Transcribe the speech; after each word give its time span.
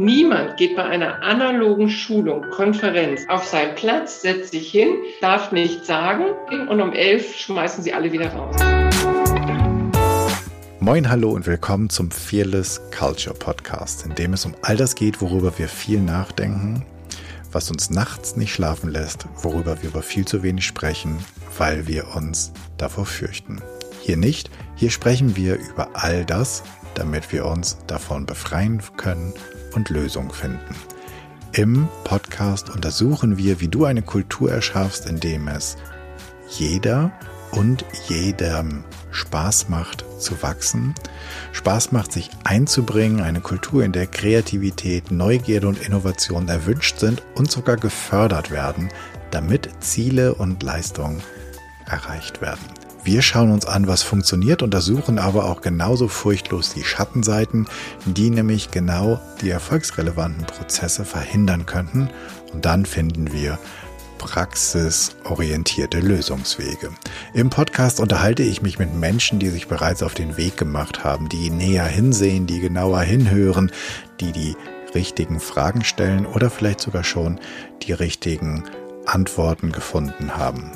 Niemand 0.00 0.56
geht 0.58 0.76
bei 0.76 0.84
einer 0.84 1.24
analogen 1.24 1.88
Schulung, 1.90 2.48
Konferenz 2.50 3.22
auf 3.28 3.44
seinen 3.44 3.74
Platz, 3.74 4.22
setzt 4.22 4.52
sich 4.52 4.70
hin, 4.70 4.94
darf 5.20 5.50
nichts 5.50 5.88
sagen 5.88 6.26
und 6.68 6.80
um 6.80 6.92
elf 6.92 7.36
schmeißen 7.36 7.82
sie 7.82 7.92
alle 7.92 8.12
wieder 8.12 8.32
raus. 8.32 8.54
Moin, 10.78 11.10
hallo 11.10 11.30
und 11.30 11.48
willkommen 11.48 11.90
zum 11.90 12.12
Fearless 12.12 12.80
Culture 12.96 13.34
Podcast, 13.34 14.06
in 14.06 14.14
dem 14.14 14.34
es 14.34 14.44
um 14.44 14.54
all 14.62 14.76
das 14.76 14.94
geht, 14.94 15.20
worüber 15.20 15.58
wir 15.58 15.66
viel 15.66 16.00
nachdenken, 16.00 16.86
was 17.50 17.68
uns 17.68 17.90
nachts 17.90 18.36
nicht 18.36 18.54
schlafen 18.54 18.90
lässt, 18.90 19.26
worüber 19.42 19.82
wir 19.82 19.90
aber 19.90 20.02
viel 20.02 20.24
zu 20.24 20.44
wenig 20.44 20.64
sprechen, 20.64 21.18
weil 21.56 21.88
wir 21.88 22.14
uns 22.14 22.52
davor 22.76 23.04
fürchten. 23.04 23.60
Hier 24.00 24.16
nicht, 24.16 24.48
hier 24.76 24.92
sprechen 24.92 25.34
wir 25.34 25.56
über 25.56 25.88
all 25.94 26.24
das, 26.24 26.62
damit 26.94 27.32
wir 27.32 27.46
uns 27.46 27.78
davon 27.88 28.26
befreien 28.26 28.80
können 28.96 29.34
und 29.74 29.90
Lösungen 29.90 30.30
finden. 30.30 30.74
Im 31.52 31.88
Podcast 32.04 32.70
untersuchen 32.70 33.38
wir, 33.38 33.60
wie 33.60 33.68
du 33.68 33.84
eine 33.84 34.02
Kultur 34.02 34.50
erschaffst, 34.50 35.06
in 35.06 35.18
dem 35.18 35.48
es 35.48 35.76
jeder 36.50 37.10
und 37.52 37.84
jedem 38.08 38.84
Spaß 39.10 39.68
macht 39.68 40.04
zu 40.18 40.42
wachsen, 40.42 40.94
Spaß 41.52 41.92
macht 41.92 42.12
sich 42.12 42.30
einzubringen, 42.44 43.20
eine 43.20 43.40
Kultur, 43.40 43.84
in 43.84 43.92
der 43.92 44.06
Kreativität, 44.06 45.10
Neugierde 45.10 45.68
und 45.68 45.80
Innovation 45.80 46.48
erwünscht 46.48 46.98
sind 46.98 47.22
und 47.34 47.50
sogar 47.50 47.76
gefördert 47.76 48.50
werden, 48.50 48.90
damit 49.30 49.70
Ziele 49.80 50.34
und 50.34 50.62
Leistungen 50.62 51.22
erreicht 51.86 52.40
werden. 52.40 52.77
Wir 53.04 53.22
schauen 53.22 53.52
uns 53.52 53.64
an, 53.64 53.86
was 53.86 54.02
funktioniert, 54.02 54.62
untersuchen 54.62 55.18
aber 55.18 55.46
auch 55.46 55.60
genauso 55.60 56.08
furchtlos 56.08 56.74
die 56.74 56.84
Schattenseiten, 56.84 57.66
die 58.04 58.30
nämlich 58.30 58.70
genau 58.70 59.20
die 59.40 59.50
erfolgsrelevanten 59.50 60.46
Prozesse 60.46 61.04
verhindern 61.04 61.64
könnten. 61.64 62.10
Und 62.52 62.64
dann 62.64 62.84
finden 62.84 63.32
wir 63.32 63.58
praxisorientierte 64.18 66.00
Lösungswege. 66.00 66.90
Im 67.34 67.50
Podcast 67.50 68.00
unterhalte 68.00 68.42
ich 68.42 68.62
mich 68.62 68.78
mit 68.78 68.94
Menschen, 68.94 69.38
die 69.38 69.48
sich 69.48 69.68
bereits 69.68 70.02
auf 70.02 70.14
den 70.14 70.36
Weg 70.36 70.56
gemacht 70.56 71.04
haben, 71.04 71.28
die 71.28 71.50
näher 71.50 71.86
hinsehen, 71.86 72.46
die 72.46 72.60
genauer 72.60 73.00
hinhören, 73.00 73.70
die 74.20 74.32
die 74.32 74.56
richtigen 74.94 75.38
Fragen 75.38 75.84
stellen 75.84 76.26
oder 76.26 76.50
vielleicht 76.50 76.80
sogar 76.80 77.04
schon 77.04 77.38
die 77.82 77.92
richtigen 77.92 78.64
Antworten 79.06 79.72
gefunden 79.72 80.36
haben. 80.36 80.72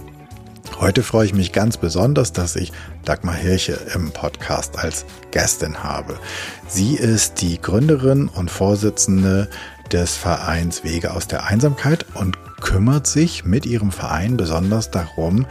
Heute 0.83 1.05
freue 1.05 1.27
ich 1.27 1.33
mich 1.33 1.53
ganz 1.53 1.77
besonders, 1.77 2.33
dass 2.33 2.57
ich 2.57 2.73
Dagmar 3.05 3.37
Hirche 3.37 3.79
im 3.95 4.11
Podcast 4.11 4.81
als 4.81 5.05
Gästin 5.31 5.85
habe. 5.85 6.19
Sie 6.67 6.97
ist 6.97 7.41
die 7.41 7.61
Gründerin 7.61 8.27
und 8.27 8.51
Vorsitzende 8.51 9.49
des 9.93 10.17
Vereins 10.17 10.83
Wege 10.83 11.15
aus 11.15 11.29
der 11.29 11.45
Einsamkeit 11.47 12.05
und 12.15 12.37
kümmert 12.61 13.07
sich 13.07 13.45
mit 13.45 13.65
ihrem 13.65 13.93
Verein 13.93 14.37
besonders 14.37 14.91
darum, 14.91 15.47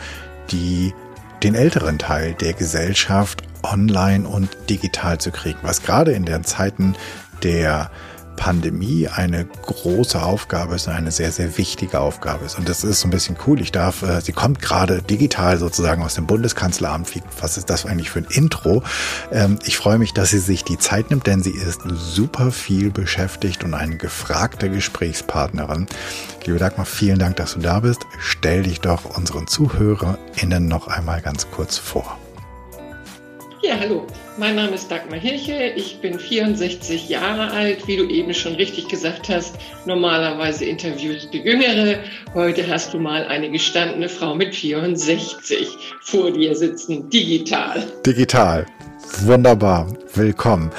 die, 0.52 0.94
den 1.44 1.56
älteren 1.56 1.98
Teil 1.98 2.34
der 2.34 2.52
Gesellschaft 2.52 3.42
online 3.64 4.28
und 4.28 4.50
digital 4.70 5.18
zu 5.18 5.32
kriegen, 5.32 5.60
was 5.62 5.82
gerade 5.82 6.12
in 6.12 6.26
den 6.26 6.44
Zeiten 6.44 6.94
der 7.42 7.90
Pandemie 8.42 9.08
eine 9.08 9.46
große 9.46 10.20
Aufgabe 10.20 10.74
ist, 10.74 10.88
eine 10.88 11.12
sehr, 11.12 11.32
sehr 11.32 11.60
wichtige 11.60 12.00
Aufgabe 12.00 12.44
ist. 12.44 12.58
Und 12.58 12.68
das 12.68 12.84
ist 12.84 13.02
so 13.02 13.08
ein 13.08 13.12
bisschen 13.12 13.38
cool. 13.46 13.62
Ich 13.62 13.72
darf, 13.72 14.02
äh, 14.02 14.20
sie 14.20 14.32
kommt 14.32 14.60
gerade 14.60 15.04
digital 15.04 15.60
sozusagen 15.60 16.02
aus 16.02 16.16
dem 16.16 16.26
Bundeskanzleramt. 16.26 17.08
Was 17.40 17.58
ist 17.58 17.70
das 17.70 17.86
eigentlich 17.86 18.10
für 18.10 18.18
ein 18.18 18.28
Intro? 18.32 18.82
Ähm, 19.32 19.60
ich 19.64 19.78
freue 19.78 20.00
mich, 20.00 20.14
dass 20.14 20.32
sie 20.32 20.40
sich 20.40 20.64
die 20.64 20.80
Zeit 20.80 21.12
nimmt, 21.12 21.28
denn 21.28 21.44
sie 21.44 21.52
ist 21.52 21.82
super 21.86 22.52
viel 22.52 22.90
beschäftigt 22.90 23.64
und 23.64 23.76
eine 23.76 23.98
gefragte 23.98 24.72
Gesprächspartnerin. 24.72 25.86
Liebe 26.44 26.58
Dagmar, 26.58 26.88
vielen 26.88 27.20
Dank, 27.20 27.36
dass 27.36 27.54
du 27.54 27.60
da 27.60 27.82
bist. 27.82 28.08
Stell 28.20 28.64
dich 28.64 28.82
doch 28.82 29.06
unseren 29.06 29.46
ZuhörerInnen 29.46 30.68
noch 30.68 30.88
einmal 30.88 31.22
ganz 31.22 31.52
kurz 31.52 31.78
vor. 31.78 32.18
Ja, 33.62 33.76
hallo. 33.80 34.08
Mein 34.38 34.56
Name 34.56 34.76
ist 34.76 34.90
Dagmar 34.90 35.20
Hirche. 35.20 35.74
Ich 35.76 36.00
bin 36.00 36.18
64 36.18 37.10
Jahre 37.10 37.52
alt. 37.52 37.86
Wie 37.86 37.98
du 37.98 38.08
eben 38.08 38.34
schon 38.34 38.56
richtig 38.56 38.88
gesagt 38.88 39.28
hast, 39.28 39.56
normalerweise 39.86 40.64
interviewst 40.64 41.34
du 41.34 41.38
Jüngere. 41.38 42.00
Heute 42.34 42.66
hast 42.68 42.94
du 42.94 43.00
mal 43.00 43.26
eine 43.26 43.52
gestandene 43.52 44.08
Frau 44.08 44.34
mit 44.34 44.56
64 44.56 45.68
vor 46.02 46.32
dir 46.32 46.56
sitzen, 46.56 47.10
digital. 47.10 47.84
Digital. 48.06 48.66
Wunderbar. 49.20 49.94
Willkommen. 50.16 50.72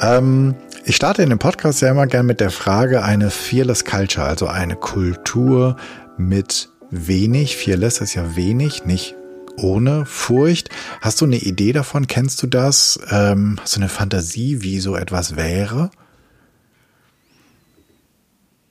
Ähm, 0.00 0.54
ich 0.86 0.96
starte 0.96 1.22
in 1.22 1.28
dem 1.28 1.38
Podcast 1.38 1.82
ja 1.82 1.90
immer 1.90 2.06
gerne 2.06 2.26
mit 2.26 2.40
der 2.40 2.50
Frage 2.50 3.02
eine 3.02 3.30
Fearless 3.30 3.84
Culture, 3.84 4.26
also 4.26 4.46
eine 4.46 4.74
Kultur 4.74 5.76
mit 6.16 6.70
wenig. 6.90 7.58
Fearless 7.58 8.00
ist 8.00 8.14
ja 8.14 8.36
wenig, 8.36 8.86
nicht 8.86 9.14
ohne 9.58 10.06
Furcht. 10.06 10.70
Hast 11.00 11.20
du 11.20 11.24
eine 11.24 11.36
Idee 11.36 11.72
davon? 11.72 12.06
Kennst 12.06 12.42
du 12.42 12.46
das? 12.46 12.98
Ähm, 13.10 13.58
hast 13.60 13.76
du 13.76 13.80
eine 13.80 13.88
Fantasie, 13.88 14.62
wie 14.62 14.80
so 14.80 14.96
etwas 14.96 15.36
wäre? 15.36 15.90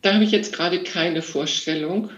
Da 0.02 0.14
habe 0.14 0.24
ich 0.24 0.32
jetzt 0.32 0.54
gerade 0.54 0.84
keine 0.84 1.24
Vorstellung. 1.24 2.12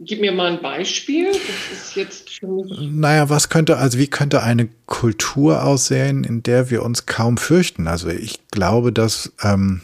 Gib 0.00 0.20
mir 0.20 0.32
mal 0.32 0.52
ein 0.52 0.60
Beispiel. 0.60 1.28
Das 1.32 1.78
ist 1.78 1.96
jetzt 1.96 2.28
für 2.28 2.46
mich. 2.46 2.70
Naja, 2.78 3.30
was 3.30 3.48
könnte, 3.48 3.78
also 3.78 3.98
wie 3.98 4.08
könnte 4.08 4.42
eine 4.42 4.68
Kultur 4.84 5.64
aussehen, 5.64 6.24
in 6.24 6.42
der 6.42 6.68
wir 6.68 6.82
uns 6.82 7.06
kaum 7.06 7.38
fürchten? 7.38 7.86
Also 7.86 8.10
ich 8.10 8.40
glaube, 8.50 8.92
dass 8.92 9.32
ähm, 9.42 9.80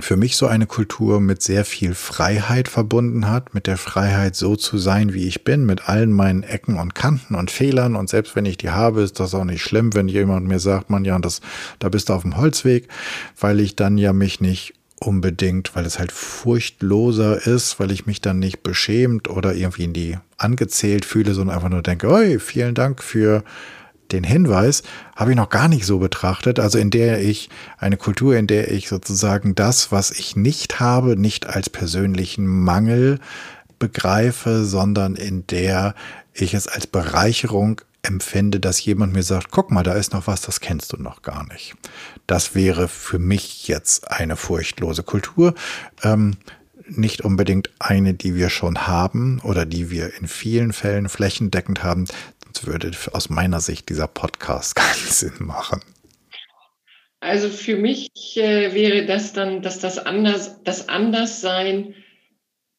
für 0.00 0.16
mich 0.16 0.36
so 0.36 0.46
eine 0.46 0.66
Kultur 0.66 1.20
mit 1.20 1.42
sehr 1.42 1.64
viel 1.64 1.94
Freiheit 1.94 2.68
verbunden 2.68 3.28
hat, 3.28 3.54
mit 3.54 3.66
der 3.66 3.76
Freiheit 3.76 4.34
so 4.34 4.56
zu 4.56 4.78
sein, 4.78 5.12
wie 5.12 5.28
ich 5.28 5.44
bin, 5.44 5.66
mit 5.66 5.88
allen 5.88 6.12
meinen 6.12 6.42
Ecken 6.42 6.78
und 6.78 6.94
Kanten 6.94 7.34
und 7.34 7.50
Fehlern. 7.50 7.94
Und 7.94 8.08
selbst 8.08 8.34
wenn 8.34 8.46
ich 8.46 8.56
die 8.56 8.70
habe, 8.70 9.02
ist 9.02 9.20
das 9.20 9.34
auch 9.34 9.44
nicht 9.44 9.62
schlimm, 9.62 9.94
wenn 9.94 10.08
jemand 10.08 10.46
mir 10.46 10.60
sagt, 10.60 10.88
man 10.88 11.04
ja, 11.04 11.18
das, 11.18 11.40
da 11.78 11.88
bist 11.88 12.08
du 12.08 12.14
auf 12.14 12.22
dem 12.22 12.36
Holzweg, 12.36 12.88
weil 13.38 13.60
ich 13.60 13.76
dann 13.76 13.98
ja 13.98 14.12
mich 14.12 14.40
nicht 14.40 14.74
unbedingt, 14.98 15.74
weil 15.74 15.84
es 15.84 15.98
halt 15.98 16.12
furchtloser 16.12 17.46
ist, 17.46 17.78
weil 17.80 17.90
ich 17.90 18.06
mich 18.06 18.20
dann 18.20 18.38
nicht 18.38 18.62
beschämt 18.62 19.28
oder 19.28 19.54
irgendwie 19.54 19.84
in 19.84 19.92
die 19.92 20.18
angezählt 20.38 21.04
fühle, 21.04 21.34
sondern 21.34 21.56
einfach 21.56 21.70
nur 21.70 21.82
denke, 21.82 22.08
oi, 22.08 22.38
vielen 22.38 22.74
Dank 22.74 23.02
für 23.02 23.44
den 24.12 24.24
Hinweis 24.24 24.82
habe 25.16 25.30
ich 25.30 25.36
noch 25.36 25.48
gar 25.48 25.68
nicht 25.68 25.86
so 25.86 25.98
betrachtet. 25.98 26.60
Also 26.60 26.78
in 26.78 26.90
der 26.90 27.20
ich 27.22 27.48
eine 27.78 27.96
Kultur, 27.96 28.36
in 28.36 28.46
der 28.46 28.70
ich 28.70 28.88
sozusagen 28.88 29.54
das, 29.54 29.92
was 29.92 30.10
ich 30.10 30.36
nicht 30.36 30.80
habe, 30.80 31.16
nicht 31.16 31.46
als 31.46 31.70
persönlichen 31.70 32.46
Mangel 32.46 33.18
begreife, 33.78 34.64
sondern 34.64 35.16
in 35.16 35.46
der 35.46 35.94
ich 36.34 36.54
es 36.54 36.68
als 36.68 36.86
Bereicherung 36.86 37.80
empfinde, 38.02 38.58
dass 38.60 38.84
jemand 38.84 39.12
mir 39.12 39.22
sagt, 39.22 39.50
guck 39.50 39.70
mal, 39.70 39.82
da 39.82 39.94
ist 39.94 40.12
noch 40.12 40.26
was, 40.26 40.40
das 40.40 40.60
kennst 40.60 40.92
du 40.92 40.96
noch 40.96 41.22
gar 41.22 41.46
nicht. 41.48 41.74
Das 42.26 42.54
wäre 42.54 42.88
für 42.88 43.18
mich 43.18 43.68
jetzt 43.68 44.10
eine 44.10 44.36
furchtlose 44.36 45.02
Kultur. 45.02 45.54
Ähm, 46.02 46.36
nicht 46.88 47.22
unbedingt 47.22 47.70
eine, 47.78 48.14
die 48.14 48.34
wir 48.34 48.50
schon 48.50 48.86
haben 48.86 49.40
oder 49.44 49.64
die 49.66 49.90
wir 49.90 50.14
in 50.18 50.26
vielen 50.26 50.72
Fällen 50.72 51.08
flächendeckend 51.08 51.82
haben, 51.82 52.06
würde 52.66 52.90
aus 53.12 53.28
meiner 53.30 53.60
Sicht 53.60 53.88
dieser 53.88 54.08
Podcast 54.08 54.74
keinen 54.76 55.08
Sinn 55.08 55.34
machen. 55.38 55.82
Also 57.20 57.48
für 57.48 57.76
mich 57.76 58.10
äh, 58.36 58.74
wäre 58.74 59.06
das 59.06 59.32
dann, 59.32 59.62
dass 59.62 59.78
das 59.78 59.98
anders, 59.98 60.62
das 60.64 60.88
Anderssein 60.88 61.94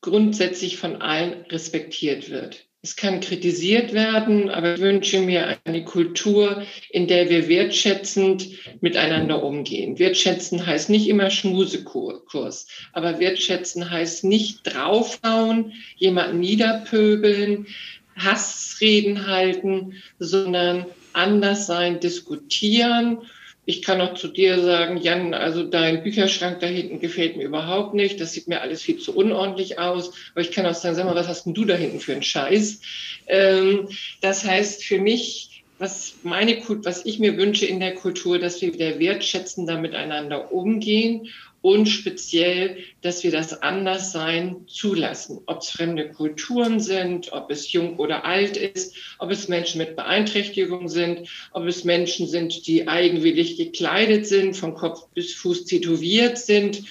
grundsätzlich 0.01 0.77
von 0.77 1.01
allen 1.01 1.45
respektiert 1.49 2.29
wird. 2.29 2.67
Es 2.85 2.97
kann 2.97 3.21
kritisiert 3.21 3.93
werden, 3.93 4.49
aber 4.49 4.73
ich 4.73 4.81
wünsche 4.81 5.21
mir 5.21 5.57
eine 5.63 5.85
Kultur, 5.85 6.63
in 6.89 7.07
der 7.07 7.29
wir 7.29 7.47
wertschätzend 7.47 8.49
miteinander 8.81 9.41
umgehen. 9.41 9.97
Wertschätzen 9.99 10.65
heißt 10.65 10.89
nicht 10.89 11.07
immer 11.07 11.29
Schmusekurs, 11.29 12.67
aber 12.91 13.21
wertschätzen 13.21 13.89
heißt 13.89 14.25
nicht 14.25 14.63
draufhauen, 14.63 15.71
jemanden 15.95 16.41
niederpöbeln, 16.41 17.67
Hassreden 18.15 19.27
halten, 19.27 20.01
sondern 20.19 20.85
anders 21.13 21.67
sein, 21.67 21.99
diskutieren. 21.99 23.19
Ich 23.65 23.81
kann 23.81 24.01
auch 24.01 24.15
zu 24.15 24.27
dir 24.27 24.61
sagen, 24.61 24.97
Jan, 24.97 25.33
also 25.33 25.63
dein 25.63 26.03
Bücherschrank 26.03 26.59
da 26.59 26.67
hinten 26.67 26.99
gefällt 26.99 27.37
mir 27.37 27.45
überhaupt 27.45 27.93
nicht. 27.93 28.19
Das 28.19 28.33
sieht 28.33 28.49
mir 28.49 28.61
alles 28.61 28.81
viel 28.81 28.97
zu 28.97 29.15
unordentlich 29.15 29.79
aus. 29.79 30.13
Aber 30.33 30.41
ich 30.41 30.51
kann 30.51 30.65
auch 30.65 30.73
sagen, 30.73 30.95
sag 30.95 31.05
mal, 31.05 31.15
was 31.15 31.29
hast 31.29 31.45
denn 31.45 31.53
du 31.53 31.63
da 31.63 31.75
hinten 31.75 32.01
für 32.01 32.11
einen 32.11 32.23
Scheiß? 32.23 32.81
Ähm, 33.27 33.87
das 34.19 34.43
heißt 34.43 34.83
für 34.83 34.99
mich, 34.99 35.63
was 35.79 36.15
meine 36.23 36.61
was 36.83 37.05
ich 37.05 37.19
mir 37.19 37.37
wünsche 37.37 37.65
in 37.65 37.79
der 37.79 37.95
Kultur, 37.95 38.37
dass 38.37 38.61
wir 38.61 38.73
wieder 38.73 38.99
wertschätzender 38.99 39.77
miteinander 39.79 40.51
umgehen 40.51 41.29
und 41.63 41.87
speziell, 41.87 42.79
dass 43.01 43.23
wir 43.23 43.31
das 43.31 43.63
Anderssein 43.63 44.67
zulassen. 44.67 45.39
Ob 45.45 45.61
es 45.61 45.69
fremde 45.69 46.11
Kulturen 46.11 46.81
sind, 46.81 47.31
ob 47.31 47.49
es 47.49 47.71
jung 47.71 47.99
oder 47.99 48.25
alt 48.25 48.57
ist, 48.57 48.95
ob 49.17 49.31
es 49.31 49.47
Menschen 49.47 49.77
mit 49.77 49.95
Beeinträchtigung 49.95 50.89
sind, 50.89 51.29
ob 51.53 51.65
es 51.65 51.85
Menschen 51.85 52.27
sind, 52.27 52.67
die 52.67 52.89
eigenwillig 52.89 53.55
gekleidet 53.55 54.27
sind, 54.27 54.57
von 54.57 54.73
Kopf 54.75 55.07
bis 55.13 55.33
Fuß 55.35 55.63
tätowiert 55.63 56.37
sind. 56.37 56.83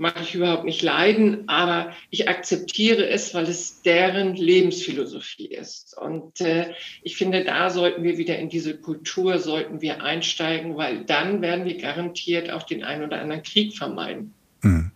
Mag 0.00 0.14
ich 0.22 0.34
überhaupt 0.34 0.64
nicht 0.64 0.80
leiden, 0.80 1.44
aber 1.46 1.92
ich 2.08 2.26
akzeptiere 2.26 3.06
es, 3.06 3.34
weil 3.34 3.44
es 3.44 3.82
deren 3.82 4.34
Lebensphilosophie 4.34 5.48
ist. 5.48 5.94
Und 5.96 6.40
äh, 6.40 6.72
ich 7.02 7.18
finde, 7.18 7.44
da 7.44 7.68
sollten 7.68 8.02
wir 8.02 8.16
wieder 8.16 8.38
in 8.38 8.48
diese 8.48 8.78
Kultur, 8.78 9.38
sollten 9.38 9.82
wir 9.82 10.02
einsteigen, 10.02 10.78
weil 10.78 11.04
dann 11.04 11.42
werden 11.42 11.66
wir 11.66 11.76
garantiert 11.76 12.50
auch 12.50 12.62
den 12.62 12.82
einen 12.82 13.04
oder 13.04 13.20
anderen 13.20 13.42
Krieg 13.42 13.76
vermeiden. 13.76 14.32
Mhm. 14.62 14.90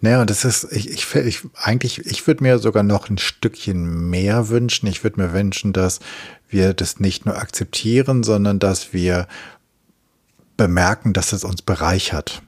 Naja, 0.00 0.24
das 0.24 0.44
ist, 0.44 0.66
ich, 0.72 0.90
ich, 0.90 1.14
ich 1.14 1.42
eigentlich, 1.54 1.98
ich 2.06 2.26
würde 2.26 2.42
mir 2.42 2.58
sogar 2.58 2.82
noch 2.82 3.08
ein 3.08 3.18
Stückchen 3.18 4.10
mehr 4.10 4.48
wünschen. 4.48 4.88
Ich 4.88 5.04
würde 5.04 5.20
mir 5.20 5.32
wünschen, 5.32 5.72
dass 5.72 6.00
wir 6.48 6.74
das 6.74 6.98
nicht 6.98 7.24
nur 7.24 7.36
akzeptieren, 7.36 8.24
sondern 8.24 8.58
dass 8.58 8.92
wir 8.92 9.28
bemerken, 10.56 11.12
dass 11.12 11.32
es 11.32 11.44
uns 11.44 11.62
bereichert. 11.62 12.42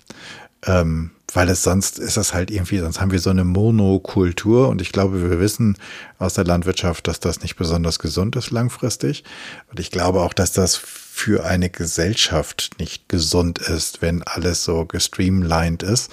Ähm, 0.66 1.12
weil 1.34 1.48
es 1.48 1.62
sonst 1.62 1.98
ist 1.98 2.16
es 2.16 2.34
halt 2.34 2.50
irgendwie, 2.50 2.78
sonst 2.78 3.00
haben 3.00 3.10
wir 3.10 3.18
so 3.18 3.30
eine 3.30 3.44
Monokultur 3.44 4.68
und 4.68 4.82
ich 4.82 4.92
glaube, 4.92 5.30
wir 5.30 5.40
wissen 5.40 5.78
aus 6.18 6.34
der 6.34 6.44
Landwirtschaft, 6.44 7.08
dass 7.08 7.20
das 7.20 7.40
nicht 7.40 7.56
besonders 7.56 7.98
gesund 7.98 8.36
ist 8.36 8.50
langfristig. 8.50 9.24
Und 9.70 9.80
ich 9.80 9.90
glaube 9.90 10.20
auch, 10.20 10.34
dass 10.34 10.52
das 10.52 10.76
für 10.76 11.44
eine 11.44 11.70
Gesellschaft 11.70 12.72
nicht 12.78 13.08
gesund 13.08 13.58
ist, 13.58 14.02
wenn 14.02 14.22
alles 14.22 14.64
so 14.64 14.84
gestreamlined 14.84 15.82
ist. 15.82 16.10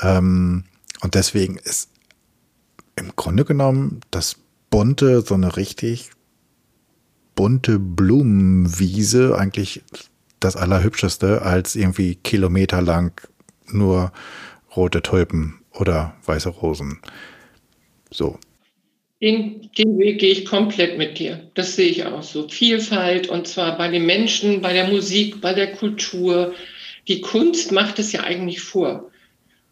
Ähm, 0.00 0.64
und 1.00 1.14
deswegen 1.14 1.56
ist 1.56 1.88
im 2.96 3.16
Grunde 3.16 3.44
genommen 3.44 4.00
das 4.10 4.36
bunte, 4.68 5.22
so 5.22 5.34
eine 5.34 5.56
richtig 5.56 6.10
bunte 7.34 7.78
Blumenwiese 7.78 9.36
eigentlich 9.38 9.82
das 10.40 10.56
Allerhübscheste 10.56 11.42
als 11.42 11.76
irgendwie 11.76 12.14
kilometerlang 12.16 13.12
nur 13.72 14.12
rote 14.76 15.02
Tulpen 15.02 15.60
oder 15.72 16.14
weiße 16.24 16.48
Rosen. 16.48 17.00
So. 18.10 18.38
Den, 19.20 19.70
den 19.76 19.98
Weg 19.98 20.18
gehe 20.20 20.32
ich 20.32 20.46
komplett 20.46 20.96
mit 20.96 21.18
dir. 21.18 21.50
Das 21.54 21.76
sehe 21.76 21.88
ich 21.88 22.04
auch 22.06 22.22
so. 22.22 22.48
Vielfalt 22.48 23.28
und 23.28 23.46
zwar 23.46 23.76
bei 23.76 23.88
den 23.88 24.06
Menschen, 24.06 24.62
bei 24.62 24.72
der 24.72 24.88
Musik, 24.88 25.40
bei 25.40 25.52
der 25.52 25.72
Kultur. 25.72 26.54
Die 27.06 27.20
Kunst 27.20 27.70
macht 27.70 27.98
es 27.98 28.12
ja 28.12 28.22
eigentlich 28.22 28.60
vor. 28.60 29.10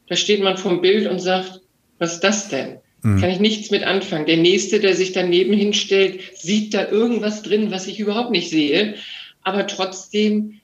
Da 0.09 0.17
steht 0.17 0.43
man 0.43 0.59
vom 0.59 0.81
Bild 0.81 1.07
und 1.07 1.19
sagt, 1.19 1.61
was 1.99 2.15
ist 2.15 2.25
das 2.25 2.49
denn? 2.49 2.79
Mhm. 3.03 3.21
Kann 3.21 3.31
ich 3.31 3.41
nichts 3.41 3.71
mit 3.71 3.85
anfangen. 3.85 4.27
Der 4.27 4.37
Nächste, 4.37 4.81
der 4.81 4.95
sich 4.95 5.13
daneben 5.13 5.55
hinstellt, 5.55 6.21
sieht 6.35 6.75
da 6.75 6.89
irgendwas 6.89 7.43
drin, 7.43 7.71
was 7.71 7.87
ich 7.87 8.01
überhaupt 8.01 8.31
nicht 8.31 8.51
sehe. 8.51 8.97
Aber 9.43 9.67
trotzdem 9.67 10.58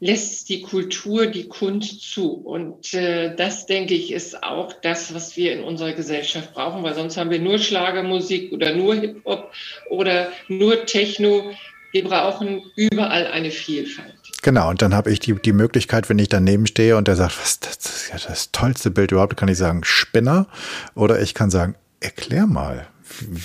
lässt 0.00 0.48
die 0.48 0.62
Kultur 0.62 1.26
die 1.26 1.48
Kunst 1.48 2.02
zu. 2.02 2.32
Und 2.32 2.94
äh, 2.94 3.34
das, 3.34 3.66
denke 3.66 3.94
ich, 3.94 4.12
ist 4.12 4.42
auch 4.42 4.72
das, 4.72 5.14
was 5.14 5.36
wir 5.36 5.52
in 5.52 5.64
unserer 5.64 5.92
Gesellschaft 5.92 6.54
brauchen, 6.54 6.82
weil 6.82 6.94
sonst 6.94 7.16
haben 7.16 7.30
wir 7.30 7.40
nur 7.40 7.58
Schlagermusik 7.58 8.52
oder 8.52 8.74
nur 8.74 8.94
Hip-Hop 8.94 9.52
oder 9.90 10.28
nur 10.48 10.86
Techno. 10.86 11.50
Wir 11.90 12.04
brauchen 12.04 12.62
überall 12.76 13.26
eine 13.28 13.50
Vielfalt. 13.50 14.14
Genau, 14.42 14.70
und 14.70 14.82
dann 14.82 14.94
habe 14.94 15.10
ich 15.10 15.18
die, 15.20 15.34
die 15.34 15.52
Möglichkeit, 15.52 16.08
wenn 16.08 16.18
ich 16.18 16.28
daneben 16.28 16.66
stehe 16.66 16.96
und 16.96 17.08
der 17.08 17.16
sagt, 17.16 17.40
was, 17.40 17.58
das 17.60 17.76
ist 17.76 18.08
ja 18.10 18.18
das 18.28 18.52
tollste 18.52 18.90
Bild 18.90 19.10
überhaupt, 19.10 19.36
kann 19.36 19.48
ich 19.48 19.58
sagen, 19.58 19.82
Spinner. 19.82 20.46
Oder 20.94 21.20
ich 21.20 21.34
kann 21.34 21.50
sagen, 21.50 21.74
erklär 22.00 22.46
mal, 22.46 22.86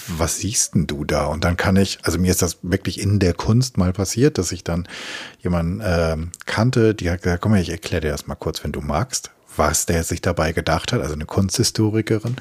was 0.08 0.38
siehst 0.38 0.76
denn 0.76 0.88
du 0.88 1.06
da? 1.06 1.26
Und 1.26 1.44
dann 1.44 1.58
kann 1.58 1.76
ich, 1.76 2.00
also 2.04 2.20
mir 2.20 2.32
ist 2.32 2.42
das 2.42 2.58
wirklich 2.62 3.00
in 3.00 3.20
der 3.20 3.34
Kunst 3.34 3.78
mal 3.78 3.94
passiert, 3.94 4.38
dass 4.38 4.52
ich 4.52 4.64
dann 4.64 4.88
jemanden 5.42 5.82
äh, 5.82 6.18
kannte, 6.46 6.94
die 6.94 7.10
hat 7.10 7.22
gesagt, 7.22 7.42
komm 7.42 7.54
mal, 7.54 7.62
ich 7.62 7.70
erkläre 7.70 8.02
dir 8.02 8.12
das 8.12 8.28
mal 8.28 8.36
kurz, 8.36 8.64
wenn 8.64 8.72
du 8.72 8.82
magst, 8.82 9.32
was 9.56 9.86
der 9.86 10.04
sich 10.04 10.22
dabei 10.22 10.52
gedacht 10.52 10.94
hat, 10.94 11.02
also 11.02 11.14
eine 11.14 11.26
Kunsthistorikerin. 11.26 12.36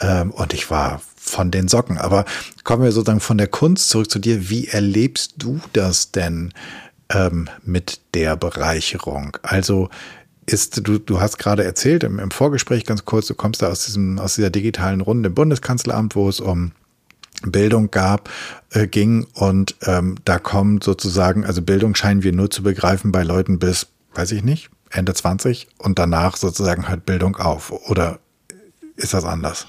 Ähm, 0.00 0.30
und 0.30 0.52
ich 0.54 0.70
war 0.70 1.00
von 1.16 1.50
den 1.50 1.68
Socken. 1.68 1.98
Aber 1.98 2.24
kommen 2.64 2.82
wir 2.82 2.92
sozusagen 2.92 3.20
von 3.20 3.38
der 3.38 3.48
Kunst 3.48 3.90
zurück 3.90 4.10
zu 4.10 4.18
dir. 4.18 4.48
Wie 4.48 4.68
erlebst 4.68 5.34
du 5.38 5.60
das 5.72 6.10
denn 6.10 6.52
ähm, 7.10 7.48
mit 7.62 8.00
der 8.14 8.36
Bereicherung? 8.36 9.36
Also 9.42 9.90
ist, 10.52 10.86
du, 10.86 10.98
du 10.98 11.20
hast 11.20 11.38
gerade 11.38 11.64
erzählt 11.64 12.04
im, 12.04 12.18
im 12.18 12.30
Vorgespräch 12.30 12.84
ganz 12.84 13.04
kurz, 13.04 13.26
du 13.26 13.34
kommst 13.34 13.62
da 13.62 13.68
aus, 13.68 13.86
diesem, 13.86 14.18
aus 14.18 14.34
dieser 14.34 14.50
digitalen 14.50 15.00
Runde 15.00 15.28
im 15.28 15.34
Bundeskanzleramt, 15.34 16.16
wo 16.16 16.28
es 16.28 16.40
um 16.40 16.72
Bildung 17.42 17.90
gab, 17.90 18.28
äh, 18.72 18.86
ging 18.86 19.26
und 19.34 19.76
ähm, 19.86 20.16
da 20.24 20.38
kommt 20.38 20.84
sozusagen, 20.84 21.44
also 21.44 21.62
Bildung 21.62 21.94
scheinen 21.94 22.22
wir 22.22 22.32
nur 22.32 22.50
zu 22.50 22.62
begreifen 22.62 23.12
bei 23.12 23.22
Leuten 23.22 23.58
bis, 23.58 23.86
weiß 24.14 24.32
ich 24.32 24.44
nicht, 24.44 24.70
Ende 24.90 25.14
20 25.14 25.68
und 25.78 25.98
danach 25.98 26.36
sozusagen 26.36 26.88
hört 26.88 27.06
Bildung 27.06 27.36
auf. 27.36 27.70
Oder 27.88 28.18
ist 28.96 29.14
das 29.14 29.24
anders? 29.24 29.66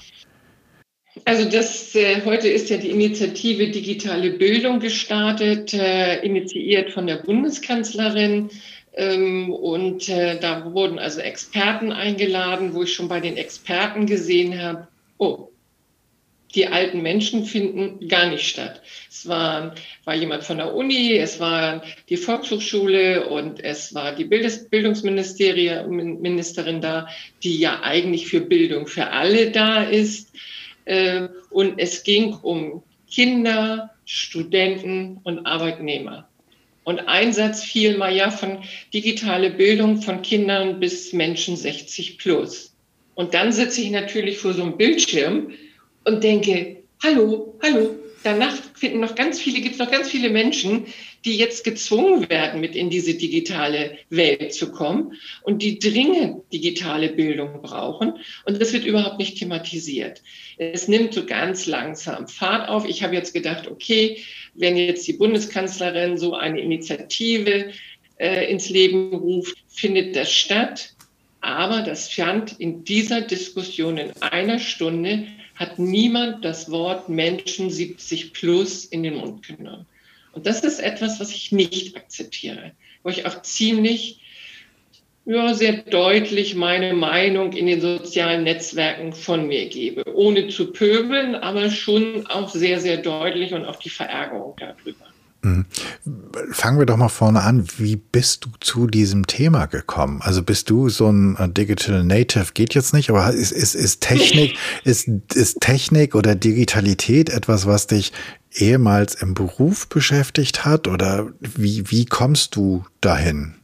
Also 1.24 1.48
das 1.48 1.94
äh, 1.94 2.22
heute 2.24 2.48
ist 2.48 2.70
ja 2.70 2.78
die 2.78 2.90
Initiative 2.90 3.68
Digitale 3.68 4.30
Bildung 4.32 4.80
gestartet, 4.80 5.74
äh, 5.74 6.20
initiiert 6.24 6.90
von 6.90 7.06
der 7.06 7.16
Bundeskanzlerin. 7.16 8.50
Ähm, 8.94 9.50
und 9.50 10.08
äh, 10.08 10.38
da 10.38 10.72
wurden 10.72 10.98
also 10.98 11.20
Experten 11.20 11.92
eingeladen, 11.92 12.74
wo 12.74 12.82
ich 12.82 12.92
schon 12.92 13.08
bei 13.08 13.20
den 13.20 13.36
Experten 13.36 14.06
gesehen 14.06 14.60
habe, 14.60 14.88
oh, 15.18 15.48
die 16.54 16.66
alten 16.66 17.00
Menschen 17.00 17.46
finden 17.46 18.08
gar 18.08 18.28
nicht 18.28 18.46
statt. 18.46 18.82
Es 19.10 19.26
war, 19.26 19.74
war 20.04 20.14
jemand 20.14 20.44
von 20.44 20.58
der 20.58 20.74
Uni, 20.74 21.16
es 21.16 21.40
war 21.40 21.82
die 22.10 22.18
Volkshochschule 22.18 23.28
und 23.28 23.64
es 23.64 23.94
war 23.94 24.14
die 24.14 24.24
Bildungsministerin 24.24 26.80
da, 26.80 27.08
die 27.42 27.58
ja 27.58 27.80
eigentlich 27.82 28.26
für 28.26 28.42
Bildung 28.42 28.86
für 28.86 29.08
alle 29.08 29.50
da 29.50 29.82
ist. 29.82 30.32
Äh, 30.84 31.28
und 31.50 31.78
es 31.78 32.02
ging 32.02 32.34
um 32.34 32.82
Kinder, 33.10 33.90
Studenten 34.04 35.20
und 35.22 35.46
Arbeitnehmer. 35.46 36.28
Und 36.84 37.00
ein 37.00 37.32
Satz 37.32 37.74
mal 37.96 38.14
ja 38.14 38.30
von 38.30 38.58
digitale 38.92 39.50
Bildung 39.50 40.02
von 40.02 40.22
Kindern 40.22 40.80
bis 40.80 41.12
Menschen 41.12 41.56
60 41.56 42.18
plus. 42.18 42.74
Und 43.14 43.34
dann 43.34 43.52
sitze 43.52 43.82
ich 43.82 43.90
natürlich 43.90 44.38
vor 44.38 44.52
so 44.54 44.62
einem 44.62 44.76
Bildschirm 44.76 45.52
und 46.04 46.24
denke, 46.24 46.82
hallo, 47.02 47.58
hallo, 47.62 47.96
danach 48.24 48.56
finden 48.74 49.00
noch 49.00 49.14
ganz 49.14 49.40
viele, 49.40 49.60
gibt 49.60 49.74
es 49.74 49.78
noch 49.78 49.90
ganz 49.90 50.10
viele 50.10 50.30
Menschen, 50.30 50.86
die 51.24 51.36
jetzt 51.36 51.62
gezwungen 51.64 52.28
werden, 52.28 52.60
mit 52.60 52.74
in 52.74 52.90
diese 52.90 53.14
digitale 53.14 53.98
Welt 54.10 54.54
zu 54.54 54.72
kommen 54.72 55.14
und 55.42 55.62
die 55.62 55.78
dringend 55.78 56.52
digitale 56.52 57.10
Bildung 57.10 57.62
brauchen. 57.62 58.14
Und 58.44 58.60
das 58.60 58.72
wird 58.72 58.84
überhaupt 58.84 59.18
nicht 59.18 59.38
thematisiert. 59.38 60.22
Es 60.58 60.88
nimmt 60.88 61.14
so 61.14 61.24
ganz 61.26 61.66
langsam 61.66 62.26
Fahrt 62.26 62.68
auf. 62.68 62.88
Ich 62.88 63.02
habe 63.02 63.14
jetzt 63.14 63.34
gedacht, 63.34 63.68
okay, 63.68 64.22
wenn 64.54 64.76
jetzt 64.76 65.06
die 65.06 65.14
Bundeskanzlerin 65.14 66.18
so 66.18 66.34
eine 66.34 66.60
Initiative 66.60 67.72
äh, 68.18 68.50
ins 68.50 68.68
Leben 68.68 69.14
ruft, 69.14 69.56
findet 69.68 70.14
das 70.16 70.30
statt. 70.30 70.94
Aber 71.40 71.82
das 71.82 72.08
fand 72.08 72.60
in 72.60 72.84
dieser 72.84 73.22
Diskussion 73.22 73.98
in 73.98 74.12
einer 74.22 74.58
Stunde 74.58 75.26
hat 75.56 75.78
niemand 75.78 76.44
das 76.44 76.70
Wort 76.70 77.08
Menschen 77.08 77.70
70 77.70 78.32
plus 78.32 78.84
in 78.84 79.02
den 79.02 79.16
Mund 79.16 79.46
genommen. 79.46 79.86
Und 80.32 80.46
das 80.46 80.60
ist 80.60 80.80
etwas, 80.80 81.20
was 81.20 81.30
ich 81.30 81.52
nicht 81.52 81.96
akzeptiere, 81.96 82.72
wo 83.02 83.10
ich 83.10 83.26
auch 83.26 83.42
ziemlich 83.42 84.21
ja, 85.24 85.54
sehr 85.54 85.72
deutlich 85.72 86.54
meine 86.54 86.94
Meinung 86.94 87.52
in 87.52 87.66
den 87.66 87.80
sozialen 87.80 88.42
Netzwerken 88.44 89.12
von 89.12 89.46
mir 89.46 89.68
gebe, 89.68 90.04
ohne 90.14 90.48
zu 90.48 90.72
pöbeln, 90.72 91.34
aber 91.36 91.70
schon 91.70 92.26
auch 92.26 92.50
sehr, 92.50 92.80
sehr 92.80 92.96
deutlich 92.96 93.54
und 93.54 93.64
auch 93.64 93.76
die 93.76 93.90
Verärgerung 93.90 94.56
darüber. 94.58 95.06
Mhm. 95.42 95.66
Fangen 96.52 96.78
wir 96.78 96.86
doch 96.86 96.96
mal 96.96 97.08
vorne 97.08 97.42
an. 97.42 97.66
Wie 97.76 97.96
bist 97.96 98.44
du 98.44 98.50
zu 98.60 98.86
diesem 98.86 99.26
Thema 99.26 99.66
gekommen? 99.66 100.20
Also 100.22 100.42
bist 100.42 100.70
du 100.70 100.88
so 100.88 101.10
ein 101.10 101.36
äh, 101.36 101.48
Digital 101.48 102.04
Native? 102.04 102.52
Geht 102.54 102.74
jetzt 102.74 102.94
nicht, 102.94 103.10
aber 103.10 103.32
ist, 103.32 103.50
ist, 103.50 103.74
ist 103.74 104.00
Technik, 104.02 104.56
ist, 104.84 105.08
ist 105.34 105.60
Technik 105.60 106.14
oder 106.14 106.36
Digitalität 106.36 107.28
etwas, 107.28 107.66
was 107.66 107.88
dich 107.88 108.12
ehemals 108.52 109.16
im 109.16 109.34
Beruf 109.34 109.88
beschäftigt 109.88 110.64
hat? 110.64 110.86
Oder 110.86 111.30
wie, 111.40 111.90
wie 111.90 112.06
kommst 112.06 112.54
du 112.54 112.84
dahin? 113.00 113.56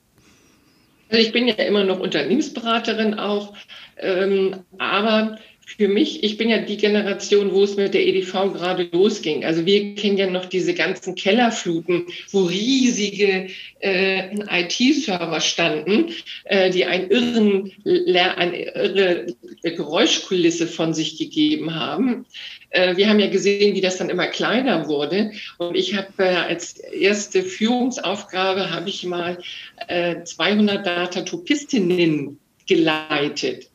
Also 1.11 1.23
ich 1.23 1.33
bin 1.33 1.49
ja 1.49 1.55
immer 1.55 1.85
noch 1.85 2.01
Unternehmensberaterin 2.01 3.19
auch, 3.19 3.55
ähm, 3.97 4.65
aber 4.79 5.39
für 5.77 5.87
mich, 5.87 6.25
ich 6.25 6.39
bin 6.39 6.49
ja 6.49 6.59
die 6.59 6.79
Generation, 6.79 7.53
wo 7.53 7.63
es 7.63 7.77
mit 7.77 7.93
der 7.93 8.07
EDV 8.07 8.55
gerade 8.55 8.89
losging. 8.91 9.45
Also 9.45 9.67
wir 9.67 9.95
kennen 9.97 10.17
ja 10.17 10.29
noch 10.29 10.47
diese 10.47 10.73
ganzen 10.73 11.15
Kellerfluten, 11.15 12.07
wo 12.31 12.45
riesige 12.45 13.49
äh, 13.81 14.35
IT-Server 14.63 15.41
standen, 15.41 16.07
äh, 16.45 16.71
die 16.71 16.87
einen 16.87 17.11
irren, 17.11 17.73
eine 17.85 18.75
irre 18.75 19.27
Geräuschkulisse 19.63 20.67
von 20.67 20.95
sich 20.95 21.19
gegeben 21.19 21.75
haben. 21.75 22.25
Äh, 22.71 22.97
wir 22.97 23.11
haben 23.11 23.21
ja 23.21 23.29
gesehen, 23.29 23.75
wie 23.75 23.83
das 23.83 23.99
dann 23.99 24.09
immer 24.09 24.27
kleiner 24.27 24.89
wurde. 24.89 25.33
Und 25.59 25.77
ich 25.77 25.95
habe 25.95 26.09
äh, 26.17 26.35
als 26.35 26.79
erste 26.79 27.43
Führungsaufgabe 27.43 28.71
habe 28.71 28.89
ich 28.89 29.05
mal 29.05 29.39
200 29.87 30.79
äh, 30.79 30.83
Datatopistinnen 30.83 32.39
geleitet. 32.67 33.69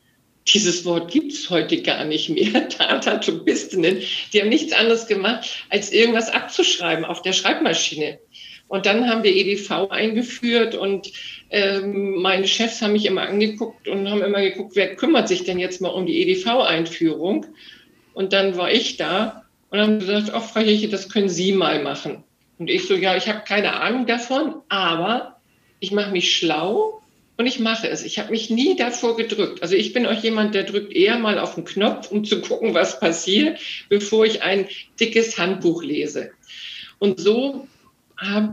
Dieses 0.46 0.84
Wort 0.84 1.10
gibt 1.10 1.32
es 1.32 1.48
heute 1.50 1.80
gar 1.82 2.04
nicht 2.04 2.28
mehr. 2.28 2.68
Datatopistinnen, 2.78 4.02
die 4.32 4.40
haben 4.40 4.48
nichts 4.48 4.72
anderes 4.72 5.06
gemacht, 5.06 5.64
als 5.70 5.92
irgendwas 5.92 6.30
abzuschreiben 6.30 7.04
auf 7.04 7.22
der 7.22 7.32
Schreibmaschine. 7.32 8.18
Und 8.68 8.86
dann 8.86 9.08
haben 9.08 9.22
wir 9.22 9.34
EDV 9.34 9.90
eingeführt 9.90 10.74
und 10.74 11.12
ähm, 11.50 12.20
meine 12.20 12.48
Chefs 12.48 12.80
haben 12.82 12.92
mich 12.92 13.06
immer 13.06 13.22
angeguckt 13.22 13.88
und 13.88 14.08
haben 14.10 14.22
immer 14.22 14.40
geguckt, 14.40 14.72
wer 14.74 14.96
kümmert 14.96 15.28
sich 15.28 15.44
denn 15.44 15.58
jetzt 15.58 15.80
mal 15.80 15.90
um 15.90 16.06
die 16.06 16.20
EDV-Einführung? 16.22 17.46
Und 18.14 18.32
dann 18.32 18.56
war 18.56 18.72
ich 18.72 18.96
da 18.96 19.44
und 19.70 19.80
haben 19.80 19.98
gesagt, 19.98 20.30
ach, 20.32 20.44
Frau 20.44 20.60
Heche, 20.60 20.88
das 20.88 21.08
können 21.08 21.28
Sie 21.28 21.52
mal 21.52 21.82
machen. 21.82 22.24
Und 22.58 22.70
ich 22.70 22.86
so, 22.86 22.94
ja, 22.94 23.16
ich 23.16 23.28
habe 23.28 23.42
keine 23.46 23.74
Ahnung 23.74 24.06
davon, 24.06 24.56
aber 24.68 25.40
ich 25.80 25.92
mache 25.92 26.12
mich 26.12 26.34
schlau 26.34 27.02
und 27.36 27.46
ich 27.46 27.58
mache 27.58 27.88
es. 27.88 28.04
Ich 28.04 28.18
habe 28.18 28.30
mich 28.30 28.50
nie 28.50 28.76
davor 28.76 29.16
gedrückt. 29.16 29.62
Also 29.62 29.74
ich 29.74 29.92
bin 29.92 30.06
auch 30.06 30.22
jemand, 30.22 30.54
der 30.54 30.62
drückt 30.62 30.92
eher 30.92 31.18
mal 31.18 31.38
auf 31.38 31.56
den 31.56 31.64
Knopf, 31.64 32.10
um 32.10 32.24
zu 32.24 32.40
gucken, 32.40 32.74
was 32.74 33.00
passiert, 33.00 33.58
bevor 33.88 34.24
ich 34.24 34.42
ein 34.42 34.66
dickes 35.00 35.36
Handbuch 35.36 35.82
lese. 35.82 36.30
Und 36.98 37.18
so 37.18 37.66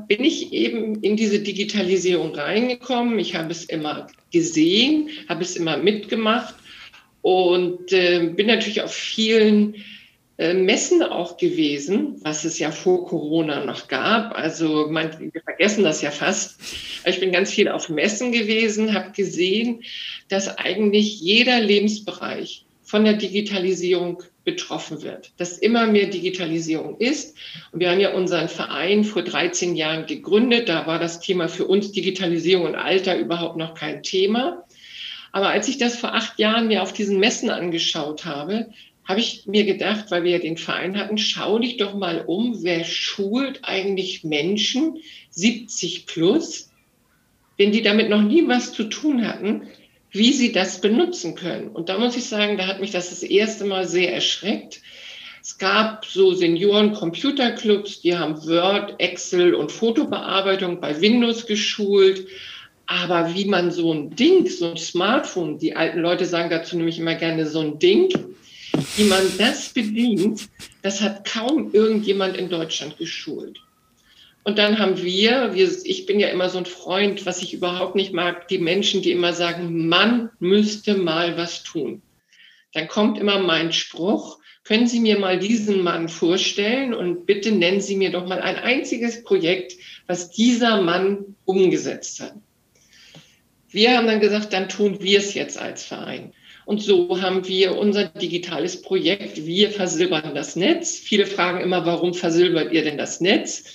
bin 0.07 0.23
ich 0.23 0.51
eben 0.53 1.01
in 1.03 1.15
diese 1.15 1.39
Digitalisierung 1.39 2.33
reingekommen. 2.33 3.19
Ich 3.19 3.35
habe 3.35 3.51
es 3.51 3.65
immer 3.65 4.07
gesehen, 4.31 5.09
habe 5.29 5.43
es 5.43 5.55
immer 5.55 5.77
mitgemacht 5.77 6.55
und 7.21 7.93
äh, 7.93 8.31
bin 8.35 8.47
natürlich 8.47 8.81
auf 8.81 8.93
vielen 8.93 9.75
Messen 10.41 11.03
auch 11.03 11.37
gewesen, 11.37 12.15
was 12.23 12.45
es 12.45 12.57
ja 12.57 12.71
vor 12.71 13.05
Corona 13.07 13.63
noch 13.63 13.87
gab. 13.87 14.35
Also 14.35 14.87
man, 14.89 15.11
wir 15.19 15.41
vergessen 15.43 15.83
das 15.83 16.01
ja 16.01 16.09
fast. 16.09 16.59
Ich 17.05 17.19
bin 17.19 17.31
ganz 17.31 17.51
viel 17.51 17.67
auf 17.67 17.89
Messen 17.89 18.31
gewesen, 18.31 18.93
habe 18.93 19.11
gesehen, 19.11 19.83
dass 20.29 20.57
eigentlich 20.57 21.21
jeder 21.21 21.59
Lebensbereich 21.59 22.65
von 22.81 23.05
der 23.05 23.13
Digitalisierung 23.13 24.23
betroffen 24.43 25.03
wird, 25.03 25.31
dass 25.37 25.59
immer 25.59 25.85
mehr 25.85 26.07
Digitalisierung 26.07 26.97
ist. 26.97 27.37
Und 27.71 27.79
wir 27.79 27.91
haben 27.91 27.99
ja 27.99 28.11
unseren 28.13 28.49
Verein 28.49 29.03
vor 29.03 29.21
13 29.21 29.75
Jahren 29.75 30.07
gegründet. 30.07 30.69
Da 30.69 30.87
war 30.87 30.97
das 30.97 31.19
Thema 31.19 31.47
für 31.49 31.65
uns 31.65 31.91
Digitalisierung 31.91 32.65
und 32.65 32.75
Alter 32.75 33.15
überhaupt 33.17 33.57
noch 33.57 33.75
kein 33.75 34.01
Thema. 34.01 34.65
Aber 35.31 35.49
als 35.49 35.67
ich 35.67 35.77
das 35.77 35.95
vor 35.95 36.13
acht 36.15 36.39
Jahren 36.39 36.67
mir 36.67 36.81
auf 36.81 36.93
diesen 36.93 37.19
Messen 37.19 37.49
angeschaut 37.49 38.25
habe, 38.25 38.71
habe 39.11 39.19
ich 39.19 39.45
mir 39.45 39.65
gedacht, 39.65 40.05
weil 40.09 40.23
wir 40.23 40.31
ja 40.31 40.39
den 40.39 40.55
Verein 40.55 40.97
hatten, 40.97 41.17
schau 41.17 41.59
dich 41.59 41.75
doch 41.75 41.93
mal 41.93 42.23
um, 42.25 42.63
wer 42.63 42.85
schult 42.85 43.59
eigentlich 43.63 44.23
Menschen 44.23 44.99
70 45.31 46.05
plus, 46.05 46.69
wenn 47.57 47.73
die 47.73 47.81
damit 47.81 48.09
noch 48.09 48.21
nie 48.21 48.47
was 48.47 48.71
zu 48.71 48.85
tun 48.85 49.27
hatten, 49.27 49.67
wie 50.11 50.31
sie 50.31 50.53
das 50.53 50.79
benutzen 50.79 51.35
können. 51.35 51.67
Und 51.67 51.89
da 51.89 51.97
muss 51.97 52.15
ich 52.15 52.23
sagen, 52.23 52.57
da 52.57 52.67
hat 52.67 52.79
mich 52.79 52.91
das 52.91 53.09
das 53.09 53.21
erste 53.21 53.65
Mal 53.65 53.85
sehr 53.85 54.13
erschreckt. 54.13 54.81
Es 55.41 55.57
gab 55.57 56.05
so 56.05 56.33
Senioren-Computerclubs, 56.33 57.99
die 57.99 58.15
haben 58.15 58.41
Word, 58.47 58.95
Excel 58.99 59.53
und 59.53 59.73
Fotobearbeitung 59.73 60.79
bei 60.79 61.01
Windows 61.01 61.45
geschult. 61.47 62.27
Aber 62.85 63.35
wie 63.35 63.45
man 63.45 63.71
so 63.71 63.93
ein 63.93 64.15
Ding, 64.15 64.47
so 64.47 64.71
ein 64.71 64.77
Smartphone, 64.77 65.57
die 65.57 65.75
alten 65.75 65.99
Leute 65.99 66.25
sagen 66.25 66.49
dazu 66.49 66.77
nämlich 66.77 66.97
immer 66.97 67.15
gerne 67.15 67.45
so 67.45 67.59
ein 67.59 67.77
Ding, 67.77 68.09
wie 68.95 69.03
man 69.03 69.23
das 69.37 69.69
bedient, 69.69 70.49
das 70.81 71.01
hat 71.01 71.25
kaum 71.25 71.73
irgendjemand 71.73 72.37
in 72.37 72.49
Deutschland 72.49 72.97
geschult. 72.97 73.59
Und 74.43 74.57
dann 74.57 74.79
haben 74.79 75.01
wir, 75.01 75.53
wir, 75.53 75.69
ich 75.83 76.05
bin 76.07 76.19
ja 76.19 76.29
immer 76.29 76.49
so 76.49 76.57
ein 76.57 76.65
Freund, 76.65 77.25
was 77.25 77.43
ich 77.43 77.53
überhaupt 77.53 77.95
nicht 77.95 78.11
mag, 78.11 78.47
die 78.47 78.57
Menschen, 78.57 79.01
die 79.01 79.11
immer 79.11 79.33
sagen, 79.33 79.87
man 79.87 80.31
müsste 80.39 80.95
mal 80.95 81.37
was 81.37 81.63
tun. 81.63 82.01
Dann 82.73 82.87
kommt 82.87 83.19
immer 83.19 83.39
mein 83.39 83.71
Spruch, 83.71 84.39
können 84.63 84.87
Sie 84.87 84.99
mir 84.99 85.19
mal 85.19 85.37
diesen 85.37 85.81
Mann 85.83 86.07
vorstellen 86.09 86.93
und 86.93 87.25
bitte 87.25 87.51
nennen 87.51 87.81
Sie 87.81 87.95
mir 87.95 88.11
doch 88.11 88.27
mal 88.27 88.41
ein 88.41 88.55
einziges 88.55 89.23
Projekt, 89.23 89.73
was 90.07 90.31
dieser 90.31 90.81
Mann 90.81 91.35
umgesetzt 91.45 92.21
hat. 92.21 92.35
Wir 93.69 93.97
haben 93.97 94.07
dann 94.07 94.19
gesagt, 94.19 94.53
dann 94.53 94.69
tun 94.69 95.01
wir 95.01 95.19
es 95.19 95.33
jetzt 95.33 95.57
als 95.57 95.83
Verein. 95.83 96.33
Und 96.71 96.81
so 96.81 97.21
haben 97.21 97.45
wir 97.49 97.77
unser 97.77 98.05
digitales 98.05 98.81
Projekt. 98.81 99.45
Wir 99.45 99.71
versilbern 99.71 100.33
das 100.33 100.55
Netz. 100.55 100.95
Viele 100.95 101.25
fragen 101.25 101.59
immer, 101.59 101.85
warum 101.85 102.13
versilbert 102.13 102.71
ihr 102.71 102.81
denn 102.81 102.97
das 102.97 103.19
Netz? 103.19 103.65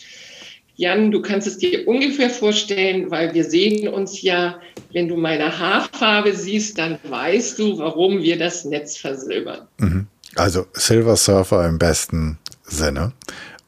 Jan, 0.76 1.10
du 1.10 1.20
kannst 1.20 1.46
es 1.46 1.58
dir 1.58 1.86
ungefähr 1.86 2.30
vorstellen, 2.30 3.10
weil 3.10 3.34
wir 3.34 3.44
sehen 3.44 3.86
uns 3.88 4.22
ja, 4.22 4.58
wenn 4.94 5.08
du 5.08 5.18
meine 5.18 5.58
Haarfarbe 5.58 6.32
siehst, 6.32 6.78
dann 6.78 6.98
weißt 7.02 7.58
du, 7.58 7.76
warum 7.76 8.22
wir 8.22 8.38
das 8.38 8.64
Netz 8.64 8.96
versilbern. 8.96 9.68
Mhm. 9.76 10.06
Also 10.36 10.64
Silver 10.72 11.16
Surfer 11.16 11.68
im 11.68 11.78
besten 11.78 12.38
Sinne 12.64 13.12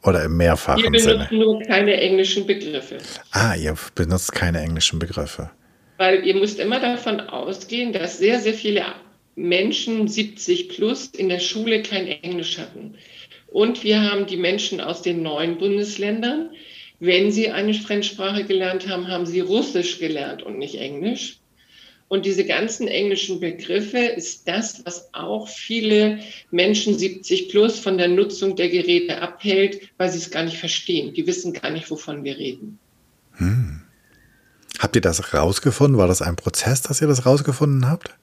oder 0.01 0.23
im 0.23 0.37
mehrfachen 0.37 0.81
Sinne. 0.81 0.91
Wir 0.91 1.03
benutzen 1.03 1.27
Sinne. 1.29 1.43
nur 1.43 1.61
keine 1.61 2.01
englischen 2.01 2.47
Begriffe. 2.47 2.97
Ah, 3.29 3.53
ihr 3.53 3.75
benutzt 3.93 4.31
keine 4.31 4.59
englischen 4.59 4.97
Begriffe. 4.97 5.51
Weil 5.97 6.25
ihr 6.25 6.33
müsst 6.33 6.59
immer 6.59 6.79
davon 6.79 7.19
ausgehen, 7.19 7.93
dass 7.93 8.17
sehr, 8.17 8.39
sehr 8.39 8.55
viele 8.55 8.85
Menschen 9.39 10.07
70 10.07 10.69
plus 10.69 11.07
in 11.07 11.29
der 11.29 11.39
Schule 11.39 11.81
kein 11.81 12.07
Englisch 12.07 12.57
hatten. 12.57 12.95
Und 13.47 13.83
wir 13.83 14.01
haben 14.01 14.27
die 14.27 14.37
Menschen 14.37 14.81
aus 14.81 15.01
den 15.01 15.23
neuen 15.23 15.57
Bundesländern, 15.57 16.51
wenn 16.99 17.31
sie 17.31 17.49
eine 17.49 17.73
Fremdsprache 17.73 18.43
gelernt 18.43 18.87
haben, 18.87 19.07
haben 19.07 19.25
sie 19.25 19.39
Russisch 19.39 19.99
gelernt 19.99 20.43
und 20.43 20.57
nicht 20.57 20.75
Englisch. 20.75 21.39
Und 22.09 22.25
diese 22.25 22.43
ganzen 22.43 22.87
englischen 22.87 23.39
Begriffe 23.39 23.99
ist 23.99 24.47
das, 24.47 24.83
was 24.85 25.13
auch 25.13 25.47
viele 25.47 26.19
Menschen 26.51 26.97
70 26.97 27.49
plus 27.49 27.79
von 27.79 27.97
der 27.97 28.07
Nutzung 28.07 28.55
der 28.55 28.67
Geräte 28.67 29.21
abhält, 29.21 29.89
weil 29.97 30.09
sie 30.09 30.17
es 30.17 30.31
gar 30.31 30.43
nicht 30.43 30.57
verstehen. 30.57 31.13
Die 31.13 31.25
wissen 31.27 31.53
gar 31.53 31.69
nicht, 31.69 31.89
wovon 31.89 32.23
wir 32.23 32.37
reden. 32.37 32.79
Hm. 33.33 33.81
Habt 34.79 34.95
ihr 34.95 35.01
das 35.01 35.33
rausgefunden? 35.33 35.97
War 35.99 36.07
das 36.07 36.21
ein 36.21 36.35
Prozess, 36.35 36.81
dass 36.81 36.99
ihr 36.99 37.07
das 37.07 37.25
rausgefunden 37.25 37.87
habt? 37.87 38.15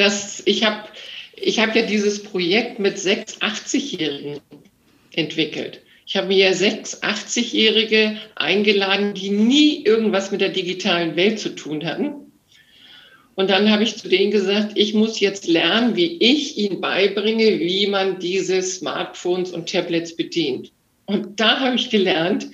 Das, 0.00 0.42
ich 0.46 0.64
habe 0.64 0.88
ich 1.36 1.58
hab 1.58 1.76
ja 1.76 1.82
dieses 1.82 2.22
Projekt 2.22 2.78
mit 2.78 2.98
sechs 2.98 3.38
80-Jährigen 3.42 4.40
entwickelt. 5.12 5.82
Ich 6.06 6.16
habe 6.16 6.28
mir 6.28 6.54
sechs 6.54 7.02
80-Jährige 7.02 8.16
eingeladen, 8.34 9.12
die 9.12 9.28
nie 9.28 9.84
irgendwas 9.84 10.30
mit 10.30 10.40
der 10.40 10.48
digitalen 10.48 11.16
Welt 11.16 11.38
zu 11.38 11.50
tun 11.50 11.84
hatten. 11.84 12.32
Und 13.34 13.50
dann 13.50 13.70
habe 13.70 13.82
ich 13.82 13.98
zu 13.98 14.08
denen 14.08 14.30
gesagt, 14.30 14.72
ich 14.74 14.94
muss 14.94 15.20
jetzt 15.20 15.46
lernen, 15.46 15.96
wie 15.96 16.16
ich 16.16 16.56
ihnen 16.56 16.80
beibringe, 16.80 17.60
wie 17.60 17.86
man 17.86 18.18
diese 18.18 18.62
Smartphones 18.62 19.50
und 19.50 19.68
Tablets 19.70 20.16
bedient. 20.16 20.72
Und 21.04 21.40
da 21.40 21.60
habe 21.60 21.76
ich 21.76 21.90
gelernt, 21.90 22.46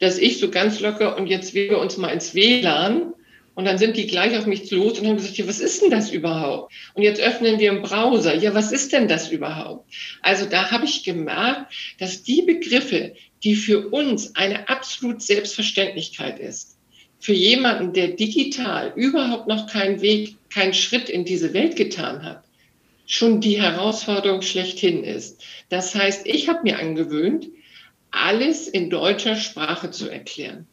dass 0.00 0.16
ich 0.16 0.38
so 0.38 0.50
ganz 0.50 0.80
locker 0.80 1.18
und 1.18 1.26
jetzt 1.26 1.52
wir 1.52 1.78
uns 1.78 1.98
mal 1.98 2.08
ins 2.08 2.34
WLAN 2.34 3.12
und 3.54 3.64
dann 3.64 3.78
sind 3.78 3.96
die 3.96 4.06
gleich 4.06 4.36
auf 4.36 4.46
mich 4.46 4.70
los 4.70 4.98
und 4.98 5.06
haben 5.06 5.16
gesagt, 5.16 5.36
ja, 5.36 5.46
was 5.46 5.60
ist 5.60 5.82
denn 5.82 5.90
das 5.90 6.10
überhaupt? 6.10 6.72
Und 6.94 7.02
jetzt 7.02 7.20
öffnen 7.20 7.58
wir 7.58 7.70
einen 7.70 7.82
Browser. 7.82 8.34
Ja, 8.34 8.54
was 8.54 8.72
ist 8.72 8.92
denn 8.92 9.06
das 9.06 9.30
überhaupt? 9.30 9.88
Also 10.22 10.46
da 10.46 10.70
habe 10.70 10.86
ich 10.86 11.04
gemerkt, 11.04 11.72
dass 11.98 12.22
die 12.22 12.42
Begriffe, 12.42 13.14
die 13.44 13.54
für 13.54 13.88
uns 13.88 14.34
eine 14.34 14.68
absolut 14.68 15.22
Selbstverständlichkeit 15.22 16.40
ist, 16.40 16.76
für 17.20 17.32
jemanden, 17.32 17.92
der 17.92 18.08
digital 18.08 18.92
überhaupt 18.96 19.46
noch 19.46 19.68
keinen 19.68 20.00
Weg, 20.00 20.36
keinen 20.50 20.74
Schritt 20.74 21.08
in 21.08 21.24
diese 21.24 21.54
Welt 21.54 21.76
getan 21.76 22.24
hat, 22.24 22.42
schon 23.06 23.40
die 23.40 23.60
Herausforderung 23.60 24.42
schlechthin 24.42 25.04
ist. 25.04 25.44
Das 25.68 25.94
heißt, 25.94 26.26
ich 26.26 26.48
habe 26.48 26.62
mir 26.64 26.78
angewöhnt, 26.78 27.46
alles 28.10 28.68
in 28.68 28.90
deutscher 28.90 29.36
Sprache 29.36 29.90
zu 29.90 30.08
erklären. 30.08 30.66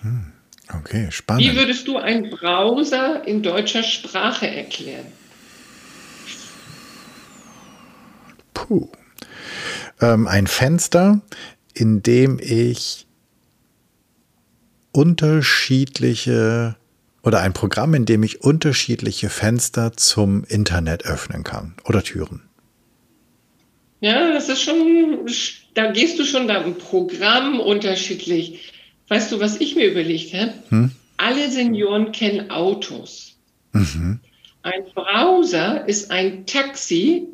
Hm. 0.00 0.32
Okay, 0.72 1.08
spannend. 1.10 1.44
Wie 1.44 1.56
würdest 1.56 1.86
du 1.86 1.96
einen 1.96 2.30
Browser 2.30 3.26
in 3.26 3.42
deutscher 3.42 3.82
Sprache 3.82 4.48
erklären? 4.48 5.06
Puh. 8.52 8.88
Ähm, 10.00 10.26
ein 10.26 10.46
Fenster, 10.46 11.22
in 11.72 12.02
dem 12.02 12.38
ich 12.40 13.06
unterschiedliche 14.92 16.76
oder 17.22 17.40
ein 17.40 17.52
Programm, 17.52 17.94
in 17.94 18.06
dem 18.06 18.22
ich 18.22 18.40
unterschiedliche 18.42 19.28
Fenster 19.28 19.92
zum 19.92 20.44
Internet 20.44 21.04
öffnen 21.04 21.44
kann 21.44 21.74
oder 21.84 22.02
Türen. 22.02 22.42
Ja, 24.00 24.32
das 24.32 24.48
ist 24.48 24.62
schon, 24.62 25.26
da 25.74 25.90
gehst 25.90 26.18
du 26.18 26.24
schon 26.24 26.48
da 26.48 26.60
ein 26.60 26.76
Programm 26.76 27.60
unterschiedlich. 27.60 28.72
Weißt 29.08 29.30
du, 29.30 29.40
was 29.40 29.60
ich 29.60 29.76
mir 29.76 29.90
überlegt 29.90 30.34
habe? 30.34 30.52
Hm? 30.70 30.90
Alle 31.16 31.50
Senioren 31.50 32.12
kennen 32.12 32.50
Autos. 32.50 33.36
Mhm. 33.72 34.20
Ein 34.62 34.84
Browser 34.94 35.86
ist 35.88 36.10
ein 36.10 36.44
Taxi, 36.46 37.28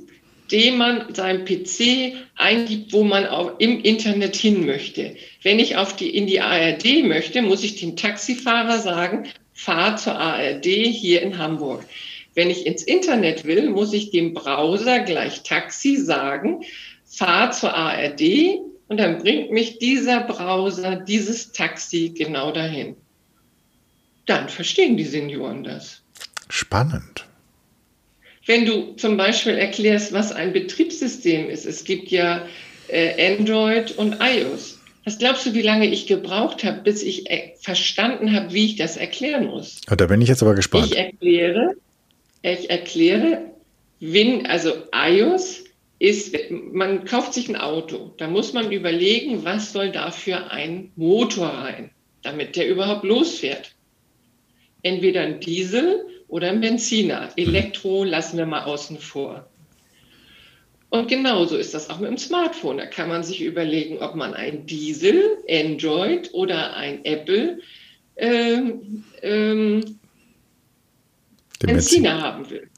dem 0.50 0.76
man 0.76 1.14
seinem 1.14 1.46
PC 1.46 2.14
eingibt, 2.36 2.92
wo 2.92 3.04
man 3.04 3.26
auch 3.26 3.58
im 3.58 3.80
Internet 3.80 4.36
hin 4.36 4.66
möchte. 4.66 5.16
Wenn 5.42 5.58
ich 5.58 5.76
auf 5.76 5.96
die, 5.96 6.14
in 6.14 6.26
die 6.26 6.40
ARD 6.40 7.04
möchte, 7.04 7.40
muss 7.40 7.64
ich 7.64 7.76
dem 7.76 7.96
Taxifahrer 7.96 8.78
sagen, 8.78 9.28
fahr 9.54 9.96
zur 9.96 10.14
ARD 10.14 10.66
hier 10.66 11.22
in 11.22 11.38
Hamburg. 11.38 11.84
Wenn 12.34 12.50
ich 12.50 12.66
ins 12.66 12.82
Internet 12.82 13.44
will, 13.44 13.70
muss 13.70 13.92
ich 13.92 14.10
dem 14.10 14.34
Browser 14.34 15.00
gleich 15.00 15.42
Taxi 15.42 15.96
sagen, 15.96 16.62
fahr 17.06 17.50
zur 17.52 17.74
ARD 17.74 18.22
und 18.92 18.98
dann 18.98 19.22
bringt 19.22 19.50
mich 19.50 19.78
dieser 19.78 20.20
Browser, 20.20 20.96
dieses 20.96 21.50
Taxi 21.52 22.12
genau 22.14 22.52
dahin. 22.52 22.94
Dann 24.26 24.50
verstehen 24.50 24.98
die 24.98 25.06
Senioren 25.06 25.64
das. 25.64 26.02
Spannend. 26.50 27.24
Wenn 28.44 28.66
du 28.66 28.92
zum 28.96 29.16
Beispiel 29.16 29.54
erklärst, 29.54 30.12
was 30.12 30.30
ein 30.30 30.52
Betriebssystem 30.52 31.48
ist, 31.48 31.64
es 31.64 31.84
gibt 31.84 32.10
ja 32.10 32.44
äh, 32.88 33.34
Android 33.34 33.92
und 33.92 34.18
iOS. 34.20 34.78
Was 35.04 35.18
glaubst 35.18 35.46
du, 35.46 35.54
wie 35.54 35.62
lange 35.62 35.86
ich 35.86 36.06
gebraucht 36.06 36.62
habe, 36.62 36.82
bis 36.82 37.02
ich 37.02 37.30
äh, 37.30 37.54
verstanden 37.62 38.34
habe, 38.34 38.52
wie 38.52 38.66
ich 38.66 38.76
das 38.76 38.98
erklären 38.98 39.46
muss? 39.46 39.80
Da 39.86 40.04
bin 40.04 40.20
ich 40.20 40.28
jetzt 40.28 40.42
aber 40.42 40.54
gespannt. 40.54 40.88
Ich 40.88 40.98
erkläre, 40.98 41.76
ich 42.42 42.68
erkläre, 42.68 43.52
Win, 44.00 44.44
also 44.44 44.74
iOS 44.92 45.64
ist, 46.02 46.36
man 46.50 47.04
kauft 47.04 47.32
sich 47.32 47.48
ein 47.48 47.54
Auto, 47.54 48.12
da 48.16 48.26
muss 48.26 48.52
man 48.52 48.72
überlegen, 48.72 49.44
was 49.44 49.72
soll 49.72 49.92
dafür 49.92 50.50
ein 50.50 50.90
Motor 50.96 51.46
rein, 51.46 51.92
damit 52.22 52.56
der 52.56 52.68
überhaupt 52.68 53.04
losfährt. 53.04 53.76
Entweder 54.82 55.20
ein 55.20 55.38
Diesel 55.38 56.04
oder 56.26 56.48
ein 56.48 56.60
Benziner. 56.60 57.30
Elektro 57.36 58.02
lassen 58.02 58.36
wir 58.36 58.46
mal 58.46 58.64
außen 58.64 58.98
vor. 58.98 59.48
Und 60.90 61.06
genauso 61.06 61.56
ist 61.56 61.72
das 61.72 61.88
auch 61.88 62.00
mit 62.00 62.10
dem 62.10 62.18
Smartphone. 62.18 62.78
Da 62.78 62.86
kann 62.86 63.08
man 63.08 63.22
sich 63.22 63.40
überlegen, 63.40 63.98
ob 63.98 64.16
man 64.16 64.34
ein 64.34 64.66
Diesel, 64.66 65.38
Android 65.48 66.34
oder 66.34 66.74
ein 66.74 67.04
Apple 67.04 67.60
ähm, 68.16 69.04
ähm, 69.22 70.00
Benziner 71.60 72.20
haben 72.20 72.50
will. 72.50 72.68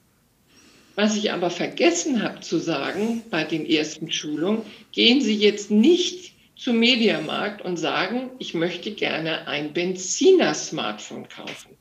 Was 0.96 1.16
ich 1.16 1.32
aber 1.32 1.50
vergessen 1.50 2.22
habe 2.22 2.40
zu 2.40 2.58
sagen 2.58 3.22
bei 3.30 3.42
den 3.42 3.66
ersten 3.66 4.12
Schulungen, 4.12 4.62
gehen 4.92 5.20
Sie 5.20 5.34
jetzt 5.34 5.70
nicht 5.70 6.32
zum 6.56 6.78
Mediamarkt 6.78 7.62
und 7.62 7.76
sagen, 7.76 8.30
ich 8.38 8.54
möchte 8.54 8.92
gerne 8.92 9.48
ein 9.48 9.72
Benziner-Smartphone 9.72 11.28
kaufen. 11.28 11.76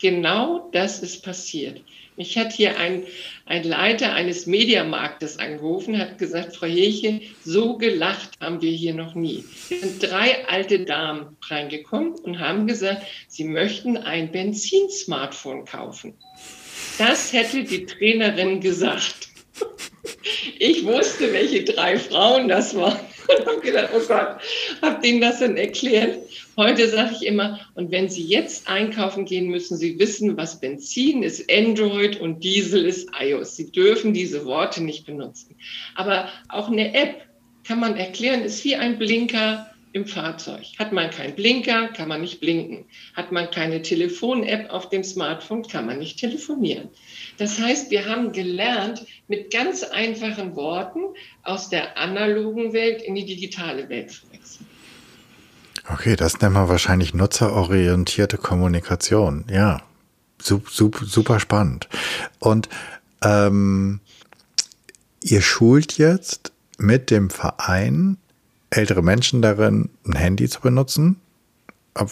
Genau 0.00 0.68
das 0.72 1.02
ist 1.02 1.24
passiert. 1.24 1.80
Mich 2.16 2.36
hat 2.36 2.52
hier 2.52 2.78
ein, 2.78 3.04
ein 3.46 3.64
Leiter 3.64 4.12
eines 4.12 4.46
Mediamarktes 4.46 5.38
angerufen, 5.38 5.98
hat 5.98 6.18
gesagt, 6.18 6.54
Frau 6.56 6.66
Heche, 6.66 7.22
so 7.42 7.78
gelacht 7.78 8.32
haben 8.38 8.60
wir 8.60 8.70
hier 8.70 8.92
noch 8.92 9.14
nie. 9.14 9.44
Es 9.70 9.80
sind 9.80 10.02
drei 10.02 10.46
alte 10.46 10.84
Damen 10.84 11.36
reingekommen 11.48 12.16
und 12.16 12.38
haben 12.38 12.66
gesagt, 12.66 13.06
sie 13.28 13.44
möchten 13.44 13.96
ein 13.96 14.30
Benzinsmartphone 14.30 15.64
kaufen. 15.64 16.14
Das 16.98 17.32
hätte 17.32 17.64
die 17.64 17.86
Trainerin 17.86 18.60
gesagt. 18.60 19.28
Ich 20.58 20.84
wusste, 20.84 21.32
welche 21.32 21.64
drei 21.64 21.98
Frauen 21.98 22.48
das 22.48 22.74
waren 22.74 22.98
und 23.38 23.46
habe 23.46 23.60
gedacht, 23.60 23.90
oh 23.94 24.00
Gott, 24.06 24.36
habt 24.80 25.04
ihnen 25.04 25.20
das 25.20 25.38
denn 25.38 25.56
erklärt? 25.56 26.18
Heute 26.56 26.88
sage 26.88 27.14
ich 27.14 27.26
immer, 27.26 27.60
und 27.74 27.90
wenn 27.90 28.08
Sie 28.08 28.22
jetzt 28.22 28.68
einkaufen 28.68 29.24
gehen, 29.24 29.48
müssen 29.48 29.76
Sie 29.76 29.98
wissen, 29.98 30.36
was 30.36 30.60
Benzin 30.60 31.22
ist 31.22 31.50
Android 31.50 32.20
und 32.20 32.44
Diesel 32.44 32.84
ist 32.84 33.08
iOS. 33.18 33.56
Sie 33.56 33.72
dürfen 33.72 34.12
diese 34.12 34.44
Worte 34.44 34.82
nicht 34.82 35.06
benutzen. 35.06 35.56
Aber 35.94 36.28
auch 36.48 36.68
eine 36.68 36.94
App 36.94 37.22
kann 37.64 37.80
man 37.80 37.96
erklären, 37.96 38.42
ist 38.42 38.64
wie 38.64 38.76
ein 38.76 38.98
Blinker 38.98 39.71
im 39.92 40.06
Fahrzeug. 40.06 40.64
Hat 40.78 40.92
man 40.92 41.10
keinen 41.10 41.34
Blinker, 41.34 41.88
kann 41.88 42.08
man 42.08 42.20
nicht 42.20 42.40
blinken. 42.40 42.86
Hat 43.14 43.32
man 43.32 43.50
keine 43.50 43.82
Telefon-App 43.82 44.70
auf 44.70 44.88
dem 44.88 45.04
Smartphone, 45.04 45.62
kann 45.62 45.86
man 45.86 45.98
nicht 45.98 46.18
telefonieren. 46.18 46.88
Das 47.38 47.58
heißt, 47.60 47.90
wir 47.90 48.06
haben 48.06 48.32
gelernt, 48.32 49.04
mit 49.28 49.52
ganz 49.52 49.82
einfachen 49.82 50.56
Worten 50.56 51.00
aus 51.42 51.68
der 51.68 51.98
analogen 51.98 52.72
Welt 52.72 53.02
in 53.02 53.14
die 53.14 53.26
digitale 53.26 53.88
Welt 53.88 54.10
zu 54.10 54.30
wechseln. 54.30 54.66
Okay, 55.88 56.16
das 56.16 56.40
nennt 56.40 56.54
man 56.54 56.68
wahrscheinlich 56.68 57.12
nutzerorientierte 57.12 58.38
Kommunikation. 58.38 59.44
Ja, 59.50 59.82
super, 60.40 61.04
super 61.04 61.40
spannend. 61.40 61.88
Und 62.38 62.68
ähm, 63.22 64.00
ihr 65.22 65.42
schult 65.42 65.98
jetzt 65.98 66.52
mit 66.78 67.10
dem 67.10 67.30
Verein 67.30 68.18
ältere 68.72 69.02
Menschen 69.02 69.42
darin, 69.42 69.90
ein 70.06 70.14
Handy 70.14 70.48
zu 70.48 70.60
benutzen. 70.60 71.20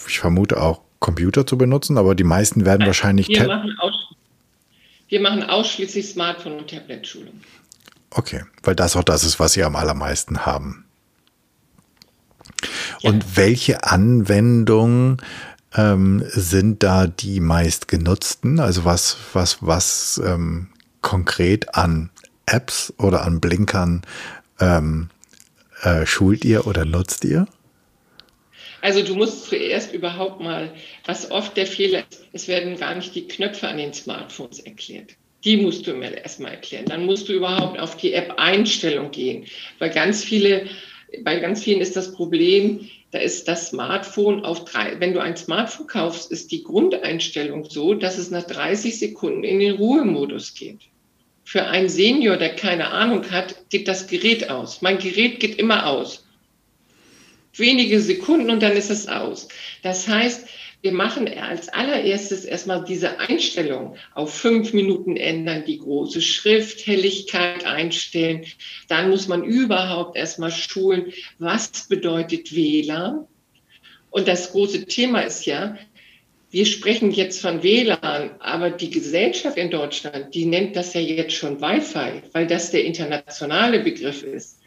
Ich 0.07 0.19
vermute 0.19 0.61
auch 0.61 0.81
Computer 0.99 1.47
zu 1.47 1.57
benutzen, 1.57 1.97
aber 1.97 2.15
die 2.15 2.23
meisten 2.23 2.65
werden 2.65 2.85
wahrscheinlich. 2.85 3.27
Wir 3.27 3.47
machen, 3.47 3.75
wir 5.09 5.19
machen 5.19 5.43
ausschließlich 5.43 6.09
Smartphone- 6.09 6.59
und 6.59 6.69
Tablet-Schulung. 6.69 7.41
Okay, 8.11 8.43
weil 8.63 8.75
das 8.75 8.95
auch 8.95 9.03
das 9.03 9.23
ist, 9.23 9.39
was 9.39 9.53
Sie 9.53 9.63
am 9.63 9.75
allermeisten 9.75 10.45
haben. 10.45 10.85
Ja. 12.99 13.09
Und 13.09 13.37
welche 13.37 13.83
Anwendungen 13.83 15.17
ähm, 15.75 16.23
sind 16.27 16.83
da 16.83 17.07
die 17.07 17.39
meist 17.39 17.87
genutzten? 17.87 18.59
Also 18.59 18.85
was, 18.85 19.17
was, 19.33 19.57
was 19.61 20.21
ähm, 20.23 20.67
konkret 21.01 21.73
an 21.75 22.09
Apps 22.45 22.93
oder 22.97 23.23
an 23.23 23.39
Blinkern 23.39 24.03
ähm, 24.59 25.09
äh, 25.81 26.05
schult 26.05 26.45
ihr 26.45 26.67
oder 26.67 26.85
nutzt 26.85 27.23
ihr? 27.25 27.47
Also 28.81 29.03
du 29.03 29.15
musst 29.15 29.45
zuerst 29.45 29.93
überhaupt 29.93 30.41
mal, 30.41 30.73
was 31.05 31.29
oft 31.29 31.55
der 31.55 31.67
Fehler 31.67 32.03
ist, 32.09 32.27
es 32.33 32.47
werden 32.47 32.77
gar 32.77 32.95
nicht 32.95 33.13
die 33.13 33.27
Knöpfe 33.27 33.67
an 33.67 33.77
den 33.77 33.93
Smartphones 33.93 34.59
erklärt. 34.59 35.11
Die 35.43 35.57
musst 35.57 35.87
du 35.87 35.93
mir 35.93 36.15
erstmal 36.17 36.51
erklären. 36.51 36.85
Dann 36.85 37.05
musst 37.05 37.29
du 37.29 37.33
überhaupt 37.33 37.79
auf 37.79 37.97
die 37.97 38.13
App-Einstellung 38.13 39.11
gehen. 39.11 39.45
Weil 39.79 39.89
ganz 39.89 40.23
viele, 40.23 40.67
bei 41.23 41.39
ganz 41.39 41.63
vielen 41.63 41.81
ist 41.81 41.95
das 41.95 42.13
Problem, 42.13 42.89
da 43.11 43.19
ist 43.19 43.47
das 43.47 43.69
Smartphone 43.69 44.45
auf 44.45 44.65
drei. 44.65 44.99
Wenn 44.99 45.13
du 45.13 45.19
ein 45.19 45.35
Smartphone 45.35 45.87
kaufst, 45.87 46.31
ist 46.31 46.51
die 46.51 46.63
Grundeinstellung 46.63 47.65
so, 47.69 47.93
dass 47.93 48.17
es 48.17 48.31
nach 48.31 48.43
30 48.43 48.97
Sekunden 48.97 49.43
in 49.43 49.59
den 49.59 49.75
Ruhemodus 49.75 50.53
geht. 50.53 50.79
Für 51.51 51.65
einen 51.65 51.89
Senior, 51.89 52.37
der 52.37 52.55
keine 52.55 52.91
Ahnung 52.91 53.29
hat, 53.29 53.69
geht 53.69 53.89
das 53.89 54.07
Gerät 54.07 54.49
aus. 54.49 54.81
Mein 54.81 54.99
Gerät 54.99 55.41
geht 55.41 55.59
immer 55.59 55.85
aus. 55.85 56.25
Wenige 57.53 57.99
Sekunden 57.99 58.49
und 58.49 58.63
dann 58.63 58.77
ist 58.77 58.89
es 58.89 59.09
aus. 59.09 59.49
Das 59.83 60.07
heißt, 60.07 60.47
wir 60.81 60.93
machen 60.93 61.27
als 61.27 61.67
allererstes 61.67 62.45
erstmal 62.45 62.85
diese 62.85 63.19
Einstellung 63.19 63.97
auf 64.13 64.33
fünf 64.33 64.71
Minuten 64.71 65.17
ändern, 65.17 65.65
die 65.67 65.79
große 65.79 66.21
Schrift, 66.21 66.87
Helligkeit 66.87 67.65
einstellen. 67.65 68.45
Dann 68.87 69.09
muss 69.09 69.27
man 69.27 69.43
überhaupt 69.43 70.15
erstmal 70.15 70.51
schulen, 70.51 71.11
was 71.37 71.89
bedeutet 71.89 72.55
WLAN. 72.55 73.27
Und 74.09 74.29
das 74.29 74.53
große 74.53 74.85
Thema 74.85 75.19
ist 75.19 75.45
ja, 75.45 75.77
wir 76.51 76.65
sprechen 76.65 77.11
jetzt 77.11 77.41
von 77.41 77.63
WLAN, 77.63 78.31
aber 78.39 78.69
die 78.69 78.89
Gesellschaft 78.89 79.57
in 79.57 79.71
Deutschland, 79.71 80.35
die 80.35 80.45
nennt 80.45 80.75
das 80.75 80.93
ja 80.93 80.99
jetzt 80.99 81.33
schon 81.33 81.61
Wi-Fi, 81.61 82.21
weil 82.33 82.45
das 82.45 82.71
der 82.71 82.83
internationale 82.83 83.79
Begriff 83.79 84.21
ist. 84.23 84.59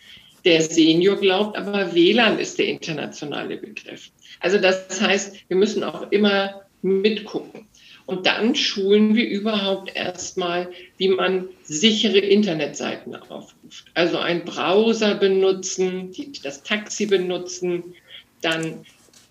Der 0.46 0.62
Senior 0.62 1.16
glaubt 1.16 1.56
aber, 1.56 1.94
WLAN 1.94 2.38
ist 2.38 2.58
der 2.58 2.66
internationale 2.66 3.58
Begriff. 3.58 4.10
Also 4.40 4.58
das 4.58 5.00
heißt, 5.00 5.36
wir 5.48 5.56
müssen 5.56 5.84
auch 5.84 6.10
immer 6.10 6.62
mitgucken. 6.82 7.66
Und 8.06 8.26
dann 8.26 8.54
schulen 8.54 9.14
wir 9.14 9.26
überhaupt 9.26 9.94
erstmal, 9.94 10.70
wie 10.98 11.08
man 11.08 11.48
sichere 11.62 12.18
Internetseiten 12.18 13.14
aufruft. 13.16 13.86
Also 13.94 14.18
einen 14.18 14.44
Browser 14.44 15.14
benutzen, 15.14 16.12
das 16.42 16.62
Taxi 16.62 17.06
benutzen, 17.06 17.94
dann 18.42 18.84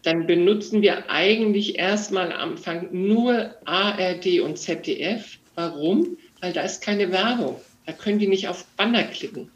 dann 0.03 0.27
benutzen 0.27 0.81
wir 0.81 1.09
eigentlich 1.09 1.79
erstmal 1.79 2.31
am 2.31 2.51
Anfang 2.51 2.89
nur 2.91 3.55
ARD 3.65 4.41
und 4.41 4.57
ZDF. 4.57 5.37
Warum? 5.55 6.17
Weil 6.41 6.53
da 6.53 6.61
ist 6.61 6.81
keine 6.81 7.11
Werbung. 7.11 7.59
Da 7.85 7.93
können 7.93 8.19
die 8.19 8.27
nicht 8.27 8.47
auf 8.47 8.65
Banner 8.77 9.03
klicken. 9.03 9.49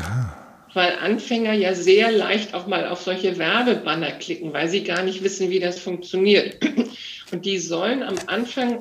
Ah. 0.00 0.36
Weil 0.72 0.96
Anfänger 0.98 1.52
ja 1.52 1.74
sehr 1.74 2.12
leicht 2.12 2.54
auch 2.54 2.66
mal 2.66 2.86
auf 2.86 3.02
solche 3.02 3.38
Werbebanner 3.38 4.12
klicken, 4.12 4.52
weil 4.52 4.68
sie 4.68 4.84
gar 4.84 5.02
nicht 5.02 5.22
wissen, 5.22 5.50
wie 5.50 5.60
das 5.60 5.78
funktioniert. 5.78 6.56
Und 7.32 7.44
die 7.44 7.58
sollen 7.58 8.02
am 8.02 8.16
Anfang 8.26 8.80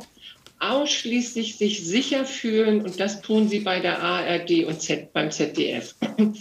ausschließlich 0.60 1.58
sich 1.58 1.86
sicher 1.86 2.26
fühlen 2.26 2.82
und 2.82 3.00
das 3.00 3.22
tun 3.22 3.48
sie 3.48 3.62
bei 3.62 3.80
der 3.80 4.02
ARD 4.02 4.66
und 4.66 4.82
Z, 4.82 5.14
beim 5.14 5.32
ZDF. 5.32 5.96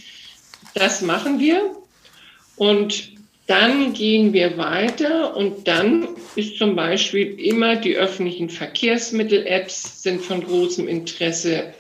Das 0.75 1.03
machen 1.03 1.41
wir 1.41 1.77
und 2.57 3.18
dann 3.49 3.95
gehen 3.95 4.35
wir 4.35 4.59
weiter 4.59 5.35
und 5.35 5.67
dann 5.67 6.07
ist 6.37 6.59
zum 6.59 6.77
Beispiel 6.77 7.41
immer 7.41 7.77
die 7.77 7.97
öffentlichen 7.97 8.51
Verkehrsmittel-Apps 8.51 10.03
sind 10.03 10.21
von 10.21 10.45
großem 10.45 10.87
Interesse. 10.87 11.73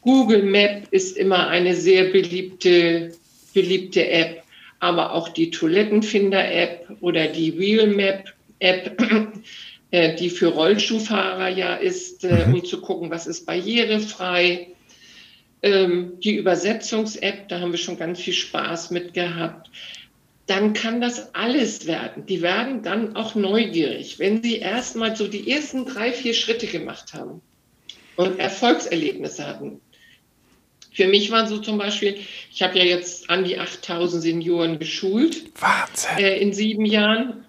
Google 0.00 0.44
Map 0.44 0.86
ist 0.92 1.16
immer 1.16 1.48
eine 1.48 1.74
sehr 1.74 2.04
beliebte, 2.04 3.12
beliebte 3.52 4.08
App, 4.08 4.44
aber 4.78 5.12
auch 5.12 5.28
die 5.30 5.50
Toilettenfinder-App 5.50 6.98
oder 7.00 7.26
die 7.26 7.58
Wheel 7.58 7.88
Map-App. 7.88 8.96
äh, 9.90 10.14
die 10.14 10.30
für 10.30 10.48
Rollschuhfahrer 10.48 11.48
ja 11.48 11.74
ist, 11.74 12.24
äh, 12.24 12.46
mhm. 12.46 12.54
um 12.54 12.64
zu 12.64 12.80
gucken, 12.80 13.10
was 13.10 13.26
ist 13.26 13.44
barrierefrei. 13.44 14.68
Ähm, 15.62 16.12
die 16.22 16.36
Übersetzungs-App, 16.36 17.48
da 17.48 17.60
haben 17.60 17.72
wir 17.72 17.78
schon 17.78 17.98
ganz 17.98 18.20
viel 18.20 18.34
Spaß 18.34 18.90
mit 18.90 19.14
gehabt. 19.14 19.70
Dann 20.46 20.74
kann 20.74 21.00
das 21.00 21.34
alles 21.34 21.86
werden. 21.86 22.26
Die 22.26 22.40
werden 22.40 22.82
dann 22.82 23.16
auch 23.16 23.34
neugierig, 23.34 24.18
wenn 24.18 24.42
sie 24.42 24.58
erstmal 24.58 25.16
so 25.16 25.26
die 25.26 25.50
ersten 25.50 25.86
drei, 25.86 26.12
vier 26.12 26.34
Schritte 26.34 26.68
gemacht 26.68 27.14
haben 27.14 27.42
und 28.14 28.38
Erfolgserlebnisse 28.38 29.46
hatten. 29.46 29.80
Für 30.92 31.08
mich 31.08 31.30
waren 31.30 31.46
so 31.46 31.58
zum 31.58 31.76
Beispiel, 31.76 32.16
ich 32.50 32.62
habe 32.62 32.78
ja 32.78 32.84
jetzt 32.84 33.28
an 33.28 33.44
die 33.44 33.58
8000 33.58 34.22
Senioren 34.22 34.78
geschult. 34.78 35.44
Wahnsinn. 35.60 36.24
Äh, 36.24 36.38
in 36.38 36.54
sieben 36.54 36.86
Jahren. 36.86 37.44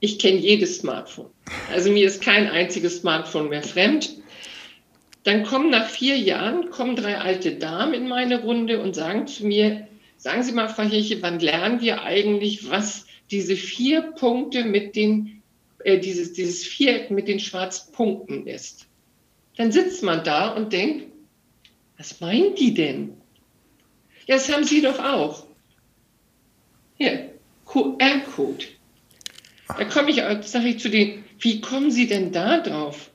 Ich 0.00 0.18
kenne 0.18 0.38
jedes 0.38 0.78
Smartphone. 0.78 1.30
Also 1.70 1.90
mir 1.90 2.06
ist 2.06 2.22
kein 2.22 2.48
einziges 2.48 2.98
Smartphone 2.98 3.48
mehr 3.48 3.62
fremd. 3.62 4.16
Dann 5.24 5.44
kommen 5.44 5.70
nach 5.70 5.88
vier 5.88 6.16
Jahren, 6.16 6.70
kommen 6.70 6.96
drei 6.96 7.18
alte 7.18 7.56
Damen 7.56 7.94
in 7.94 8.08
meine 8.08 8.42
Runde 8.42 8.80
und 8.80 8.94
sagen 8.94 9.26
zu 9.26 9.46
mir, 9.46 9.86
sagen 10.20 10.42
Sie 10.42 10.52
mal, 10.52 10.68
Frau 10.68 10.82
Hirche, 10.82 11.22
wann 11.22 11.40
lernen 11.40 11.80
wir 11.80 12.02
eigentlich, 12.02 12.68
was 12.70 13.06
diese 13.30 13.56
vier 13.56 14.02
Punkte 14.02 14.64
mit 14.64 14.94
den, 14.94 15.42
äh, 15.82 15.98
dieses, 15.98 16.34
dieses 16.34 16.62
Viereck 16.64 17.10
mit 17.10 17.26
den 17.26 17.40
schwarzen 17.40 17.92
Punkten 17.92 18.46
ist? 18.46 18.86
Dann 19.56 19.72
sitzt 19.72 20.02
man 20.02 20.22
da 20.22 20.50
und 20.50 20.72
denkt, 20.72 21.06
was 21.96 22.20
meint 22.20 22.58
die 22.58 22.74
denn? 22.74 23.14
Ja, 24.26 24.36
das 24.36 24.52
haben 24.52 24.64
Sie 24.64 24.82
doch 24.82 24.98
auch. 24.98 25.46
Hier, 26.98 27.30
QR-Code. 27.64 28.66
Da 29.68 29.84
komme 29.86 30.10
ich, 30.10 30.16
sage 30.46 30.68
ich 30.68 30.80
zu 30.80 30.90
denen, 30.90 31.24
wie 31.38 31.62
kommen 31.62 31.90
Sie 31.90 32.06
denn 32.06 32.30
da 32.30 32.60
drauf? 32.60 33.10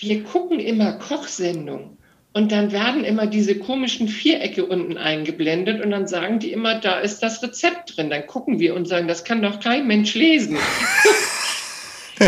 Wir 0.00 0.24
gucken 0.24 0.58
immer 0.58 0.94
Kochsendungen 0.94 1.95
und 2.36 2.52
dann 2.52 2.70
werden 2.70 3.02
immer 3.02 3.26
diese 3.26 3.58
komischen 3.58 4.08
Vierecke 4.08 4.66
unten 4.66 4.98
eingeblendet 4.98 5.82
und 5.82 5.90
dann 5.90 6.06
sagen 6.06 6.38
die 6.38 6.52
immer, 6.52 6.78
da 6.78 6.98
ist 6.98 7.20
das 7.20 7.42
Rezept 7.42 7.96
drin. 7.96 8.10
Dann 8.10 8.26
gucken 8.26 8.58
wir 8.58 8.74
und 8.74 8.86
sagen, 8.86 9.08
das 9.08 9.24
kann 9.24 9.40
doch 9.40 9.58
kein 9.58 9.86
Mensch 9.86 10.14
lesen. 10.14 10.58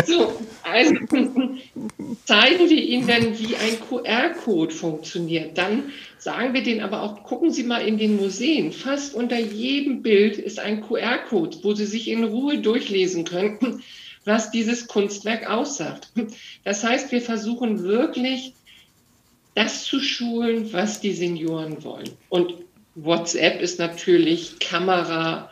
So, 0.05 0.39
also 0.61 0.93
zeigen 2.25 2.69
wir 2.69 2.83
Ihnen 2.83 3.07
dann, 3.07 3.39
wie 3.39 3.55
ein 3.55 3.79
QR-Code 3.89 4.71
funktioniert. 4.71 5.57
Dann 5.57 5.85
sagen 6.19 6.53
wir 6.53 6.61
denen 6.61 6.81
aber 6.81 7.01
auch, 7.01 7.23
gucken 7.23 7.51
Sie 7.51 7.63
mal 7.63 7.79
in 7.79 7.97
den 7.97 8.17
Museen. 8.17 8.71
Fast 8.71 9.15
unter 9.15 9.39
jedem 9.39 10.03
Bild 10.03 10.37
ist 10.37 10.59
ein 10.59 10.81
QR-Code, 10.81 11.57
wo 11.63 11.73
Sie 11.73 11.87
sich 11.87 12.07
in 12.07 12.23
Ruhe 12.23 12.59
durchlesen 12.59 13.23
können, 13.23 13.81
was 14.25 14.51
dieses 14.51 14.85
Kunstwerk 14.85 15.49
aussagt. 15.49 16.09
Das 16.63 16.83
heißt, 16.83 17.11
wir 17.11 17.23
versuchen 17.23 17.81
wirklich, 17.81 18.53
das 19.55 19.83
zu 19.83 19.99
schulen, 19.99 20.71
was 20.73 21.01
die 21.01 21.13
Senioren 21.13 21.83
wollen. 21.83 22.09
Und 22.29 22.53
WhatsApp 22.95 23.61
ist 23.61 23.79
natürlich 23.79 24.59
Kamera, 24.59 25.51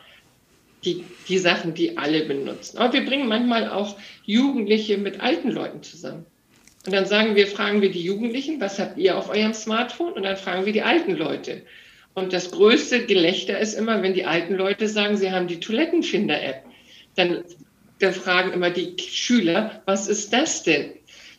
die, 0.84 1.04
die 1.28 1.38
Sachen, 1.38 1.74
die 1.74 1.98
alle 1.98 2.24
benutzen. 2.24 2.78
Aber 2.78 2.92
wir 2.92 3.04
bringen 3.04 3.28
manchmal 3.28 3.68
auch 3.70 3.96
Jugendliche 4.24 4.98
mit 4.98 5.20
alten 5.20 5.50
Leuten 5.50 5.82
zusammen. 5.82 6.24
Und 6.86 6.92
dann 6.92 7.06
sagen 7.06 7.34
wir, 7.34 7.46
fragen 7.46 7.82
wir 7.82 7.90
die 7.90 8.02
Jugendlichen, 8.02 8.60
was 8.60 8.78
habt 8.78 8.96
ihr 8.98 9.18
auf 9.18 9.28
eurem 9.28 9.52
Smartphone? 9.52 10.12
Und 10.12 10.22
dann 10.22 10.36
fragen 10.36 10.64
wir 10.64 10.72
die 10.72 10.82
alten 10.82 11.16
Leute. 11.16 11.62
Und 12.14 12.32
das 12.32 12.50
größte 12.50 13.06
Gelächter 13.06 13.58
ist 13.58 13.74
immer, 13.74 14.02
wenn 14.02 14.14
die 14.14 14.24
alten 14.24 14.54
Leute 14.54 14.88
sagen, 14.88 15.16
sie 15.16 15.30
haben 15.30 15.48
die 15.48 15.60
Toilettenfinder-App. 15.60 16.64
Dann, 17.16 17.44
dann 17.98 18.12
fragen 18.12 18.52
immer 18.52 18.70
die 18.70 18.96
Schüler, 18.98 19.82
was 19.84 20.08
ist 20.08 20.32
das 20.32 20.62
denn? 20.62 20.92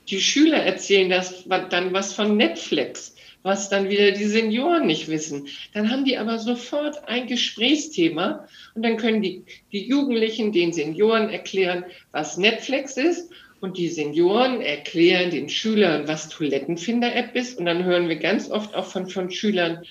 Die 0.09 0.19
Schüler 0.19 0.57
erzählen 0.57 1.09
das 1.09 1.45
dann 1.69 1.93
was 1.93 2.13
von 2.13 2.35
Netflix 2.37 3.15
was 3.43 3.69
dann 3.69 3.89
wieder 3.89 4.11
die 4.11 4.25
Senioren 4.25 4.85
nicht 4.85 5.07
wissen. 5.07 5.47
Dann 5.73 5.89
haben 5.89 6.05
die 6.05 6.17
aber 6.17 6.39
sofort 6.39 7.07
ein 7.07 7.27
Gesprächsthema 7.27 8.47
und 8.75 8.83
dann 8.83 8.97
können 8.97 9.21
die, 9.21 9.43
die 9.71 9.87
Jugendlichen 9.87 10.51
den 10.51 10.73
Senioren 10.73 11.29
erklären, 11.29 11.85
was 12.11 12.37
Netflix 12.37 12.97
ist 12.97 13.31
und 13.61 13.77
die 13.77 13.89
Senioren 13.89 14.61
erklären 14.61 15.31
den 15.31 15.49
Schülern, 15.49 16.07
was 16.07 16.29
Toilettenfinder-App 16.29 17.35
ist 17.35 17.57
und 17.57 17.65
dann 17.65 17.83
hören 17.83 18.09
wir 18.09 18.17
ganz 18.17 18.49
oft 18.49 18.75
auch 18.75 18.85
von, 18.85 19.07
von 19.07 19.31
Schülern, 19.31 19.83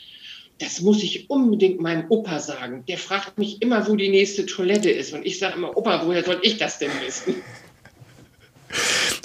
das 0.59 0.81
muss 0.81 1.05
ich 1.05 1.31
unbedingt 1.31 1.81
meinem 1.81 2.07
Opa 2.09 2.41
sagen. 2.41 2.85
Der 2.89 2.99
fragt 2.99 3.39
mich 3.39 3.63
immer, 3.63 3.87
wo 3.89 3.95
die 3.95 4.09
nächste 4.09 4.45
Toilette 4.45 4.91
ist. 4.91 5.13
Und 5.13 5.25
ich 5.25 5.39
sage 5.39 5.55
immer, 5.55 5.77
Opa, 5.77 6.05
woher 6.05 6.25
soll 6.25 6.41
ich 6.43 6.57
das 6.57 6.81
denn 6.81 6.91
wissen? 7.07 7.37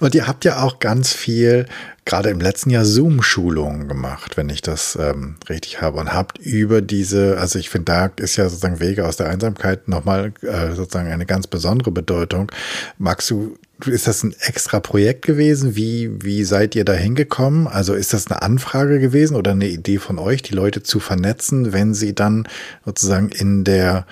Und 0.02 0.16
ihr 0.16 0.28
habt 0.28 0.46
ja 0.46 0.62
auch 0.62 0.80
ganz 0.80 1.14
viel, 1.14 1.66
gerade 2.06 2.30
im 2.30 2.42
letzten 2.42 2.70
Jahr, 2.70 2.86
Zoom-Schulungen 2.86 3.88
gemacht, 3.88 4.38
wenn 4.38 4.50
ich 4.50 4.62
das 4.62 4.98
ähm, 5.00 5.36
richtig 5.50 5.82
habe. 5.82 6.00
Und 6.00 6.14
habt 6.14 6.38
über 6.40 6.82
diese, 6.82 7.38
also 7.40 7.60
ich 7.60 7.70
finde, 7.70 7.86
da 7.86 8.12
ist 8.18 8.36
ja 8.36 8.50
sozusagen 8.50 8.80
Wege 8.80 9.08
aus 9.08 9.18
der 9.18 9.30
Einsamkeit 9.30 9.88
nochmal 9.88 10.34
äh, 10.42 10.74
sozusagen 10.74 11.12
eine 11.12 11.26
ganz 11.26 11.48
besondere 11.48 11.92
Bedeutung. 11.92 12.52
Magst 12.98 13.30
du, 13.30 13.58
ist 13.86 14.08
das 14.08 14.24
ein 14.24 14.36
extra 14.40 14.80
Projekt 14.80 15.26
gewesen? 15.26 15.76
Wie, 15.76 16.12
wie 16.22 16.44
seid 16.44 16.76
ihr 16.76 16.86
da 16.86 16.94
hingekommen? 16.94 17.68
Also 17.68 17.94
ist 17.94 18.14
das 18.14 18.28
eine 18.28 18.42
Anfrage 18.42 19.00
gewesen 19.00 19.36
oder 19.36 19.52
eine 19.52 19.68
Idee 19.68 19.98
von 19.98 20.20
euch, 20.20 20.42
die 20.42 20.54
Leute 20.54 20.84
zu 20.84 21.00
vernetzen, 21.00 21.74
wenn 21.74 21.94
sie 21.94 22.14
dann 22.14 22.48
sozusagen 22.86 23.30
in 23.30 23.64
der 23.64 24.06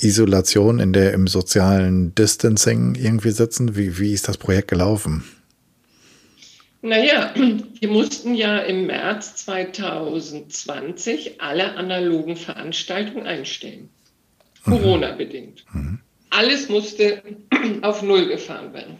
Isolation, 0.00 0.78
in 0.78 0.92
der 0.92 1.12
im 1.12 1.26
sozialen 1.26 2.14
Distancing 2.14 2.94
irgendwie 2.94 3.30
sitzen? 3.30 3.76
Wie, 3.76 3.98
wie 3.98 4.12
ist 4.12 4.28
das 4.28 4.38
Projekt 4.38 4.68
gelaufen? 4.68 5.24
Naja, 6.82 7.34
wir 7.80 7.88
mussten 7.88 8.34
ja 8.34 8.58
im 8.58 8.86
März 8.86 9.36
2020 9.46 11.40
alle 11.40 11.76
analogen 11.76 12.36
Veranstaltungen 12.36 13.26
einstellen. 13.26 13.88
Mhm. 14.64 14.70
Corona-bedingt. 14.70 15.64
Mhm. 15.72 16.00
Alles 16.30 16.68
musste 16.68 17.22
auf 17.82 18.02
Null 18.02 18.28
gefahren 18.28 18.72
werden. 18.72 18.98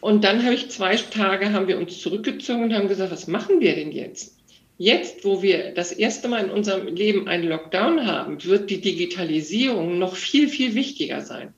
Und 0.00 0.24
dann 0.24 0.44
habe 0.44 0.54
ich 0.54 0.70
zwei 0.70 0.96
Tage, 0.96 1.52
haben 1.52 1.68
wir 1.68 1.78
uns 1.78 2.00
zurückgezogen 2.00 2.64
und 2.64 2.72
haben 2.72 2.88
gesagt, 2.88 3.12
was 3.12 3.26
machen 3.26 3.60
wir 3.60 3.74
denn 3.74 3.92
jetzt? 3.92 4.39
Jetzt, 4.82 5.26
wo 5.26 5.42
wir 5.42 5.74
das 5.74 5.92
erste 5.92 6.26
Mal 6.26 6.44
in 6.44 6.50
unserem 6.50 6.86
Leben 6.86 7.28
einen 7.28 7.46
Lockdown 7.46 8.06
haben, 8.06 8.42
wird 8.44 8.70
die 8.70 8.80
Digitalisierung 8.80 9.98
noch 9.98 10.16
viel, 10.16 10.48
viel 10.48 10.74
wichtiger 10.74 11.20
sein. 11.20 11.52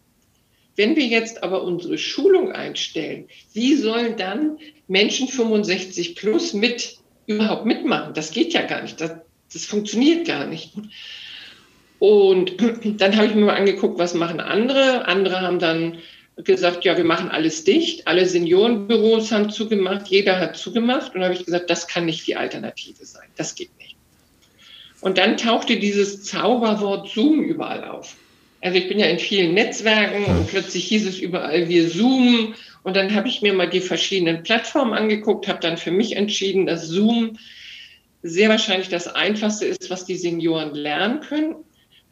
Wenn 0.74 0.96
wir 0.96 1.06
jetzt 1.06 1.44
aber 1.44 1.62
unsere 1.62 1.98
Schulung 1.98 2.50
einstellen, 2.50 3.28
wie 3.52 3.76
sollen 3.76 4.16
dann 4.16 4.58
Menschen 4.88 5.28
65 5.28 6.16
plus 6.16 6.52
mit 6.52 6.96
überhaupt 7.26 7.64
mitmachen? 7.64 8.12
Das 8.12 8.32
geht 8.32 8.54
ja 8.54 8.62
gar 8.62 8.82
nicht. 8.82 9.00
Das, 9.00 9.12
das 9.52 9.66
funktioniert 9.66 10.26
gar 10.26 10.48
nicht. 10.48 10.72
Und 12.00 12.54
dann 13.00 13.16
habe 13.16 13.28
ich 13.28 13.36
mir 13.36 13.42
mal 13.42 13.54
angeguckt, 13.54 14.00
was 14.00 14.14
machen 14.14 14.40
andere. 14.40 15.06
Andere 15.06 15.42
haben 15.42 15.60
dann 15.60 15.98
gesagt, 16.36 16.84
ja, 16.84 16.96
wir 16.96 17.04
machen 17.04 17.28
alles 17.28 17.64
dicht. 17.64 18.06
Alle 18.06 18.26
Seniorenbüros 18.26 19.32
haben 19.32 19.50
zugemacht, 19.50 20.08
jeder 20.08 20.38
hat 20.38 20.56
zugemacht. 20.56 21.14
Und 21.14 21.20
da 21.20 21.26
habe 21.26 21.34
ich 21.34 21.44
gesagt, 21.44 21.70
das 21.70 21.86
kann 21.86 22.06
nicht 22.06 22.26
die 22.26 22.36
Alternative 22.36 23.04
sein. 23.04 23.28
Das 23.36 23.54
geht 23.54 23.76
nicht. 23.78 23.96
Und 25.00 25.18
dann 25.18 25.36
tauchte 25.36 25.78
dieses 25.78 26.24
Zauberwort 26.24 27.08
Zoom 27.08 27.42
überall 27.42 27.84
auf. 27.84 28.16
Also 28.60 28.78
ich 28.78 28.88
bin 28.88 29.00
ja 29.00 29.06
in 29.06 29.18
vielen 29.18 29.54
Netzwerken 29.54 30.24
und 30.24 30.46
plötzlich 30.46 30.84
hieß 30.84 31.06
es 31.06 31.18
überall, 31.18 31.68
wir 31.68 31.90
zoomen. 31.90 32.54
Und 32.84 32.96
dann 32.96 33.14
habe 33.14 33.28
ich 33.28 33.42
mir 33.42 33.52
mal 33.52 33.68
die 33.68 33.80
verschiedenen 33.80 34.44
Plattformen 34.44 34.94
angeguckt, 34.94 35.48
habe 35.48 35.60
dann 35.60 35.76
für 35.76 35.90
mich 35.90 36.16
entschieden, 36.16 36.66
dass 36.66 36.86
Zoom 36.86 37.38
sehr 38.22 38.48
wahrscheinlich 38.48 38.88
das 38.88 39.08
Einfachste 39.08 39.66
ist, 39.66 39.90
was 39.90 40.04
die 40.04 40.16
Senioren 40.16 40.74
lernen 40.74 41.20
können 41.20 41.56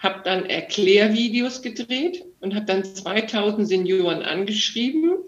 habe 0.00 0.22
dann 0.24 0.46
Erklärvideos 0.46 1.62
gedreht 1.62 2.24
und 2.40 2.54
habe 2.54 2.66
dann 2.66 2.84
2000 2.84 3.68
Senioren 3.68 4.22
angeschrieben. 4.22 5.18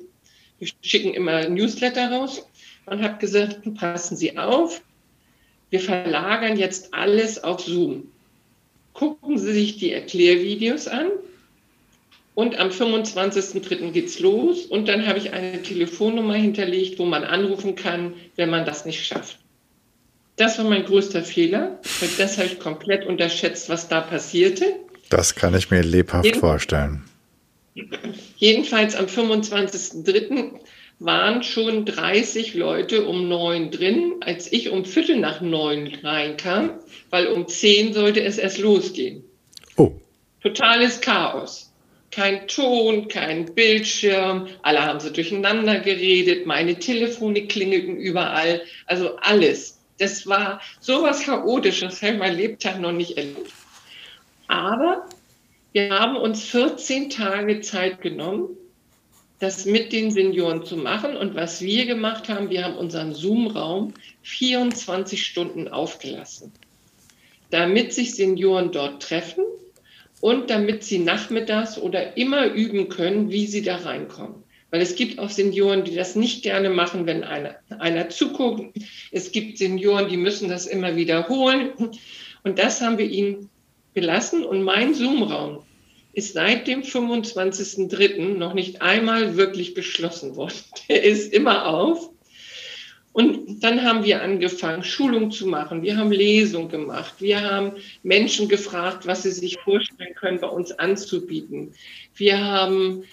Wir 0.58 0.68
schicken 0.80 1.14
immer 1.14 1.48
Newsletter 1.48 2.10
raus 2.10 2.46
und 2.86 3.02
habe 3.02 3.18
gesagt, 3.18 3.60
passen 3.74 4.16
Sie 4.16 4.38
auf, 4.38 4.82
wir 5.70 5.80
verlagern 5.80 6.58
jetzt 6.58 6.92
alles 6.92 7.42
auf 7.42 7.60
Zoom. 7.60 8.08
Gucken 8.92 9.38
Sie 9.38 9.52
sich 9.52 9.78
die 9.78 9.92
Erklärvideos 9.92 10.88
an 10.88 11.08
und 12.34 12.58
am 12.58 12.68
25.03. 12.68 13.90
geht's 13.90 14.20
los 14.20 14.66
und 14.66 14.88
dann 14.88 15.06
habe 15.06 15.18
ich 15.18 15.32
eine 15.32 15.62
Telefonnummer 15.62 16.34
hinterlegt, 16.34 16.98
wo 16.98 17.04
man 17.04 17.24
anrufen 17.24 17.74
kann, 17.74 18.14
wenn 18.36 18.50
man 18.50 18.64
das 18.64 18.84
nicht 18.84 19.04
schafft. 19.04 19.38
Das 20.36 20.58
war 20.58 20.64
mein 20.64 20.84
größter 20.84 21.22
Fehler, 21.22 21.78
weil 22.00 22.08
das 22.16 22.38
habe 22.38 22.48
ich 22.48 22.58
komplett 22.58 23.06
unterschätzt, 23.06 23.68
was 23.68 23.88
da 23.88 24.00
passierte. 24.00 24.64
Das 25.12 25.34
kann 25.34 25.54
ich 25.54 25.70
mir 25.70 25.82
lebhaft 25.82 26.24
Jeden, 26.24 26.40
vorstellen. 26.40 27.04
Jedenfalls 28.36 28.94
am 28.94 29.04
25.03. 29.04 30.52
waren 31.00 31.42
schon 31.42 31.84
30 31.84 32.54
Leute 32.54 33.04
um 33.04 33.28
neun 33.28 33.70
drin, 33.70 34.14
als 34.20 34.50
ich 34.50 34.70
um 34.70 34.86
Viertel 34.86 35.18
nach 35.18 35.42
neun 35.42 35.92
reinkam, 36.02 36.70
weil 37.10 37.26
um 37.26 37.46
zehn 37.46 37.92
sollte 37.92 38.22
es 38.22 38.38
erst 38.38 38.56
losgehen. 38.56 39.22
Oh. 39.76 39.92
Totales 40.42 41.02
Chaos. 41.02 41.70
Kein 42.10 42.48
Ton, 42.48 43.08
kein 43.08 43.54
Bildschirm, 43.54 44.48
alle 44.62 44.82
haben 44.82 45.00
sie 45.00 45.12
durcheinander 45.12 45.80
geredet, 45.80 46.46
meine 46.46 46.78
Telefone 46.78 47.46
klingelten 47.48 47.98
überall, 47.98 48.62
also 48.86 49.16
alles. 49.16 49.78
Das 49.98 50.26
war 50.26 50.62
sowas 50.80 51.24
Chaotisches, 51.24 52.00
das 52.00 52.02
habe 52.02 52.14
ich 52.14 52.18
mein 52.18 52.36
Lebtag 52.36 52.80
noch 52.80 52.92
nicht 52.92 53.18
erlebt. 53.18 53.52
Aber 54.52 55.06
wir 55.72 55.88
haben 55.88 56.14
uns 56.14 56.44
14 56.44 57.08
Tage 57.08 57.62
Zeit 57.62 58.02
genommen, 58.02 58.50
das 59.38 59.64
mit 59.64 59.94
den 59.94 60.10
Senioren 60.10 60.66
zu 60.66 60.76
machen. 60.76 61.16
Und 61.16 61.34
was 61.34 61.62
wir 61.62 61.86
gemacht 61.86 62.28
haben, 62.28 62.50
wir 62.50 62.62
haben 62.62 62.76
unseren 62.76 63.14
Zoom-Raum 63.14 63.94
24 64.20 65.24
Stunden 65.24 65.68
aufgelassen, 65.68 66.52
damit 67.48 67.94
sich 67.94 68.14
Senioren 68.14 68.72
dort 68.72 69.02
treffen 69.02 69.42
und 70.20 70.50
damit 70.50 70.84
sie 70.84 70.98
nachmittags 70.98 71.78
oder 71.78 72.18
immer 72.18 72.48
üben 72.48 72.90
können, 72.90 73.30
wie 73.30 73.46
sie 73.46 73.62
da 73.62 73.76
reinkommen. 73.76 74.44
Weil 74.70 74.82
es 74.82 74.96
gibt 74.96 75.18
auch 75.18 75.30
Senioren, 75.30 75.84
die 75.84 75.94
das 75.94 76.14
nicht 76.14 76.42
gerne 76.42 76.68
machen, 76.68 77.06
wenn 77.06 77.24
einer, 77.24 77.56
einer 77.78 78.10
zuguckt. 78.10 78.76
Es 79.12 79.32
gibt 79.32 79.56
Senioren, 79.56 80.10
die 80.10 80.18
müssen 80.18 80.50
das 80.50 80.66
immer 80.66 80.94
wiederholen. 80.94 81.70
Und 82.44 82.58
das 82.58 82.82
haben 82.82 82.98
wir 82.98 83.08
ihnen 83.08 83.48
gelassen. 83.94 84.44
Und 84.44 84.62
mein 84.62 84.94
Zoom-Raum 84.94 85.62
ist 86.12 86.34
seit 86.34 86.66
dem 86.66 86.82
25.03. 86.82 88.36
noch 88.36 88.54
nicht 88.54 88.82
einmal 88.82 89.36
wirklich 89.36 89.74
geschlossen 89.74 90.36
worden. 90.36 90.54
Der 90.88 91.02
ist 91.02 91.32
immer 91.32 91.66
auf. 91.66 92.10
Und 93.12 93.62
dann 93.62 93.82
haben 93.82 94.04
wir 94.04 94.22
angefangen, 94.22 94.82
Schulung 94.82 95.30
zu 95.30 95.46
machen. 95.46 95.82
Wir 95.82 95.98
haben 95.98 96.10
Lesungen 96.10 96.70
gemacht. 96.70 97.14
Wir 97.18 97.42
haben 97.42 97.72
Menschen 98.02 98.48
gefragt, 98.48 99.06
was 99.06 99.24
sie 99.24 99.32
sich 99.32 99.58
vorstellen 99.58 100.14
können, 100.14 100.40
bei 100.40 100.48
uns 100.48 100.72
anzubieten. 100.72 101.74
Wir 102.14 102.42
haben, 102.42 103.04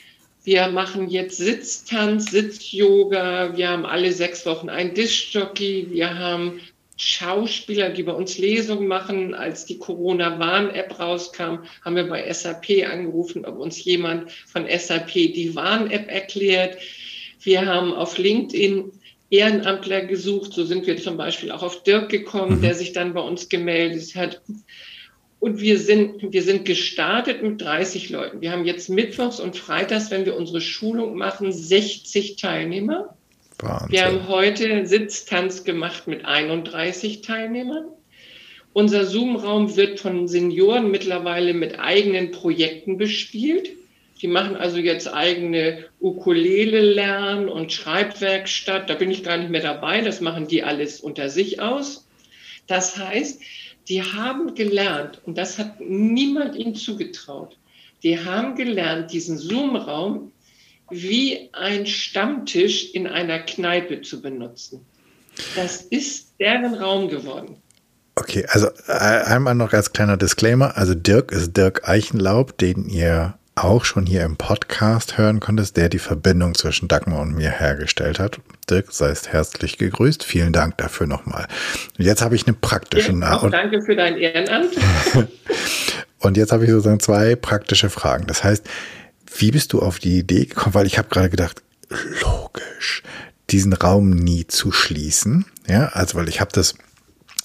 wir 0.46 0.68
machen 0.70 1.10
jetzt 1.10 1.38
Sitztanz, 1.38 2.32
Sitz-Yoga. 2.32 3.58
Wir 3.58 3.70
haben 3.70 3.86
alle 3.86 4.14
sechs 4.14 4.46
Wochen 4.46 4.70
einen 4.70 4.94
Diskjockey. 4.94 5.88
Wir 5.90 6.18
haben 6.18 6.62
Schauspieler, 7.02 7.90
die 7.90 8.04
bei 8.04 8.12
uns 8.12 8.38
Lesungen 8.38 8.88
machen. 8.88 9.34
Als 9.34 9.66
die 9.66 9.78
Corona-Warn-App 9.78 11.00
rauskam, 11.00 11.64
haben 11.84 11.96
wir 11.96 12.08
bei 12.08 12.32
SAP 12.32 12.86
angerufen, 12.92 13.46
ob 13.46 13.58
uns 13.58 13.84
jemand 13.84 14.32
von 14.32 14.66
SAP 14.68 15.14
die 15.14 15.56
Warn-App 15.56 16.10
erklärt. 16.10 16.78
Wir 17.42 17.66
haben 17.66 17.94
auf 17.94 18.18
LinkedIn 18.18 18.92
Ehrenamtler 19.30 20.02
gesucht. 20.02 20.54
So 20.54 20.66
sind 20.66 20.88
wir 20.88 20.98
zum 20.98 21.18
Beispiel 21.18 21.52
auch 21.52 21.64
auf 21.64 21.84
Dirk 21.84 22.10
gekommen, 22.10 22.58
mhm. 22.58 22.62
der 22.62 22.76
sich 22.76 22.94
dann 22.94 23.14
bei 23.14 23.22
uns 23.22 23.50
gemeldet 23.50 24.16
hat. 24.16 24.42
Und 25.40 25.62
wir 25.62 25.80
sind, 25.80 26.34
wir 26.34 26.44
sind 26.44 26.66
gestartet 26.66 27.42
mit 27.42 27.62
30 27.62 28.10
Leuten. 28.10 28.42
Wir 28.42 28.52
haben 28.52 28.66
jetzt 28.66 28.90
mittwochs 28.90 29.40
und 29.40 29.56
freitags, 29.56 30.12
wenn 30.12 30.26
wir 30.26 30.36
unsere 30.36 30.60
Schulung 30.60 31.16
machen, 31.16 31.54
60 31.54 32.36
Teilnehmer. 32.36 33.18
Wahnsinn. 33.62 33.92
Wir 33.92 34.06
haben 34.06 34.28
heute 34.28 34.86
Sitztanz 34.86 35.64
gemacht 35.64 36.08
mit 36.08 36.26
31 36.26 37.22
Teilnehmern. 37.22 37.86
Unser 38.74 39.06
Zoom-Raum 39.06 39.76
wird 39.76 40.00
von 40.00 40.28
Senioren 40.28 40.92
mittlerweile 40.92 41.54
mit 41.54 41.80
eigenen 41.80 42.32
Projekten 42.32 42.98
bespielt. 42.98 43.70
Die 44.22 44.28
machen 44.28 44.56
also 44.56 44.78
jetzt 44.78 45.12
eigene 45.12 45.86
Ukulele 46.00 46.82
lernen 46.82 47.50
und 47.50 47.72
Schreibwerkstatt. 47.72 48.90
Da 48.90 48.96
bin 48.96 49.12
ich 49.12 49.24
gar 49.24 49.38
nicht 49.38 49.50
mehr 49.50 49.62
dabei. 49.62 50.02
Das 50.02 50.22
machen 50.22 50.48
die 50.48 50.64
alles 50.64 51.00
unter 51.00 51.30
sich 51.30 51.62
aus. 51.62 52.08
Das 52.68 52.98
heißt, 52.98 53.42
die 53.88 54.04
haben 54.04 54.54
gelernt, 54.54 55.20
und 55.26 55.38
das 55.38 55.58
hat 55.58 55.80
niemand 55.82 56.56
ihnen 56.56 56.76
zugetraut, 56.76 57.58
die 58.04 58.24
haben 58.24 58.56
gelernt, 58.56 59.12
diesen 59.12 59.38
Zoom-Raum 59.38 60.32
wie 60.92 61.50
ein 61.54 61.86
Stammtisch 61.86 62.94
in 62.94 63.08
einer 63.08 63.40
Kneipe 63.40 64.02
zu 64.02 64.22
benutzen. 64.22 64.86
Das 65.56 65.82
ist 65.82 66.34
deren 66.40 66.74
Raum 66.74 67.10
geworden. 67.10 67.58
Okay, 68.16 68.46
also 68.50 68.68
äh, 68.88 68.92
einmal 68.92 69.56
noch 69.56 69.72
als 69.72 69.94
kleiner 69.94 70.18
Disclaimer. 70.18 70.76
Also 70.76 70.94
Dirk 70.94 71.32
ist 71.32 71.56
Dirk 71.56 71.88
Eichenlaub, 71.88 72.58
den 72.58 72.90
ihr 72.90 73.36
auch 73.56 73.86
schon 73.86 74.06
hier 74.06 74.24
im 74.24 74.38
Podcast 74.38 75.18
hören 75.18 75.40
konntest, 75.40 75.78
der 75.78 75.90
die 75.90 76.00
Verbindung 76.00 76.56
zwischen 76.56 76.88
Dagmar 76.88 77.22
und 77.22 77.36
mir 77.36 77.50
hergestellt 77.50 78.20
hat. 78.20 78.40
Dirk, 78.70 78.92
seist 78.92 79.32
herzlich 79.32 79.78
gegrüßt. 79.78 80.24
Vielen 80.24 80.54
Dank 80.54 80.78
dafür 80.78 81.08
nochmal. 81.08 81.48
Jetzt 81.98 82.22
habe 82.22 82.36
ich 82.36 82.48
eine 82.48 82.56
praktische 82.56 83.14
Nachricht. 83.14 83.54
Danke 83.54 83.82
für 83.82 83.96
dein 83.96 84.18
Ehrenamt. 84.18 84.72
und 86.20 86.38
jetzt 86.38 86.52
habe 86.52 86.66
ich 86.66 86.72
sozusagen 86.72 87.00
zwei 87.00 87.36
praktische 87.36 87.90
Fragen. 87.90 88.28
Das 88.28 88.44
heißt, 88.44 88.68
wie 89.38 89.52
bist 89.52 89.74
du 89.74 89.82
auf 89.82 90.00
die 90.00 90.20
Idee 90.20 90.46
gekommen? 90.46 90.74
Weil 90.74 90.88
ich 90.88 90.98
habe 90.98 91.10
gerade 91.10 91.30
gedacht, 91.30 91.62
logisch, 92.22 93.04
diesen 93.50 93.74
Raum 93.74 94.10
nie 94.12 94.48
zu 94.48 94.72
schließen. 94.72 95.46
Ja, 95.68 95.88
also 95.90 96.18
weil 96.18 96.30
ich 96.30 96.42
habe 96.42 96.52
das 96.54 96.76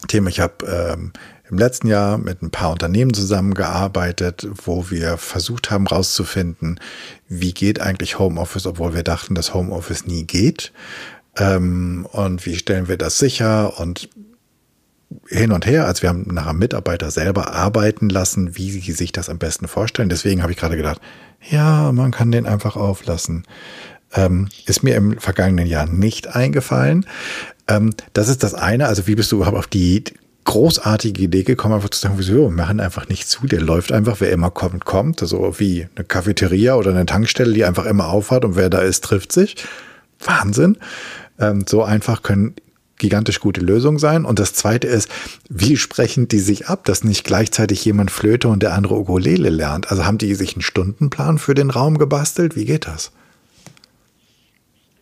Thema, 0.09 0.29
ich 0.29 0.41
habe 0.41 0.67
ähm, 0.67 1.13
im 1.51 1.59
letzten 1.59 1.89
Jahr 1.89 2.19
mit 2.19 2.43
ein 2.43 2.51
paar 2.51 2.73
Unternehmen 2.73 3.15
zusammengearbeitet, 3.15 4.47
wo 4.65 4.91
wir 4.91 5.19
versucht 5.19 5.71
haben 5.71 5.87
herauszufinden, 5.87 6.81
wie 7.29 7.53
geht 7.53 7.81
eigentlich 7.81 8.19
Homeoffice, 8.19 8.67
obwohl 8.67 8.95
wir 8.95 9.03
dachten, 9.03 9.35
dass 9.35 9.55
Homeoffice 9.55 10.07
nie 10.07 10.25
geht. 10.25 10.73
Ähm, 11.37 12.07
und 12.13 12.47
wie 12.47 12.57
stellen 12.57 12.89
wir 12.89 12.97
das 12.97 13.19
sicher 13.19 13.79
und 13.79 14.09
hin 15.29 15.53
und 15.53 15.67
her. 15.67 15.87
Also 15.87 16.03
wir 16.03 16.09
haben 16.09 16.27
nachher 16.33 16.53
Mitarbeiter 16.53 17.11
selber 17.11 17.53
arbeiten 17.53 18.09
lassen, 18.09 18.57
wie 18.57 18.71
sie 18.71 18.93
sich 18.93 19.13
das 19.13 19.29
am 19.29 19.39
besten 19.39 19.69
vorstellen. 19.69 20.09
Deswegen 20.09 20.43
habe 20.43 20.53
ich 20.53 20.59
gerade 20.59 20.77
gedacht, 20.77 21.01
ja, 21.49 21.93
man 21.93 22.11
kann 22.11 22.33
den 22.33 22.47
einfach 22.47 22.77
auflassen. 22.77 23.45
Ähm, 24.15 24.49
ist 24.67 24.83
mir 24.83 24.95
im 24.97 25.19
vergangenen 25.19 25.67
Jahr 25.67 25.87
nicht 25.87 26.35
eingefallen. 26.35 27.07
Ähm, 27.69 27.95
das 28.13 28.29
ist 28.29 28.43
das 28.43 28.55
eine. 28.55 28.87
Also 28.87 29.07
wie 29.07 29.15
bist 29.15 29.33
du 29.33 29.37
überhaupt 29.37 29.57
auf 29.57 29.67
die 29.67 30.05
großartige 30.45 31.23
Idee 31.23 31.43
gekommen, 31.43 31.75
einfach 31.75 31.89
zu 31.89 32.01
sagen, 32.01 32.15
wieso, 32.19 32.35
wir 32.35 32.51
machen 32.51 32.81
einfach 32.81 33.09
nicht 33.09 33.29
zu, 33.29 33.47
der 33.47 33.61
läuft 33.61 33.93
einfach, 33.93 34.21
wer 34.21 34.31
immer 34.31 34.51
kommt, 34.51 34.85
kommt. 34.85 35.23
Also 35.23 35.59
wie 35.59 35.89
eine 35.95 36.05
Cafeteria 36.05 36.75
oder 36.77 36.91
eine 36.91 37.07
Tankstelle, 37.07 37.53
die 37.53 37.65
einfach 37.65 37.87
immer 37.87 38.09
aufhat 38.09 38.45
und 38.45 38.57
wer 38.57 38.71
da 38.71 38.81
ist, 38.81 39.05
trifft 39.05 39.33
sich. 39.33 39.57
Wahnsinn. 40.21 40.77
Ähm, 41.39 41.65
so 41.69 41.83
einfach 41.83 42.23
können 42.23 42.55
gigantisch 43.05 43.39
gute 43.39 43.61
Lösungen 43.61 43.99
sein. 43.99 44.25
Und 44.25 44.39
das 44.39 44.55
zweite 44.55 44.87
ist, 44.87 45.11
wie 45.51 45.77
sprechen 45.77 46.27
die 46.27 46.39
sich 46.39 46.69
ab, 46.69 46.85
dass 46.85 47.05
nicht 47.05 47.23
gleichzeitig 47.25 47.85
jemand 47.85 48.11
Flöte 48.11 48.49
und 48.49 48.63
der 48.63 48.73
andere 48.73 48.95
Ukulele 48.95 49.51
lernt? 49.51 49.91
Also 49.91 50.07
haben 50.07 50.17
die 50.17 50.35
sich 50.35 50.55
einen 50.55 50.63
Stundenplan 50.63 51.37
für 51.37 51.55
den 51.55 51.69
Raum 51.69 51.99
gebastelt? 51.99 52.57
Wie 52.57 52.65
geht 52.65 52.87
das? 52.87 53.13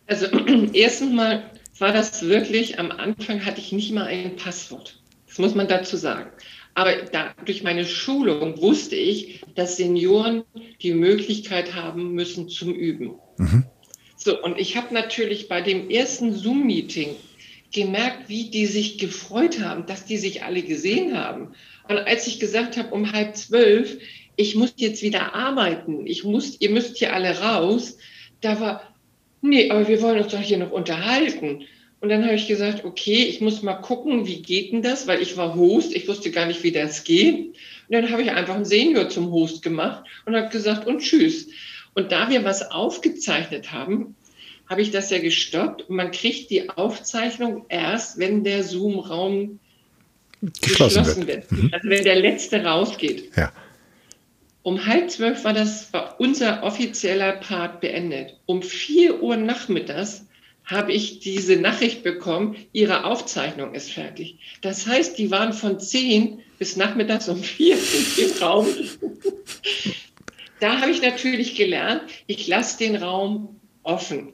Also 0.07 0.25
erstens 0.73 1.13
mal 1.13 1.43
war 1.79 1.93
das 1.93 2.23
wirklich, 2.23 2.77
am 2.77 2.91
Anfang 2.91 3.45
hatte 3.45 3.61
ich 3.61 3.71
nicht 3.71 3.93
mal 3.93 4.05
ein 4.05 4.35
Passwort. 4.35 4.99
Das 5.27 5.37
muss 5.37 5.55
man 5.55 5.69
dazu 5.69 5.95
sagen. 5.95 6.29
Aber 6.75 6.93
da, 7.11 7.33
durch 7.45 7.63
meine 7.63 7.85
Schulung 7.85 8.61
wusste 8.61 8.97
ich, 8.97 9.41
dass 9.55 9.77
Senioren 9.77 10.43
die 10.81 10.93
Möglichkeit 10.93 11.73
haben 11.73 12.13
müssen 12.13 12.49
zum 12.49 12.73
Üben. 12.73 13.15
Mhm. 13.37 13.63
So, 14.17 14.41
und 14.41 14.59
ich 14.59 14.75
habe 14.75 14.93
natürlich 14.93 15.47
bei 15.47 15.61
dem 15.61 15.89
ersten 15.89 16.33
Zoom-Meeting 16.33 17.15
gemerkt, 17.73 18.29
wie 18.29 18.49
die 18.49 18.67
sich 18.67 18.97
gefreut 18.97 19.59
haben, 19.59 19.85
dass 19.85 20.05
die 20.05 20.17
sich 20.17 20.43
alle 20.43 20.61
gesehen 20.61 21.17
haben. 21.17 21.53
Und 21.89 21.97
als 21.97 22.27
ich 22.27 22.39
gesagt 22.39 22.77
habe, 22.77 22.93
um 22.93 23.11
halb 23.11 23.35
zwölf, 23.35 23.97
ich 24.35 24.55
muss 24.55 24.73
jetzt 24.77 25.01
wieder 25.01 25.35
arbeiten, 25.35 26.07
ich 26.07 26.23
muss, 26.23 26.59
ihr 26.61 26.69
müsst 26.69 26.97
hier 26.97 27.13
alle 27.13 27.39
raus, 27.39 27.97
da 28.41 28.59
war, 28.59 28.93
nee, 29.41 29.69
aber 29.69 29.87
wir 29.87 30.01
wollen 30.01 30.21
uns 30.21 30.31
doch 30.31 30.39
hier 30.39 30.57
noch 30.57 30.71
unterhalten. 30.71 31.63
Und 31.99 32.09
dann 32.09 32.23
habe 32.25 32.35
ich 32.35 32.47
gesagt, 32.47 32.83
okay, 32.83 33.23
ich 33.23 33.41
muss 33.41 33.61
mal 33.61 33.75
gucken, 33.75 34.27
wie 34.27 34.41
geht 34.41 34.71
denn 34.71 34.81
das, 34.81 35.07
weil 35.07 35.21
ich 35.21 35.37
war 35.37 35.55
Host, 35.55 35.95
ich 35.95 36.07
wusste 36.07 36.31
gar 36.31 36.45
nicht, 36.45 36.63
wie 36.63 36.71
das 36.71 37.03
geht. 37.03 37.35
Und 37.35 37.55
dann 37.89 38.11
habe 38.11 38.21
ich 38.21 38.31
einfach 38.31 38.55
einen 38.55 38.65
Senior 38.65 39.09
zum 39.09 39.31
Host 39.31 39.61
gemacht 39.63 40.03
und 40.25 40.35
habe 40.35 40.49
gesagt, 40.49 40.85
und 40.85 40.99
tschüss. 40.99 41.47
Und 41.93 42.11
da 42.11 42.29
wir 42.29 42.43
was 42.43 42.71
aufgezeichnet 42.71 43.71
haben, 43.71 44.15
habe 44.73 44.81
ich 44.81 44.89
das 44.89 45.11
ja 45.11 45.19
gestoppt 45.19 45.87
und 45.87 45.97
man 45.97 46.09
kriegt 46.09 46.49
die 46.49 46.67
Aufzeichnung 46.67 47.67
erst, 47.69 48.17
wenn 48.17 48.43
der 48.43 48.63
Zoom-Raum 48.63 49.59
geschlossen, 50.41 51.03
geschlossen, 51.03 51.27
wird. 51.27 51.51
wird. 51.51 51.51
Mhm. 51.51 51.69
Also 51.71 51.89
wenn 51.89 52.03
der 52.03 52.15
letzte 52.15 52.65
rausgeht. 52.65 53.29
Ja. 53.37 53.53
Um 54.63 54.83
halb 54.87 55.11
zwölf 55.11 55.43
war 55.43 55.53
das 55.53 55.93
war 55.93 56.19
unser 56.19 56.63
offizieller 56.63 57.33
Part 57.33 57.81
beendet. 57.81 58.39
Um 58.47 58.63
vier 58.63 59.21
Uhr 59.21 59.37
nachmittags 59.37 60.25
habe 60.65 60.91
ich 60.91 61.19
diese 61.19 61.55
Nachricht 61.57 62.01
bekommen, 62.01 62.55
Ihre 62.71 63.03
Aufzeichnung 63.03 63.75
ist 63.75 63.91
fertig. 63.91 64.39
Das 64.61 64.87
heißt, 64.87 65.19
die 65.19 65.29
waren 65.29 65.53
von 65.53 65.79
10 65.79 66.39
bis 66.57 66.77
nachmittags 66.77 67.29
um 67.29 67.43
4 67.43 67.77
im 68.17 68.41
Raum. 68.41 68.65
da 70.59 70.81
habe 70.81 70.89
ich 70.89 71.03
natürlich 71.03 71.53
gelernt, 71.53 72.01
ich 72.25 72.47
lasse 72.47 72.79
den 72.79 72.95
Raum 72.95 73.59
offen 73.83 74.33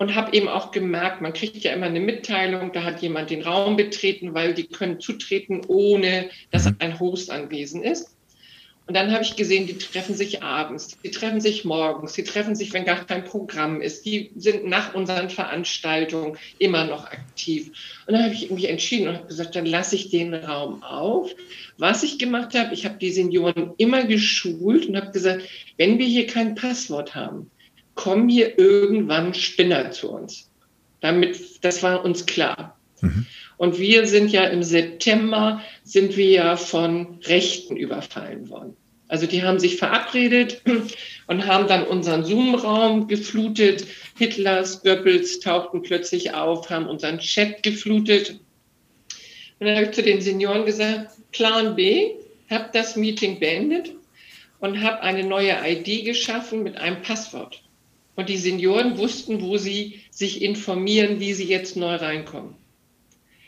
und 0.00 0.14
habe 0.14 0.34
eben 0.34 0.48
auch 0.48 0.70
gemerkt, 0.70 1.20
man 1.20 1.34
kriegt 1.34 1.58
ja 1.58 1.74
immer 1.74 1.86
eine 1.86 2.00
Mitteilung, 2.00 2.72
da 2.72 2.84
hat 2.84 3.02
jemand 3.02 3.28
den 3.28 3.42
Raum 3.42 3.76
betreten, 3.76 4.32
weil 4.32 4.54
die 4.54 4.66
können 4.66 4.98
zutreten, 4.98 5.60
ohne 5.68 6.30
dass 6.50 6.64
mhm. 6.64 6.76
ein 6.78 6.98
Host 6.98 7.30
anwesend 7.30 7.84
ist. 7.84 8.16
Und 8.86 8.94
dann 8.94 9.12
habe 9.12 9.22
ich 9.22 9.36
gesehen, 9.36 9.66
die 9.66 9.76
treffen 9.76 10.16
sich 10.16 10.42
abends, 10.42 10.96
die 11.04 11.10
treffen 11.10 11.40
sich 11.40 11.66
morgens, 11.66 12.14
die 12.14 12.24
treffen 12.24 12.56
sich, 12.56 12.72
wenn 12.72 12.86
gar 12.86 13.04
kein 13.04 13.24
Programm 13.24 13.82
ist. 13.82 14.06
Die 14.06 14.32
sind 14.36 14.66
nach 14.66 14.94
unseren 14.94 15.28
Veranstaltungen 15.30 16.38
immer 16.58 16.84
noch 16.84 17.04
aktiv. 17.04 17.70
Und 18.06 18.14
dann 18.14 18.24
habe 18.24 18.34
ich 18.34 18.50
mich 18.50 18.68
entschieden 18.68 19.08
und 19.08 19.16
habe 19.18 19.28
gesagt, 19.28 19.54
dann 19.54 19.66
lasse 19.66 19.94
ich 19.94 20.10
den 20.10 20.34
Raum 20.34 20.82
auf. 20.82 21.30
Was 21.76 22.02
ich 22.02 22.18
gemacht 22.18 22.54
habe, 22.58 22.74
ich 22.74 22.84
habe 22.86 22.96
die 22.98 23.12
Senioren 23.12 23.74
immer 23.76 24.04
geschult 24.04 24.86
und 24.86 24.96
habe 24.96 25.12
gesagt, 25.12 25.42
wenn 25.76 25.98
wir 25.98 26.06
hier 26.06 26.26
kein 26.26 26.54
Passwort 26.54 27.14
haben, 27.14 27.50
kommen 28.00 28.30
hier 28.30 28.58
irgendwann 28.58 29.34
Spinner 29.34 29.90
zu 29.90 30.10
uns. 30.10 30.48
Damit, 31.00 31.62
das 31.62 31.82
war 31.82 32.02
uns 32.02 32.24
klar. 32.24 32.78
Mhm. 33.02 33.26
Und 33.58 33.78
wir 33.78 34.06
sind 34.06 34.32
ja 34.32 34.44
im 34.44 34.62
September, 34.62 35.62
sind 35.84 36.16
wir 36.16 36.30
ja 36.30 36.56
von 36.56 37.18
Rechten 37.24 37.76
überfallen 37.76 38.48
worden. 38.48 38.74
Also 39.08 39.26
die 39.26 39.42
haben 39.42 39.58
sich 39.58 39.76
verabredet 39.76 40.62
und 41.26 41.46
haben 41.46 41.68
dann 41.68 41.86
unseren 41.86 42.24
Zoom-Raum 42.24 43.06
geflutet. 43.06 43.84
Hitlers, 44.16 44.82
Goebbels 44.82 45.40
tauchten 45.40 45.82
plötzlich 45.82 46.32
auf, 46.32 46.70
haben 46.70 46.86
unseren 46.86 47.18
Chat 47.18 47.62
geflutet. 47.62 48.30
Und 49.58 49.66
dann 49.66 49.76
habe 49.76 49.86
ich 49.86 49.92
zu 49.92 50.02
den 50.02 50.22
Senioren 50.22 50.64
gesagt, 50.64 51.10
Plan 51.32 51.76
B, 51.76 52.12
habe 52.48 52.70
das 52.72 52.96
Meeting 52.96 53.40
beendet 53.40 53.92
und 54.60 54.80
habe 54.82 55.02
eine 55.02 55.22
neue 55.22 55.54
ID 55.66 56.06
geschaffen 56.06 56.62
mit 56.62 56.78
einem 56.78 57.02
Passwort. 57.02 57.62
Und 58.16 58.28
die 58.28 58.36
Senioren 58.36 58.98
wussten, 58.98 59.40
wo 59.40 59.56
sie 59.56 60.00
sich 60.10 60.42
informieren, 60.42 61.20
wie 61.20 61.32
sie 61.32 61.46
jetzt 61.46 61.76
neu 61.76 61.94
reinkommen. 61.94 62.54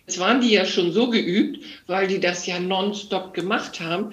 Jetzt 0.07 0.19
waren 0.19 0.41
die 0.41 0.51
ja 0.51 0.65
schon 0.65 0.93
so 0.93 1.11
geübt, 1.11 1.65
weil 1.87 2.07
die 2.07 2.21
das 2.21 2.47
ja 2.47 2.59
nonstop 2.59 3.35
gemacht 3.35 3.81
haben, 3.81 4.13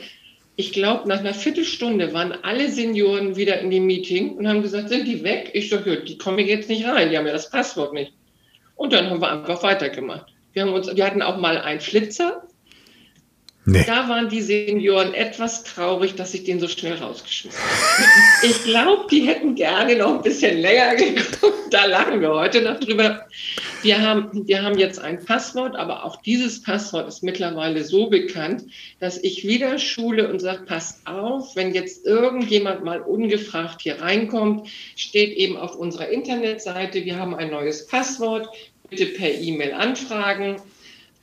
ich 0.59 0.73
glaube, 0.73 1.07
nach 1.07 1.19
einer 1.19 1.33
Viertelstunde 1.33 2.13
waren 2.13 2.33
alle 2.43 2.69
Senioren 2.69 3.37
wieder 3.37 3.61
in 3.61 3.71
dem 3.71 3.85
Meeting 3.85 4.31
und 4.31 4.45
haben 4.45 4.61
gesagt, 4.61 4.89
sind 4.89 5.07
die 5.07 5.23
weg? 5.23 5.51
Ich 5.53 5.69
sage, 5.69 6.03
die 6.03 6.17
kommen 6.17 6.45
jetzt 6.45 6.67
nicht 6.67 6.85
rein, 6.85 7.09
die 7.09 7.17
haben 7.17 7.25
ja 7.25 7.31
das 7.31 7.49
Passwort 7.49 7.93
nicht. 7.93 8.11
Und 8.75 8.91
dann 8.91 9.09
haben 9.09 9.21
wir 9.21 9.31
einfach 9.31 9.63
weitergemacht. 9.63 10.33
Wir, 10.51 10.63
haben 10.63 10.73
uns, 10.73 10.93
wir 10.93 11.05
hatten 11.05 11.21
auch 11.21 11.37
mal 11.37 11.57
einen 11.57 11.79
Flitzer. 11.79 12.43
Nee. 13.65 13.83
Da 13.85 14.07
waren 14.07 14.29
die 14.29 14.41
Senioren 14.41 15.13
etwas 15.13 15.63
traurig, 15.63 16.15
dass 16.15 16.33
ich 16.33 16.43
den 16.43 16.59
so 16.59 16.67
schnell 16.67 16.95
rausgeschmissen 16.95 17.59
habe. 17.61 18.47
ich 18.47 18.63
glaube, 18.63 19.05
die 19.11 19.21
hätten 19.21 19.53
gerne 19.53 19.95
noch 19.95 20.15
ein 20.15 20.21
bisschen 20.21 20.57
länger 20.57 20.95
geguckt. 20.95 21.55
Da 21.69 21.85
lachen 21.85 22.21
wir 22.21 22.29
heute 22.29 22.61
noch 22.61 22.79
drüber. 22.79 23.27
Wir 23.81 24.01
haben, 24.01 24.47
wir 24.47 24.63
haben 24.63 24.77
jetzt 24.77 24.99
ein 24.99 25.23
Passwort, 25.23 25.75
aber 25.75 26.03
auch 26.03 26.21
dieses 26.21 26.63
Passwort 26.63 27.07
ist 27.07 27.21
mittlerweile 27.21 27.83
so 27.83 28.09
bekannt, 28.09 28.63
dass 28.99 29.17
ich 29.17 29.47
wieder 29.47 29.77
schule 29.77 30.29
und 30.29 30.39
sage, 30.39 30.63
pass 30.65 31.01
auf, 31.05 31.55
wenn 31.55 31.73
jetzt 31.73 32.05
irgendjemand 32.05 32.83
mal 32.83 33.01
ungefragt 33.01 33.81
hier 33.81 34.01
reinkommt, 34.01 34.67
steht 34.95 35.37
eben 35.37 35.57
auf 35.57 35.75
unserer 35.75 36.09
Internetseite, 36.09 37.05
wir 37.05 37.17
haben 37.17 37.35
ein 37.35 37.51
neues 37.51 37.87
Passwort, 37.87 38.49
bitte 38.89 39.05
per 39.05 39.31
E-Mail 39.31 39.73
anfragen. 39.73 40.55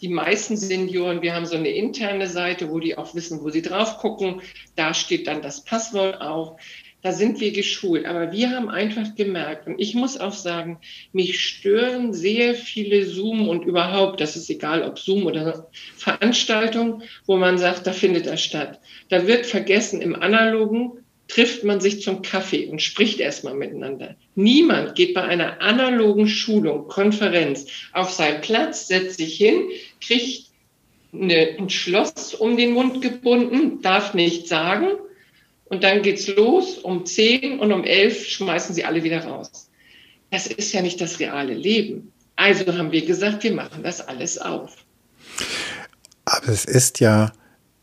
Die 0.01 0.09
meisten 0.09 0.57
Senioren, 0.57 1.23
wir 1.23 1.35
haben 1.35 1.47
so 1.47 1.57
eine 1.57 1.71
interne 1.71 2.27
Seite, 2.27 2.71
wo 2.71 2.81
die 2.81 2.99
auch 2.99 3.15
wissen, 3.15 3.43
wo 3.43 3.51
sie 3.51 3.63
drauf 3.63 3.99
gucken. 3.99 4.43
Da 4.75 4.93
steht 4.93 5.27
dann 5.27 5.43
das 5.43 5.65
Passwort 5.65 6.21
auch 6.21 6.59
da 7.07 7.13
sind 7.13 7.39
wir 7.39 7.53
geschult. 7.53 8.05
Aber 8.05 8.33
wir 8.33 8.51
haben 8.51 8.69
einfach 8.69 9.15
gemerkt, 9.15 9.69
und 9.69 9.79
ich 9.79 9.95
muss 9.95 10.19
auch 10.19 10.33
sagen, 10.33 10.81
mich 11.13 11.41
stören 11.41 12.13
sehr 12.13 12.57
viele 12.57 13.07
Zoom 13.07 13.49
und 13.49 13.65
überhaupt, 13.65 14.21
das 14.21 14.35
ist 14.35 14.51
egal, 14.51 14.83
ob 14.83 14.99
Zoom 14.99 15.27
oder 15.27 15.69
Veranstaltungen, 15.97 17.05
wo 17.27 17.37
man 17.37 17.59
sagt, 17.59 17.87
da 17.87 17.93
findet 17.93 18.27
er 18.27 18.37
statt. 18.37 18.81
Da 19.09 19.29
wird 19.29 19.47
vergessen, 19.47 20.03
im 20.03 20.17
Analogen 20.17 21.05
trifft 21.29 21.65
man 21.65 21.81
sich 21.81 22.03
zum 22.03 22.23
Kaffee 22.23 22.67
und 22.67 22.81
spricht 22.81 23.21
erstmal 23.21 23.55
miteinander. 23.55 24.17
Niemand 24.35 24.95
geht 24.95 25.15
bei 25.15 25.23
einer 25.23 25.61
analogen 25.61 26.29
Schulung, 26.29 26.89
Konferenz 26.89 27.67
auf 27.93 28.11
seinen 28.11 28.41
Platz, 28.41 28.89
setzt 28.89 29.17
sich 29.19 29.37
hin, 29.37 29.71
kriegt 30.01 30.51
eine, 31.13 31.57
ein 31.59 31.71
Schloss 31.71 32.35
um 32.35 32.57
den 32.57 32.73
Mund 32.73 33.03
gebunden, 33.03 33.83
darf 33.83 34.15
nichts 34.15 34.49
sagen 34.49 34.89
und 35.65 35.83
dann 35.83 36.03
geht's 36.03 36.29
los 36.29 36.79
um 36.79 37.07
zehn 37.07 37.59
und 37.59 37.73
um 37.73 37.85
elf 37.85 38.27
schmeißen 38.27 38.75
sie 38.75 38.85
alle 38.85 39.03
wieder 39.03 39.25
raus. 39.25 39.69
Das 40.31 40.47
ist 40.47 40.73
ja 40.73 40.83
nicht 40.83 41.01
das 41.01 41.19
reale 41.19 41.55
Leben. 41.55 42.13
Also 42.37 42.67
haben 42.77 42.93
wir 42.93 43.05
gesagt, 43.05 43.43
wir 43.43 43.53
machen 43.53 43.83
das 43.83 44.07
alles 44.07 44.39
auf. 44.39 44.77
Aber 46.25 46.49
es 46.49 46.65
ist 46.65 47.01
ja 47.01 47.33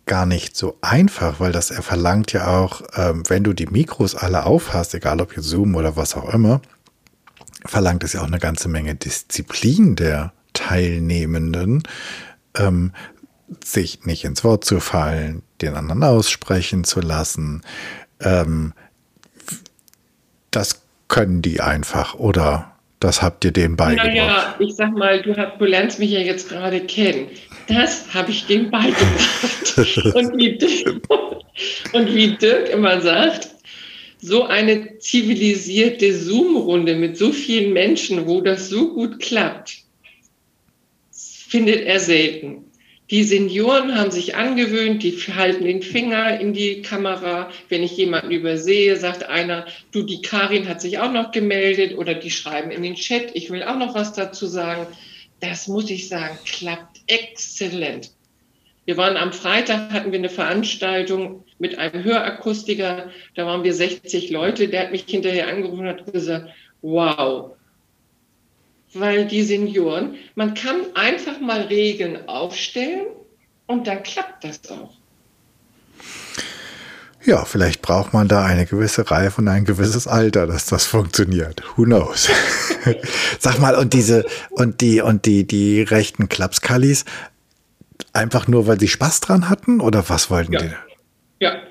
gar 0.06 0.26
nicht 0.26 0.56
so 0.56 0.78
einfach, 0.82 1.40
weil 1.40 1.52
das 1.52 1.72
er 1.72 1.82
verlangt 1.82 2.34
ja 2.34 2.48
auch, 2.48 2.82
ähm, 2.96 3.24
wenn 3.28 3.44
du 3.44 3.54
die 3.54 3.68
Mikros 3.68 4.16
alle 4.16 4.46
aufhast, 4.46 4.94
egal 4.94 5.22
ob 5.22 5.36
jetzt 5.36 5.46
Zoom 5.46 5.76
oder 5.76 5.96
was 5.96 6.16
auch 6.16 6.34
immer, 6.34 6.62
verlangt 7.66 8.04
es 8.04 8.14
ja 8.14 8.22
auch 8.22 8.28
eine 8.28 8.40
ganze 8.40 8.68
Menge 8.68 8.96
Disziplin 8.96 9.96
der 9.96 10.34
Teilnehmenden, 10.54 11.84
ähm, 12.58 12.92
sich 13.64 14.06
nicht 14.06 14.26
ins 14.26 14.44
Wort 14.44 14.66
zu 14.66 14.80
fallen, 14.80 15.44
den 15.62 15.76
anderen 15.76 16.04
aussprechen 16.04 16.84
zu 16.84 17.00
lassen. 17.00 17.62
Ähm, 18.20 18.74
das 20.52 20.82
können 21.08 21.42
die 21.42 21.62
einfach 21.62 22.16
oder 22.16 22.74
das 23.00 23.22
habt 23.22 23.44
ihr 23.44 23.52
denen 23.52 23.76
beigebracht? 23.76 24.08
Naja, 24.08 24.56
ich 24.60 24.76
sag 24.76 24.94
mal, 24.94 25.22
du, 25.22 25.36
hast, 25.36 25.60
du 25.60 25.66
lernst 25.66 26.00
mich 26.00 26.12
ja 26.12 26.20
jetzt 26.20 26.50
gerade 26.50 26.80
kennen. 26.82 27.28
Das 27.68 28.14
habe 28.14 28.32
ich 28.32 28.46
denen 28.46 28.70
beigebracht. 28.72 29.78
und, 30.16 30.38
wie 30.38 30.58
Dirk, 30.58 31.02
und 31.94 32.14
wie 32.14 32.36
Dirk 32.38 32.70
immer 32.70 33.02
sagt, 33.02 33.50
so 34.20 34.44
eine 34.44 35.00
zivilisierte 35.00 36.14
Zoom-Runde 36.14 36.96
mit 36.96 37.18
so 37.18 37.32
vielen 37.32 37.74
Menschen, 37.74 38.26
wo 38.26 38.42
das 38.42 38.70
so 38.70 38.94
gut 38.94 39.20
klappt, 39.20 39.84
findet 41.12 41.86
er 41.86 42.00
selten. 42.00 42.66
Die 43.12 43.24
Senioren 43.24 43.96
haben 43.96 44.12
sich 44.12 44.36
angewöhnt, 44.36 45.04
die 45.04 45.12
halten 45.12 45.66
den 45.66 45.84
Finger 45.84 46.40
in 46.40 46.54
die 46.54 46.82
Kamera. 46.82 47.52
Wenn 47.70 47.84
ich 47.84 47.98
jemanden 47.98 48.32
übersehe, 48.32 48.96
sagt 48.96 49.26
einer, 49.30 49.66
du, 49.92 50.04
die 50.04 50.22
Karin 50.22 50.68
hat 50.70 50.82
sich 50.82 51.00
auch 51.00 51.12
noch 51.12 51.32
gemeldet 51.32 51.98
oder 51.98 52.16
die 52.16 52.32
schreiben 52.32 52.72
in 52.72 52.82
den 52.82 52.96
Chat, 52.96 53.32
ich 53.36 53.52
will 53.52 53.62
auch 53.62 53.78
noch 53.78 53.94
was 53.94 54.14
dazu 54.14 54.48
sagen. 54.48 54.88
Das 55.44 55.68
muss 55.68 55.90
ich 55.90 56.08
sagen, 56.08 56.38
klappt 56.46 57.02
exzellent. 57.08 58.12
Wir 58.86 58.96
waren 58.96 59.18
am 59.18 59.34
Freitag, 59.34 59.92
hatten 59.92 60.14
wir 60.14 60.20
eine 60.20 60.30
Veranstaltung 60.30 61.44
mit 61.60 61.78
einem 61.78 62.02
Hörakustiker, 62.02 63.12
da 63.36 63.46
waren 63.46 63.66
wir 63.66 63.74
60 63.74 64.30
Leute, 64.30 64.70
der 64.70 64.84
hat 64.84 64.92
mich 64.94 65.04
hinterher 65.06 65.50
angerufen 65.50 65.82
und 65.82 65.88
hat 65.88 66.14
gesagt, 66.14 66.50
wow, 66.82 67.58
weil 68.94 69.26
die 69.26 69.44
Senioren, 69.44 70.16
man 70.36 70.54
kann 70.54 70.96
einfach 70.96 71.42
mal 71.42 71.64
Regeln 71.64 72.30
aufstellen 72.30 73.08
und 73.68 73.86
dann 73.88 74.02
klappt 74.02 74.46
das 74.46 74.72
auch. 74.72 74.94
Ja, 77.26 77.46
vielleicht 77.46 77.82
braucht 77.82 78.14
man 78.14 78.28
da 78.28 78.44
eine 78.44 78.66
gewisse 78.66 79.10
Reife 79.10 79.42
und 79.42 79.48
ein 79.48 79.64
gewisses 79.64 80.08
Alter, 80.08 80.46
dass 80.46 80.66
das 80.66 80.86
funktioniert. 80.86 81.64
Who 81.76 81.84
knows? 81.84 82.30
Sag 83.40 83.60
mal, 83.60 83.76
und 83.76 83.94
diese, 83.94 84.26
und 84.52 84.82
die, 84.82 85.00
und 85.02 85.26
die, 85.26 85.48
die 85.48 85.82
rechten 85.82 86.28
Klapskallis, 86.28 87.06
einfach 88.12 88.48
nur, 88.48 88.68
weil 88.68 88.80
sie 88.80 88.90
Spaß 88.90 89.22
dran 89.22 89.50
hatten 89.50 89.80
oder 89.80 90.10
was 90.10 90.30
wollten 90.30 90.54
ja. 90.54 90.62
die? 90.62 90.70
Ja, 91.40 91.62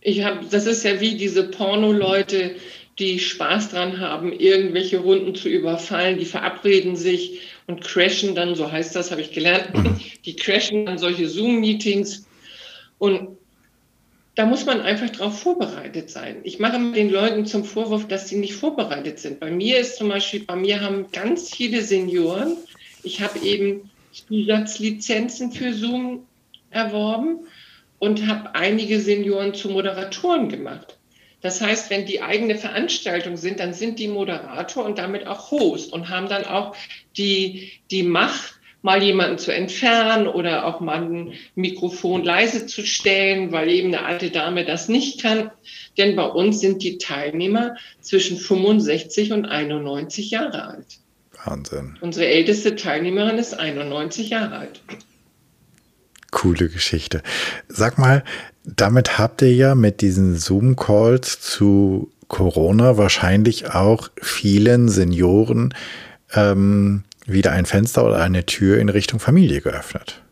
ich 0.00 0.24
habe, 0.24 0.46
das 0.50 0.66
ist 0.66 0.84
ja 0.84 0.98
wie 1.00 1.16
diese 1.16 1.44
Porno-Leute, 1.44 2.56
die 2.98 3.18
Spaß 3.18 3.70
dran 3.70 4.00
haben, 4.00 4.32
irgendwelche 4.32 4.98
Runden 4.98 5.34
zu 5.34 5.50
überfallen, 5.50 6.18
die 6.18 6.24
verabreden 6.24 6.96
sich 6.96 7.40
und 7.66 7.82
crashen 7.82 8.34
dann, 8.34 8.54
so 8.54 8.70
heißt 8.72 8.96
das, 8.96 9.10
habe 9.10 9.20
ich 9.20 9.32
gelernt, 9.32 9.74
mhm. 9.74 10.00
die 10.24 10.36
crashen 10.36 10.86
dann 10.86 10.96
solche 10.96 11.28
Zoom-Meetings 11.28 12.26
und 12.98 13.36
da 14.36 14.44
muss 14.44 14.66
man 14.66 14.82
einfach 14.82 15.08
darauf 15.10 15.40
vorbereitet 15.40 16.10
sein. 16.10 16.36
Ich 16.44 16.58
mache 16.58 16.78
den 16.92 17.10
Leuten 17.10 17.46
zum 17.46 17.64
Vorwurf, 17.64 18.06
dass 18.06 18.28
sie 18.28 18.36
nicht 18.36 18.54
vorbereitet 18.54 19.18
sind. 19.18 19.40
Bei 19.40 19.50
mir 19.50 19.78
ist 19.78 19.96
zum 19.96 20.10
Beispiel, 20.10 20.44
bei 20.44 20.56
mir 20.56 20.82
haben 20.82 21.10
ganz 21.10 21.54
viele 21.54 21.82
Senioren, 21.82 22.56
ich 23.02 23.22
habe 23.22 23.38
eben 23.40 23.90
Zusatzlizenzen 24.12 25.52
für 25.52 25.72
Zoom 25.72 26.26
erworben 26.70 27.46
und 27.98 28.26
habe 28.26 28.54
einige 28.54 29.00
Senioren 29.00 29.54
zu 29.54 29.70
Moderatoren 29.70 30.50
gemacht. 30.50 30.98
Das 31.40 31.62
heißt, 31.62 31.88
wenn 31.88 32.04
die 32.04 32.20
eigene 32.20 32.56
Veranstaltung 32.56 33.38
sind, 33.38 33.60
dann 33.60 33.72
sind 33.72 33.98
die 33.98 34.08
Moderator 34.08 34.84
und 34.84 34.98
damit 34.98 35.26
auch 35.26 35.50
Host 35.50 35.92
und 35.92 36.10
haben 36.10 36.28
dann 36.28 36.44
auch 36.44 36.76
die, 37.16 37.72
die 37.90 38.02
Macht, 38.02 38.55
mal 38.86 39.02
jemanden 39.02 39.36
zu 39.36 39.52
entfernen 39.52 40.28
oder 40.28 40.64
auch 40.64 40.78
mal 40.78 41.02
ein 41.02 41.32
Mikrofon 41.56 42.22
leise 42.22 42.66
zu 42.66 42.86
stellen, 42.86 43.50
weil 43.50 43.68
eben 43.68 43.88
eine 43.92 44.06
alte 44.06 44.30
Dame 44.30 44.64
das 44.64 44.88
nicht 44.88 45.20
kann. 45.20 45.50
Denn 45.98 46.14
bei 46.14 46.24
uns 46.24 46.60
sind 46.60 46.84
die 46.84 46.96
Teilnehmer 46.96 47.74
zwischen 48.00 48.38
65 48.38 49.32
und 49.32 49.44
91 49.44 50.30
Jahre 50.30 50.68
alt. 50.68 50.86
Wahnsinn. 51.44 51.98
Unsere 52.00 52.26
älteste 52.26 52.76
Teilnehmerin 52.76 53.38
ist 53.38 53.58
91 53.58 54.30
Jahre 54.30 54.56
alt. 54.56 54.80
Coole 56.30 56.68
Geschichte. 56.68 57.22
Sag 57.66 57.98
mal, 57.98 58.22
damit 58.64 59.18
habt 59.18 59.42
ihr 59.42 59.52
ja 59.52 59.74
mit 59.74 60.00
diesen 60.00 60.36
Zoom-Calls 60.36 61.40
zu 61.40 62.12
Corona 62.28 62.96
wahrscheinlich 62.96 63.74
auch 63.74 64.10
vielen 64.22 64.88
Senioren 64.88 65.74
ähm, 66.34 67.02
wieder 67.26 67.52
ein 67.52 67.66
Fenster 67.66 68.06
oder 68.06 68.22
eine 68.22 68.46
Tür 68.46 68.78
in 68.78 68.88
Richtung 68.88 69.20
Familie 69.20 69.60
geöffnet. 69.60 70.22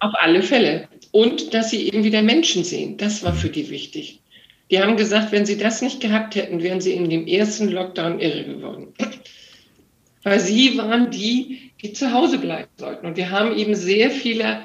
Auf 0.00 0.12
alle 0.20 0.42
Fälle. 0.42 0.88
Und 1.12 1.54
dass 1.54 1.70
sie 1.70 1.88
eben 1.88 2.04
wieder 2.04 2.22
Menschen 2.22 2.64
sehen. 2.64 2.96
Das 2.96 3.24
war 3.24 3.34
für 3.34 3.48
die 3.48 3.70
wichtig. 3.70 4.20
Die 4.70 4.80
haben 4.80 4.96
gesagt, 4.96 5.32
wenn 5.32 5.46
sie 5.46 5.58
das 5.58 5.80
nicht 5.80 6.00
gehabt 6.00 6.34
hätten, 6.34 6.62
wären 6.62 6.80
sie 6.80 6.92
in 6.92 7.08
dem 7.08 7.26
ersten 7.26 7.70
Lockdown 7.70 8.20
irre 8.20 8.44
geworden. 8.44 8.92
Weil 10.24 10.40
sie 10.40 10.76
waren 10.76 11.10
die, 11.10 11.70
die 11.82 11.92
zu 11.92 12.12
Hause 12.12 12.38
bleiben 12.38 12.70
sollten. 12.76 13.06
Und 13.06 13.16
wir 13.16 13.30
haben 13.30 13.56
eben 13.56 13.74
sehr 13.74 14.10
viele 14.10 14.58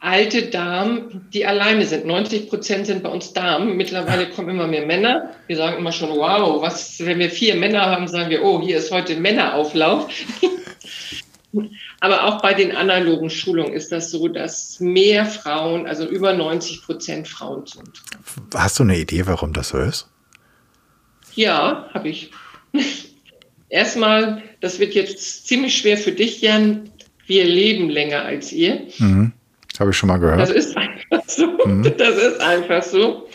alte 0.00 0.42
Damen, 0.42 1.28
die 1.32 1.44
alleine 1.44 1.84
sind. 1.86 2.06
90 2.06 2.48
Prozent 2.48 2.86
sind 2.86 3.02
bei 3.02 3.08
uns 3.08 3.32
Damen. 3.32 3.76
Mittlerweile 3.76 4.28
kommen 4.34 4.50
immer 4.50 4.66
mehr 4.66 4.86
Männer. 4.86 5.34
Wir 5.46 5.56
sagen 5.56 5.78
immer 5.78 5.92
schon, 5.92 6.10
wow, 6.10 6.62
was, 6.62 7.00
wenn 7.00 7.18
wir 7.18 7.30
vier 7.30 7.56
Männer 7.56 7.86
haben, 7.86 8.08
sagen 8.08 8.30
wir, 8.30 8.44
oh, 8.44 8.60
hier 8.60 8.78
ist 8.78 8.90
heute 8.90 9.16
Männerauflauf. 9.16 10.08
Aber 12.00 12.24
auch 12.24 12.42
bei 12.42 12.54
den 12.54 12.76
analogen 12.76 13.30
Schulungen 13.30 13.72
ist 13.72 13.90
das 13.90 14.10
so, 14.10 14.28
dass 14.28 14.78
mehr 14.80 15.24
Frauen, 15.26 15.86
also 15.86 16.06
über 16.06 16.34
90 16.34 16.82
Prozent 16.82 17.26
Frauen 17.26 17.66
sind. 17.66 18.02
Hast 18.54 18.78
du 18.78 18.82
eine 18.84 18.98
Idee, 18.98 19.26
warum 19.26 19.52
das 19.52 19.70
so 19.70 19.78
ist? 19.78 20.08
Ja, 21.34 21.88
habe 21.94 22.10
ich. 22.10 22.30
Erstmal, 23.70 24.42
das 24.60 24.78
wird 24.78 24.94
jetzt 24.94 25.46
ziemlich 25.46 25.76
schwer 25.76 25.96
für 25.96 26.12
dich, 26.12 26.40
Jan. 26.40 26.90
Wir 27.26 27.44
leben 27.44 27.90
länger 27.90 28.22
als 28.22 28.52
ihr. 28.52 28.86
Mhm. 28.98 29.32
Habe 29.78 29.90
ich 29.90 29.96
schon 29.96 30.08
mal 30.08 30.18
gehört. 30.18 30.40
Das 30.40 30.50
ist 30.50 30.76
einfach 30.76 31.28
so. 31.28 31.46
Mhm. 31.66 31.92
Das 31.98 32.16
ist 32.16 32.40
einfach 32.40 32.82
so. 32.82 33.28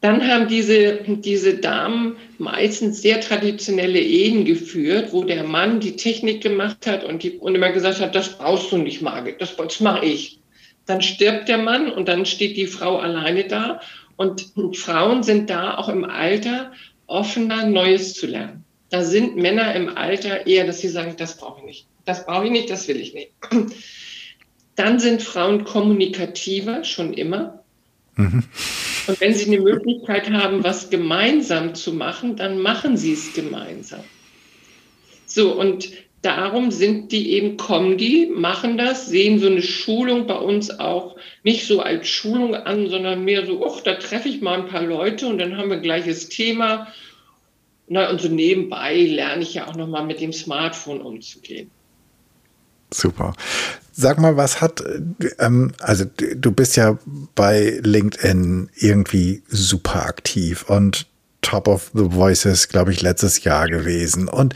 Dann 0.00 0.26
haben 0.26 0.46
diese, 0.48 1.00
diese 1.06 1.54
Damen 1.54 2.16
meistens 2.38 3.02
sehr 3.02 3.20
traditionelle 3.20 4.00
Ehen 4.00 4.44
geführt, 4.44 5.12
wo 5.12 5.24
der 5.24 5.42
Mann 5.44 5.80
die 5.80 5.96
Technik 5.96 6.42
gemacht 6.42 6.86
hat 6.86 7.02
und, 7.02 7.22
die, 7.22 7.38
und 7.38 7.54
immer 7.54 7.70
gesagt 7.70 8.00
hat, 8.00 8.14
das 8.14 8.36
brauchst 8.36 8.70
du 8.70 8.76
nicht, 8.76 9.00
Margit, 9.02 9.40
das, 9.40 9.56
das 9.56 9.80
mache 9.80 10.04
ich. 10.04 10.38
Dann 10.84 11.02
stirbt 11.02 11.48
der 11.48 11.58
Mann 11.58 11.90
und 11.90 12.08
dann 12.08 12.26
steht 12.26 12.56
die 12.56 12.66
Frau 12.66 12.98
alleine 12.98 13.44
da. 13.44 13.80
Und 14.16 14.52
Frauen 14.74 15.22
sind 15.22 15.50
da 15.50 15.76
auch 15.76 15.88
im 15.88 16.04
Alter 16.04 16.72
offener, 17.06 17.66
Neues 17.66 18.14
zu 18.14 18.26
lernen. 18.26 18.64
Da 18.90 19.02
sind 19.02 19.36
Männer 19.36 19.74
im 19.74 19.96
Alter 19.96 20.46
eher, 20.46 20.66
dass 20.66 20.80
sie 20.80 20.88
sagen, 20.88 21.14
das 21.18 21.36
brauche 21.36 21.60
ich 21.60 21.66
nicht. 21.66 21.86
Das 22.04 22.24
brauche 22.24 22.46
ich 22.46 22.52
nicht, 22.52 22.70
das 22.70 22.86
will 22.86 23.00
ich 23.00 23.14
nicht. 23.14 23.32
Dann 24.76 24.98
sind 25.00 25.22
Frauen 25.22 25.64
kommunikativer, 25.64 26.84
schon 26.84 27.12
immer. 27.12 27.62
Mhm. 28.16 28.44
Und 29.06 29.20
wenn 29.20 29.34
sie 29.34 29.46
eine 29.46 29.60
Möglichkeit 29.60 30.30
haben, 30.30 30.64
was 30.64 30.90
gemeinsam 30.90 31.74
zu 31.74 31.92
machen, 31.92 32.36
dann 32.36 32.60
machen 32.60 32.96
sie 32.96 33.12
es 33.12 33.34
gemeinsam. 33.34 34.00
So, 35.26 35.52
und 35.52 35.90
darum 36.22 36.70
sind 36.70 37.12
die 37.12 37.32
eben, 37.32 37.56
kommen 37.56 37.98
die, 37.98 38.26
machen 38.26 38.78
das, 38.78 39.06
sehen 39.06 39.38
so 39.38 39.46
eine 39.46 39.62
Schulung 39.62 40.26
bei 40.26 40.36
uns 40.36 40.70
auch 40.78 41.16
nicht 41.42 41.66
so 41.66 41.80
als 41.80 42.08
Schulung 42.08 42.54
an, 42.54 42.88
sondern 42.88 43.24
mehr 43.24 43.46
so, 43.46 43.64
ach, 43.66 43.80
da 43.80 43.94
treffe 43.94 44.28
ich 44.28 44.40
mal 44.40 44.60
ein 44.60 44.68
paar 44.68 44.82
Leute 44.82 45.26
und 45.26 45.38
dann 45.38 45.56
haben 45.56 45.70
wir 45.70 45.78
gleiches 45.78 46.28
Thema. 46.28 46.88
Na, 47.88 48.10
und 48.10 48.20
so 48.20 48.28
nebenbei 48.28 49.00
lerne 49.02 49.42
ich 49.42 49.54
ja 49.54 49.68
auch 49.68 49.76
nochmal 49.76 50.04
mit 50.04 50.20
dem 50.20 50.32
Smartphone 50.32 51.00
umzugehen. 51.00 51.70
Super. 52.92 53.34
Sag 53.92 54.18
mal, 54.18 54.36
was 54.36 54.60
hat, 54.60 54.84
ähm, 55.38 55.72
also 55.80 56.04
du 56.04 56.52
bist 56.52 56.76
ja 56.76 56.98
bei 57.34 57.80
LinkedIn 57.82 58.70
irgendwie 58.74 59.42
super 59.48 60.04
aktiv 60.04 60.64
und 60.68 61.06
Top 61.40 61.68
of 61.68 61.92
the 61.94 62.12
Voices, 62.12 62.68
glaube 62.68 62.92
ich, 62.92 63.02
letztes 63.02 63.44
Jahr 63.44 63.68
gewesen. 63.68 64.28
Und 64.28 64.54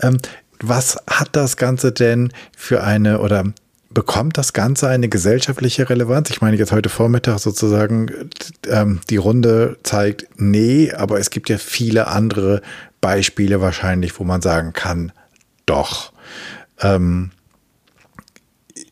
ähm, 0.00 0.18
was 0.60 0.96
hat 1.08 1.30
das 1.32 1.56
Ganze 1.56 1.92
denn 1.92 2.32
für 2.56 2.82
eine 2.82 3.20
oder 3.20 3.44
bekommt 3.90 4.38
das 4.38 4.52
Ganze 4.52 4.88
eine 4.88 5.08
gesellschaftliche 5.08 5.88
Relevanz? 5.90 6.30
Ich 6.30 6.40
meine, 6.40 6.56
jetzt 6.56 6.72
heute 6.72 6.88
Vormittag 6.88 7.40
sozusagen 7.40 8.30
ähm, 8.68 9.00
die 9.10 9.16
Runde 9.16 9.78
zeigt, 9.82 10.26
nee, 10.36 10.92
aber 10.92 11.18
es 11.18 11.30
gibt 11.30 11.48
ja 11.48 11.58
viele 11.58 12.06
andere 12.06 12.62
Beispiele 13.00 13.60
wahrscheinlich, 13.60 14.18
wo 14.18 14.24
man 14.24 14.40
sagen 14.40 14.72
kann, 14.72 15.12
doch. 15.66 16.12
Ähm, 16.80 17.30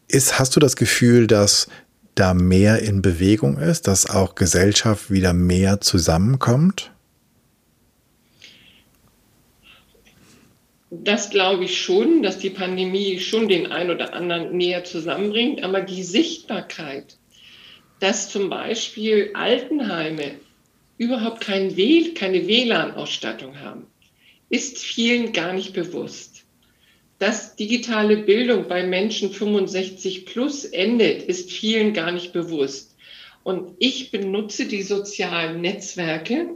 ist, 0.09 0.39
hast 0.39 0.57
du 0.57 0.61
das 0.61 0.77
Gefühl, 0.77 1.27
dass 1.27 1.69
da 2.15 2.35
mehr 2.35 2.81
in 2.81 3.03
Bewegung 3.03 3.59
ist, 3.59 3.87
dass 3.87 4.09
auch 4.09 4.35
Gesellschaft 4.35 5.11
wieder 5.11 5.33
mehr 5.33 5.81
zusammenkommt? 5.81 6.91
Das 10.91 11.31
glaube 11.31 11.65
ich 11.65 11.83
schon, 11.83 12.23
dass 12.23 12.39
die 12.39 12.51
Pandemie 12.51 13.19
schon 13.19 13.49
den 13.49 13.71
einen 13.71 13.91
oder 13.91 14.15
anderen 14.15 14.57
näher 14.57 14.85
zusammenbringt, 14.85 15.63
aber 15.63 15.81
die 15.81 16.03
Sichtbarkeit, 16.03 17.19
dass 18.01 18.31
zum 18.31 18.49
Beispiel 18.49 19.31
Altenheime 19.35 20.37
überhaupt 20.97 21.41
kein 21.43 21.75
keine 22.15 22.47
WLAN-Ausstattung 22.47 23.61
haben, 23.61 23.87
ist 24.49 24.79
vielen 24.79 25.33
gar 25.33 25.53
nicht 25.53 25.75
bewusst 25.75 26.36
dass 27.19 27.57
digitale 27.57 28.19
Bildung 28.19 28.69
bei 28.69 28.87
Menschen 28.87 29.31
65 29.31 30.27
plus 30.27 30.65
endet, 30.65 31.23
ist 31.23 31.51
vielen 31.51 31.93
gar 31.95 32.13
nicht 32.13 32.33
bewusst. 32.33 32.97
Und 33.43 33.75
ich 33.79 34.11
benutze 34.11 34.67
die 34.67 34.83
sozialen 34.83 35.61
Netzwerke, 35.61 36.51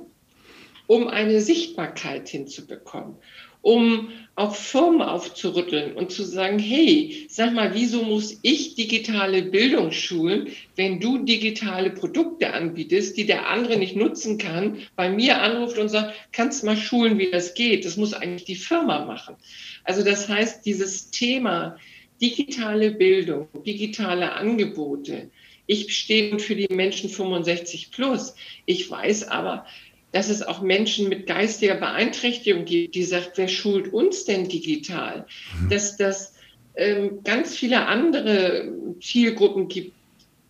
um 0.87 1.07
eine 1.07 1.41
Sichtbarkeit 1.41 2.29
hinzubekommen, 2.29 3.17
um 3.63 4.09
auch 4.41 4.55
Firmen 4.55 5.03
aufzurütteln 5.03 5.93
und 5.93 6.11
zu 6.11 6.25
sagen, 6.25 6.59
hey, 6.59 7.27
sag 7.29 7.53
mal, 7.53 7.75
wieso 7.75 8.03
muss 8.03 8.39
ich 8.41 8.75
digitale 8.75 9.43
Bildung 9.43 9.93
schulen, 9.93 10.49
wenn 10.77 10.99
du 10.99 11.19
digitale 11.19 11.91
Produkte 11.91 12.55
anbietest, 12.55 13.19
die 13.19 13.27
der 13.27 13.49
andere 13.49 13.77
nicht 13.77 13.97
nutzen 13.97 14.39
kann, 14.39 14.79
bei 14.97 15.11
mir 15.11 15.43
anruft 15.43 15.77
und 15.77 15.91
sagt, 15.91 16.15
kannst 16.33 16.65
mal 16.65 16.79
schulen, 16.79 17.19
wie 17.19 17.31
das 17.31 17.53
geht. 17.53 17.85
Das 17.85 17.99
muss 17.99 18.15
eigentlich 18.15 18.45
die 18.45 18.57
Firma 18.57 19.05
machen. 19.05 19.37
Also 19.85 20.03
das 20.03 20.27
heißt, 20.27 20.65
dieses 20.65 21.11
Thema 21.11 21.77
digitale 22.23 22.93
Bildung, 22.93 23.49
digitale 23.67 24.33
Angebote, 24.33 25.31
ich 25.67 25.95
stehe 25.95 26.39
für 26.39 26.57
die 26.57 26.73
Menschen 26.75 27.11
65 27.11 27.91
plus. 27.93 28.35
Ich 28.65 28.91
weiß 28.91 29.29
aber, 29.29 29.67
dass 30.13 30.29
es 30.29 30.43
auch 30.43 30.61
Menschen 30.61 31.09
mit 31.09 31.27
geistiger 31.27 31.77
Beeinträchtigung 31.77 32.65
gibt, 32.65 32.95
die 32.95 33.05
sagt, 33.05 33.33
wer 33.37 33.49
schult 33.49 33.93
uns 33.93 34.25
denn 34.25 34.49
digital? 34.49 35.27
Mhm. 35.61 35.71
Dass 35.71 35.97
das 35.97 36.35
ähm, 36.75 37.21
ganz 37.25 37.57
viele 37.57 37.87
andere 37.87 38.73
Zielgruppen 39.01 39.69
gibt. 39.69 39.93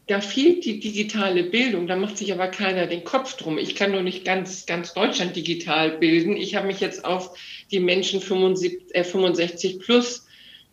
Da 0.06 0.20
fehlt 0.20 0.64
die 0.64 0.80
digitale 0.80 1.44
Bildung, 1.44 1.86
da 1.86 1.94
macht 1.94 2.18
sich 2.18 2.32
aber 2.32 2.48
keiner 2.48 2.88
den 2.88 3.04
Kopf 3.04 3.36
drum. 3.36 3.58
Ich 3.58 3.76
kann 3.76 3.92
nur 3.92 4.02
nicht 4.02 4.24
ganz, 4.24 4.66
ganz 4.66 4.92
Deutschland 4.92 5.36
digital 5.36 5.98
bilden. 5.98 6.36
Ich 6.36 6.56
habe 6.56 6.66
mich 6.66 6.80
jetzt 6.80 7.04
auf 7.04 7.38
die 7.70 7.78
Menschen 7.78 8.20
75, 8.20 8.94
äh, 8.94 9.04
65 9.04 9.78
plus 9.78 10.26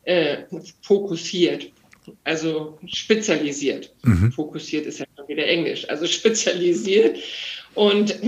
äh, 0.05 0.38
fokussiert 0.81 1.71
also 2.23 2.77
spezialisiert. 2.88 3.93
Mhm. 4.03 4.31
Fokussiert 4.31 4.85
ist 4.85 4.99
ja 4.99 5.05
schon 5.15 5.27
wieder 5.27 5.45
Englisch, 5.47 5.89
also 5.89 6.07
spezialisiert. 6.07 7.17
Und 7.78 8.19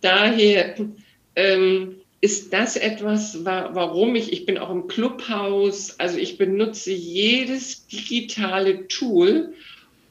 daher 0.00 0.74
ähm, 1.36 1.96
ist 2.20 2.52
das 2.52 2.76
etwas, 2.76 3.44
warum 3.44 4.16
ich, 4.16 4.32
ich 4.32 4.46
bin 4.46 4.58
auch 4.58 4.70
im 4.70 4.88
Clubhaus, 4.88 5.98
also 5.98 6.18
ich 6.18 6.38
benutze 6.38 6.92
jedes 6.92 7.86
digitale 7.86 8.88
Tool, 8.88 9.54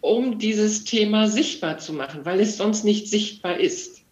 um 0.01 0.39
dieses 0.39 0.85
Thema 0.85 1.27
sichtbar 1.27 1.77
zu 1.77 1.91
machen, 1.93 2.21
weil 2.23 2.39
es 2.39 2.57
sonst 2.57 2.85
nicht 2.85 3.09
sichtbar 3.09 3.59
ist. 3.59 4.03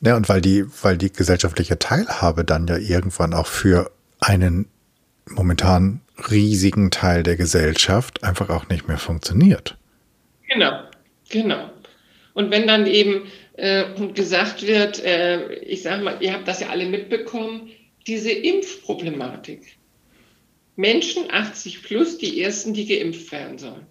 Ja, 0.00 0.16
und 0.16 0.28
weil 0.28 0.40
die, 0.40 0.64
weil 0.82 0.96
die 0.96 1.12
gesellschaftliche 1.12 1.78
Teilhabe 1.78 2.44
dann 2.44 2.66
ja 2.66 2.78
irgendwann 2.78 3.34
auch 3.34 3.46
für 3.46 3.90
einen 4.20 4.66
momentan 5.26 6.00
riesigen 6.30 6.90
Teil 6.90 7.22
der 7.22 7.36
Gesellschaft 7.36 8.24
einfach 8.24 8.48
auch 8.48 8.68
nicht 8.68 8.88
mehr 8.88 8.98
funktioniert. 8.98 9.76
Genau, 10.48 10.80
genau. 11.28 11.70
Und 12.32 12.50
wenn 12.50 12.66
dann 12.66 12.86
eben 12.86 13.22
äh, 13.60 13.84
gesagt 14.14 14.66
wird, 14.66 15.04
äh, 15.04 15.54
ich 15.56 15.82
sage 15.82 16.02
mal, 16.02 16.16
ihr 16.20 16.32
habt 16.32 16.48
das 16.48 16.60
ja 16.60 16.70
alle 16.70 16.86
mitbekommen, 16.86 17.70
diese 18.06 18.30
Impfproblematik. 18.30 19.76
Menschen 20.76 21.30
80 21.30 21.82
plus, 21.82 22.16
die 22.16 22.40
ersten, 22.40 22.72
die 22.72 22.86
geimpft 22.86 23.30
werden 23.32 23.58
sollen. 23.58 23.86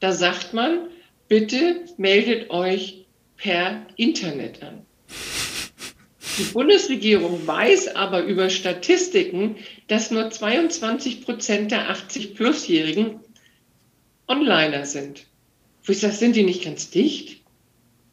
Da 0.00 0.12
sagt 0.12 0.54
man, 0.54 0.88
bitte 1.28 1.84
meldet 1.98 2.48
euch 2.50 3.06
per 3.36 3.86
Internet 3.96 4.62
an. 4.62 4.86
Die 6.38 6.44
Bundesregierung 6.44 7.46
weiß 7.46 7.94
aber 7.94 8.24
über 8.24 8.48
Statistiken, 8.48 9.56
dass 9.88 10.10
nur 10.10 10.30
22 10.30 11.26
Prozent 11.26 11.70
der 11.70 11.94
80-Plus-Jährigen 11.94 13.20
Onliner 14.26 14.86
sind. 14.86 15.26
Wo 15.84 15.92
ich 15.92 15.98
sage, 15.98 16.14
sind 16.14 16.34
die 16.34 16.44
nicht 16.44 16.64
ganz 16.64 16.88
dicht? 16.88 17.41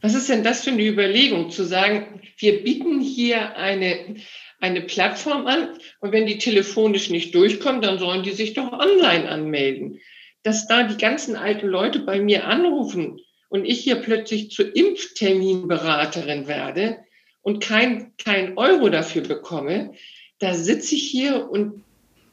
Was 0.00 0.14
ist 0.14 0.28
denn 0.28 0.44
das 0.44 0.64
für 0.64 0.70
eine 0.70 0.86
Überlegung, 0.86 1.50
zu 1.50 1.64
sagen, 1.64 2.22
wir 2.38 2.62
bieten 2.62 3.00
hier 3.00 3.56
eine, 3.56 4.16
eine 4.58 4.80
Plattform 4.80 5.46
an 5.46 5.78
und 6.00 6.12
wenn 6.12 6.26
die 6.26 6.38
telefonisch 6.38 7.10
nicht 7.10 7.34
durchkommen, 7.34 7.82
dann 7.82 7.98
sollen 7.98 8.22
die 8.22 8.32
sich 8.32 8.54
doch 8.54 8.72
online 8.72 9.28
anmelden. 9.28 10.00
Dass 10.42 10.66
da 10.66 10.84
die 10.84 10.96
ganzen 10.96 11.36
alten 11.36 11.66
Leute 11.66 11.98
bei 11.98 12.18
mir 12.20 12.46
anrufen 12.46 13.20
und 13.50 13.66
ich 13.66 13.80
hier 13.80 13.96
plötzlich 13.96 14.50
zur 14.50 14.74
Impfterminberaterin 14.74 16.46
werde 16.46 16.98
und 17.42 17.62
kein, 17.62 18.12
kein 18.16 18.56
Euro 18.56 18.88
dafür 18.88 19.22
bekomme, 19.22 19.92
da 20.38 20.54
sitze 20.54 20.94
ich 20.94 21.02
hier 21.02 21.50
und 21.50 21.84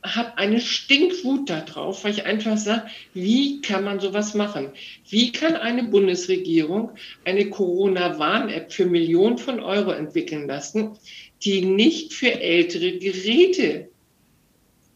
habe 0.03 0.37
eine 0.37 0.61
Stinkwut 0.61 1.49
darauf, 1.49 2.03
weil 2.03 2.11
ich 2.11 2.25
einfach 2.25 2.57
sage, 2.57 2.83
wie 3.13 3.61
kann 3.61 3.83
man 3.83 3.99
sowas 3.99 4.33
machen? 4.33 4.69
Wie 5.09 5.31
kann 5.31 5.55
eine 5.55 5.83
Bundesregierung 5.83 6.91
eine 7.25 7.49
Corona-Warn-App 7.49 8.71
für 8.71 8.85
Millionen 8.85 9.37
von 9.37 9.59
Euro 9.59 9.91
entwickeln 9.91 10.47
lassen, 10.47 10.97
die 11.43 11.65
nicht 11.65 12.13
für 12.13 12.39
ältere 12.39 12.97
Geräte 12.99 13.89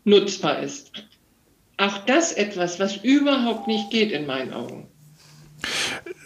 nutzbar 0.04 0.62
ist? 0.62 0.92
Auch 1.78 1.98
das 2.06 2.34
etwas, 2.34 2.80
was 2.80 2.98
überhaupt 2.98 3.68
nicht 3.68 3.90
geht 3.90 4.12
in 4.12 4.28
meinen 4.28 4.54
Augen. 4.54 4.88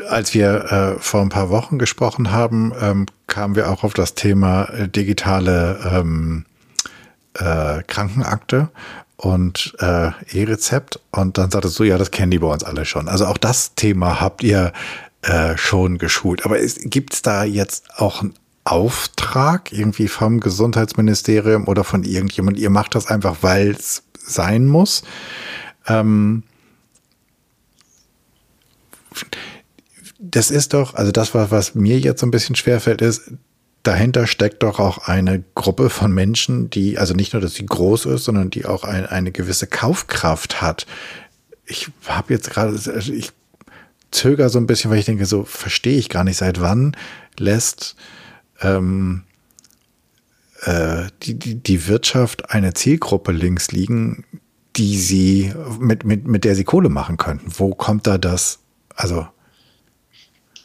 Als 0.10 0.34
wir 0.34 0.96
äh, 0.98 1.02
vor 1.02 1.22
ein 1.22 1.30
paar 1.30 1.50
Wochen 1.50 1.80
gesprochen 1.80 2.32
haben, 2.32 2.74
ähm, 2.82 3.06
kamen 3.28 3.56
wir 3.56 3.70
auch 3.70 3.84
auf 3.84 3.94
das 3.94 4.16
Thema 4.16 4.66
äh, 4.66 4.90
digitale 4.90 5.80
ähm, 5.94 6.46
äh, 7.36 7.84
Krankenakte 7.84 8.70
und 9.18 9.76
äh, 9.80 10.12
E-Rezept. 10.32 11.00
Und 11.12 11.38
dann 11.38 11.52
sagtest 11.52 11.80
du, 11.80 11.84
ja, 11.84 11.98
das 11.98 12.12
kennen 12.12 12.32
die 12.32 12.40
bei 12.40 12.48
uns 12.48 12.64
alle 12.64 12.86
schon. 12.86 13.08
Also 13.08 13.26
auch 13.26 13.38
das 13.38 13.76
Thema 13.76 14.20
habt 14.20 14.44
ihr 14.44 14.74
äh, 15.22 15.58
schon 15.58 15.98
geschult. 15.98 16.46
Aber 16.46 16.58
gibt 16.60 17.14
es 17.14 17.22
da 17.22 17.44
jetzt 17.44 17.86
auch 17.98 18.22
einen 18.22 18.34
Auftrag 18.64 19.72
irgendwie 19.72 20.08
vom 20.08 20.40
Gesundheitsministerium 20.40 21.68
oder 21.68 21.84
von 21.84 22.04
irgendjemand? 22.04 22.58
Ihr 22.58 22.70
macht 22.70 22.96
das 22.96 23.08
einfach, 23.08 23.38
weil 23.42 23.72
es 23.72 24.04
sein 24.14 24.66
muss. 24.66 25.04
Ähm, 25.88 26.44
das 30.20 30.52
ist 30.52 30.74
doch, 30.74 30.96
also 30.96 31.12
das, 31.12 31.34
was, 31.34 31.52
was 31.52 31.76
mir 31.76 32.00
jetzt 32.00 32.20
so 32.20 32.28
ein 32.28 32.32
bisschen 32.32 32.56
schwerfällt, 32.56 33.02
ist, 33.02 33.32
dahinter 33.88 34.28
steckt 34.28 34.64
doch 34.64 34.80
auch 34.80 35.08
eine 35.08 35.44
Gruppe 35.54 35.90
von 35.90 36.12
Menschen, 36.12 36.70
die, 36.70 36.98
also 36.98 37.14
nicht 37.14 37.34
nur, 37.34 37.42
dass 37.42 37.54
sie 37.54 37.66
groß 37.66 38.06
ist, 38.06 38.26
sondern 38.26 38.50
die 38.50 38.66
auch 38.66 38.84
ein, 38.84 39.06
eine 39.06 39.32
gewisse 39.32 39.68
Kaufkraft 39.68 40.62
hat. 40.62 40.86
Ich 41.66 41.90
habe 42.06 42.34
jetzt 42.34 42.50
gerade, 42.50 42.76
ich 42.76 43.32
zögere 44.12 44.50
so 44.50 44.60
ein 44.60 44.68
bisschen, 44.68 44.92
weil 44.92 45.00
ich 45.00 45.06
denke, 45.06 45.26
so 45.26 45.44
verstehe 45.44 45.98
ich 45.98 46.10
gar 46.10 46.24
nicht, 46.24 46.38
seit 46.38 46.62
wann 46.62 46.96
lässt 47.38 47.96
ähm, 48.62 49.24
äh, 50.62 51.06
die, 51.24 51.38
die, 51.38 51.56
die 51.56 51.88
Wirtschaft 51.88 52.52
eine 52.52 52.74
Zielgruppe 52.74 53.32
links 53.32 53.72
liegen, 53.72 54.26
die 54.76 54.98
sie, 54.98 55.54
mit, 55.80 56.04
mit, 56.04 56.28
mit 56.28 56.44
der 56.44 56.56
sie 56.56 56.64
Kohle 56.64 56.90
machen 56.90 57.18
könnten. 57.18 57.52
Wo 57.58 57.74
kommt 57.76 58.08
da 58.08 58.18
das? 58.18 58.60
Also 58.96 59.28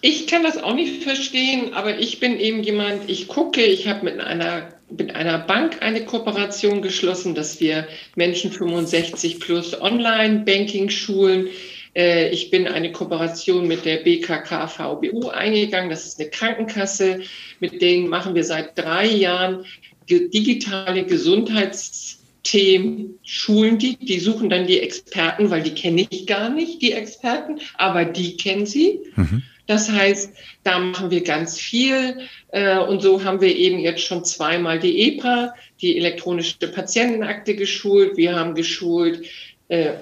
ich 0.03 0.27
kann 0.27 0.43
das 0.43 0.57
auch 0.57 0.75
nicht 0.75 1.03
verstehen, 1.03 1.75
aber 1.75 1.99
ich 1.99 2.21
bin 2.21 2.39
eben 2.39 2.63
jemand, 2.63 3.11
ich 3.11 3.29
gucke, 3.29 3.63
ich 3.63 3.87
habe 3.87 4.05
mit 4.05 4.19
einer, 4.19 4.69
mit 4.91 5.15
einer 5.15 5.39
Bank 5.39 5.83
eine 5.83 6.05
Kooperation 6.05 6.81
geschlossen, 6.81 7.35
dass 7.35 7.61
wir 7.61 7.87
Menschen 8.17 8.51
65 8.51 9.41
plus 9.41 9.81
Online-Banking 9.81 10.89
schulen. 10.89 11.49
Äh, 11.95 12.31
ich 12.31 12.51
bin 12.51 12.67
eine 12.67 12.93
Kooperation 12.93 13.69
mit 13.69 13.85
der 13.85 13.99
BKK 13.99 14.69
VBU 14.69 15.29
eingegangen. 15.29 15.91
Das 15.91 16.07
ist 16.07 16.19
eine 16.19 16.31
Krankenkasse. 16.31 17.21
Mit 17.61 17.83
denen 17.83 18.09
machen 18.09 18.35
wir 18.35 18.45
seit 18.45 18.79
drei 18.79 19.07
Jahren 19.07 19.67
digitale 20.09 21.05
Gesundheitsthemen, 21.05 23.19
schulen 23.23 23.79
die. 23.79 23.97
Die 23.97 24.19
suchen 24.19 24.49
dann 24.49 24.67
die 24.67 24.81
Experten, 24.81 25.51
weil 25.51 25.63
die 25.63 25.75
kenne 25.75 26.07
ich 26.09 26.27
gar 26.27 26.49
nicht, 26.49 26.81
die 26.83 26.93
Experten, 26.93 27.61
aber 27.75 28.07
die 28.07 28.37
kennen 28.37 28.67
sie. 28.67 29.01
Mhm. 29.15 29.43
Das 29.71 29.89
heißt, 29.89 30.33
da 30.65 30.81
machen 30.81 31.13
wir 31.13 31.23
ganz 31.23 31.57
viel. 31.57 32.27
Äh, 32.49 32.79
und 32.79 33.03
so 33.03 33.23
haben 33.23 33.41
wir 33.41 33.55
eben 33.55 33.79
jetzt 33.79 34.03
schon 34.03 34.25
zweimal 34.25 34.81
die 34.81 35.17
EPA, 35.17 35.55
die 35.81 35.97
elektronische 35.97 36.57
Patientenakte 36.59 37.55
geschult. 37.55 38.17
Wir 38.17 38.35
haben 38.35 38.57
geschult 38.57 39.29
äh, 39.69 39.93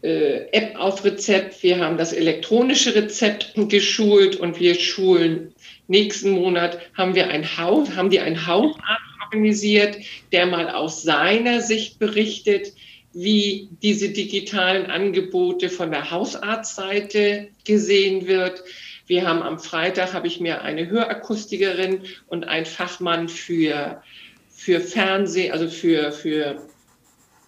äh, 0.00 0.46
App 0.52 0.76
auf 0.80 1.04
Rezept. 1.04 1.62
Wir 1.62 1.78
haben 1.78 1.98
das 1.98 2.14
elektronische 2.14 2.94
Rezept 2.94 3.52
geschult 3.68 4.36
und 4.36 4.58
wir 4.58 4.74
schulen 4.74 5.54
nächsten 5.86 6.30
Monat 6.30 6.78
haben 6.96 7.14
wir 7.14 7.28
ein 7.28 7.58
Haus, 7.58 7.94
haben 7.94 8.08
die 8.08 8.20
ein 8.20 8.46
Hausarzt 8.46 9.02
organisiert, 9.24 9.98
der 10.32 10.46
mal 10.46 10.70
aus 10.70 11.02
seiner 11.02 11.60
Sicht 11.60 11.98
berichtet, 11.98 12.72
wie 13.12 13.68
diese 13.82 14.10
digitalen 14.10 14.86
Angebote 14.86 15.68
von 15.68 15.90
der 15.90 16.10
Hausarztseite 16.10 17.48
gesehen 17.64 18.26
wird. 18.26 18.62
Wir 19.06 19.26
haben 19.26 19.42
am 19.42 19.58
Freitag, 19.58 20.14
habe 20.14 20.28
ich 20.28 20.40
mir 20.40 20.62
eine 20.62 20.88
Hörakustikerin 20.88 22.02
und 22.28 22.44
ein 22.44 22.66
Fachmann 22.66 23.28
für, 23.28 24.02
für 24.48 24.80
Fernseh, 24.80 25.50
also 25.50 25.68
für, 25.68 26.12
für 26.12 26.62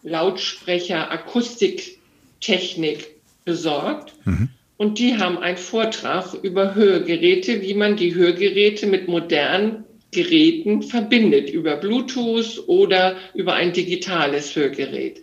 Lautsprecher, 0.03 1.13
Akustiktechnik 1.13 3.11
besorgt. 3.45 4.15
Mhm. 4.25 4.49
Und 4.77 4.99
die 4.99 5.19
haben 5.19 5.39
einen 5.39 5.59
Vortrag 5.59 6.35
über 6.43 6.75
Hörgeräte, 6.75 7.63
wie 7.63 7.75
man 7.75 7.97
die 7.97 8.17
Hörgeräte 8.17 8.89
mit 8.89 9.07
modernen 9.07 9.85
Geräten 10.11 10.83
verbindet, 10.83 11.51
über 11.51 11.77
Bluetooth 11.77 12.65
oder 12.67 13.17
über 13.35 13.55
ein 13.55 13.73
digitales 13.73 14.57
Hörgerät 14.57 15.23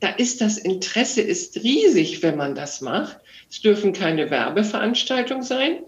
da 0.00 0.08
ist 0.08 0.40
das 0.40 0.58
Interesse 0.58 1.20
ist 1.20 1.62
riesig, 1.62 2.22
wenn 2.22 2.36
man 2.36 2.54
das 2.54 2.80
macht. 2.80 3.18
Es 3.50 3.60
dürfen 3.60 3.92
keine 3.92 4.30
Werbeveranstaltungen 4.30 5.42
sein. 5.42 5.80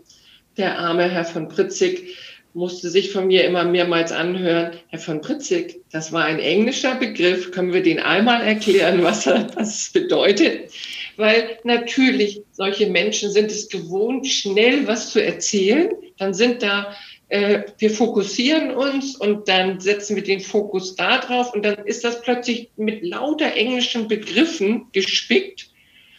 Der 0.57 0.79
arme 0.79 1.09
Herr 1.09 1.25
von 1.25 1.49
Pritzig 1.49 2.17
musste 2.55 2.91
sich 2.91 3.11
von 3.11 3.27
mir 3.27 3.45
immer 3.45 3.65
mehrmals 3.65 4.13
anhören, 4.13 4.73
Herr 4.89 4.99
von 4.99 5.23
Pritzig, 5.23 5.81
das 5.91 6.13
war 6.13 6.25
ein 6.25 6.39
englischer 6.39 6.95
Begriff, 6.97 7.51
können 7.51 7.73
wir 7.73 7.83
den 7.83 7.99
einmal 7.99 8.43
erklären, 8.43 9.03
was 9.03 9.25
das 9.57 9.91
bedeutet? 9.91 10.71
Weil 11.17 11.59
natürlich 11.65 12.43
solche 12.53 12.89
Menschen 12.89 13.31
sind 13.31 13.51
es 13.51 13.71
gewohnt, 13.71 14.27
schnell 14.27 14.87
was 14.87 15.11
zu 15.11 15.25
erzählen. 15.25 15.91
Dann 16.19 16.35
sind 16.35 16.63
da 16.63 16.95
äh, 17.33 17.65
wir 17.79 17.91
fokussieren 17.91 18.73
uns 18.73 19.17
und 19.17 19.49
dann 19.49 19.81
setzen 19.81 20.17
wir 20.17 20.23
den 20.23 20.41
Fokus 20.41 20.97
da 20.97 21.17
drauf 21.17 21.55
und 21.55 21.65
dann 21.65 21.87
ist 21.87 22.05
das 22.05 22.21
plötzlich 22.21 22.69
mit 22.77 23.03
lauter 23.03 23.55
englischen 23.55 24.07
Begriffen 24.07 24.89
gespickt 24.93 25.71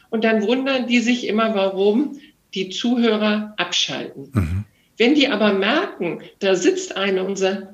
und 0.10 0.24
dann 0.24 0.42
wundern 0.42 0.88
die 0.88 1.00
sich 1.00 1.28
immer, 1.28 1.54
warum 1.54 2.20
die 2.56 2.70
Zuhörer 2.70 3.54
abschalten. 3.58 4.32
Mhm. 4.34 4.64
Wenn 4.98 5.14
die 5.14 5.28
aber 5.28 5.54
merken, 5.54 6.24
da 6.40 6.56
sitzt 6.56 6.98
einer 6.98 7.26
und 7.26 7.36
sagt, 7.36 7.68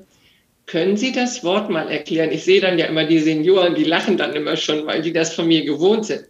können 0.65 0.97
Sie 0.97 1.13
das 1.13 1.41
Wort 1.43 1.69
mal 1.69 1.89
erklären? 1.89 2.31
Ich 2.31 2.43
sehe 2.43 2.59
dann 2.59 2.77
ja 2.77 2.87
immer 2.87 3.05
die 3.05 3.19
Senioren, 3.19 3.73
die 3.73 3.85
lachen 3.85 4.17
dann 4.17 4.33
immer 4.33 4.57
schon, 4.57 4.85
weil 4.85 5.01
die 5.01 5.13
das 5.13 5.33
von 5.33 5.47
mir 5.47 5.63
gewohnt 5.63 6.05
sind. 6.05 6.25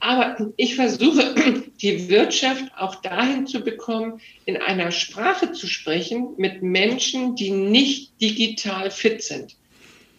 Aber 0.00 0.36
ich 0.56 0.76
versuche, 0.76 1.34
die 1.82 2.08
Wirtschaft 2.08 2.64
auch 2.76 2.96
dahin 2.96 3.46
zu 3.46 3.60
bekommen, 3.60 4.20
in 4.44 4.56
einer 4.56 4.90
Sprache 4.90 5.52
zu 5.52 5.66
sprechen 5.66 6.28
mit 6.36 6.62
Menschen, 6.62 7.36
die 7.36 7.50
nicht 7.50 8.20
digital 8.20 8.90
fit 8.90 9.22
sind. 9.22 9.56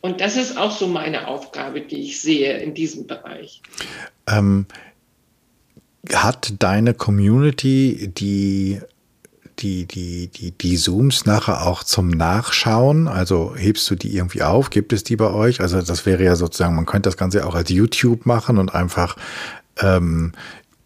Und 0.01 0.21
das 0.21 0.37
ist 0.37 0.57
auch 0.57 0.71
so 0.71 0.87
meine 0.87 1.27
Aufgabe, 1.27 1.81
die 1.81 2.01
ich 2.01 2.21
sehe 2.21 2.57
in 2.59 2.73
diesem 2.73 3.07
Bereich. 3.07 3.61
Ähm, 4.27 4.65
hat 6.13 6.53
deine 6.59 6.93
Community 6.93 8.11
die 8.15 8.79
die, 9.59 9.85
die, 9.85 10.27
die, 10.27 10.51
die 10.51 10.77
Zooms 10.77 11.25
nachher 11.25 11.65
auch 11.65 11.83
zum 11.83 12.09
Nachschauen? 12.09 13.07
Also 13.07 13.55
hebst 13.55 13.89
du 13.89 13.95
die 13.95 14.15
irgendwie 14.15 14.43
auf? 14.43 14.69
Gibt 14.69 14.93
es 14.93 15.03
die 15.03 15.15
bei 15.15 15.31
euch? 15.31 15.61
Also 15.61 15.81
das 15.81 16.05
wäre 16.05 16.23
ja 16.23 16.35
sozusagen, 16.35 16.75
man 16.75 16.85
könnte 16.85 17.07
das 17.07 17.17
Ganze 17.17 17.45
auch 17.45 17.55
als 17.55 17.69
YouTube 17.69 18.25
machen 18.25 18.57
und 18.57 18.73
einfach 18.73 19.17
ähm, 19.81 20.33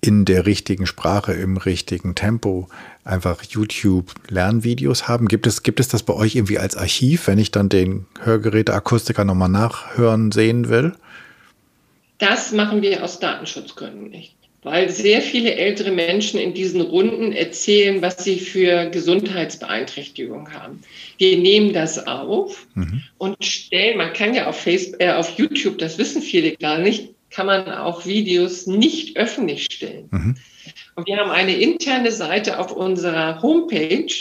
in 0.01 0.25
der 0.25 0.47
richtigen 0.47 0.87
Sprache, 0.87 1.33
im 1.33 1.57
richtigen 1.57 2.15
Tempo 2.15 2.67
einfach 3.03 3.43
YouTube-Lernvideos 3.43 5.07
haben? 5.07 5.27
Gibt 5.27 5.45
es, 5.47 5.63
gibt 5.63 5.79
es 5.79 5.87
das 5.87 6.03
bei 6.03 6.13
euch 6.13 6.35
irgendwie 6.35 6.57
als 6.57 6.75
Archiv, 6.75 7.27
wenn 7.27 7.37
ich 7.37 7.51
dann 7.51 7.69
den 7.69 8.07
Hörgeräteakustiker 8.23 9.23
nochmal 9.23 9.49
nachhören 9.49 10.31
sehen 10.31 10.69
will? 10.69 10.93
Das 12.17 12.51
machen 12.51 12.81
wir 12.81 13.03
aus 13.03 13.19
Datenschutzgründen 13.19 14.09
nicht, 14.09 14.35
weil 14.63 14.89
sehr 14.89 15.21
viele 15.21 15.55
ältere 15.55 15.91
Menschen 15.91 16.39
in 16.39 16.53
diesen 16.53 16.81
Runden 16.81 17.31
erzählen, 17.31 18.01
was 18.01 18.23
sie 18.23 18.39
für 18.39 18.89
Gesundheitsbeeinträchtigungen 18.89 20.51
haben. 20.53 20.81
Wir 21.17 21.37
nehmen 21.37 21.73
das 21.73 22.07
auf 22.07 22.67
mhm. 22.75 23.03
und 23.17 23.43
stellen, 23.43 23.97
man 23.97 24.13
kann 24.13 24.33
ja 24.33 24.47
auf, 24.47 24.59
Facebook, 24.59 25.01
äh, 25.01 25.11
auf 25.11 25.31
YouTube, 25.37 25.79
das 25.79 25.97
wissen 25.97 26.21
viele 26.21 26.55
gar 26.57 26.77
nicht, 26.77 27.09
kann 27.31 27.45
man 27.45 27.69
auch 27.69 28.05
Videos 28.05 28.67
nicht 28.67 29.17
öffentlich 29.17 29.65
stellen. 29.71 30.07
Mhm. 30.11 30.35
Und 30.95 31.07
wir 31.07 31.17
haben 31.17 31.31
eine 31.31 31.55
interne 31.55 32.11
Seite 32.11 32.59
auf 32.59 32.71
unserer 32.71 33.41
Homepage, 33.41 34.13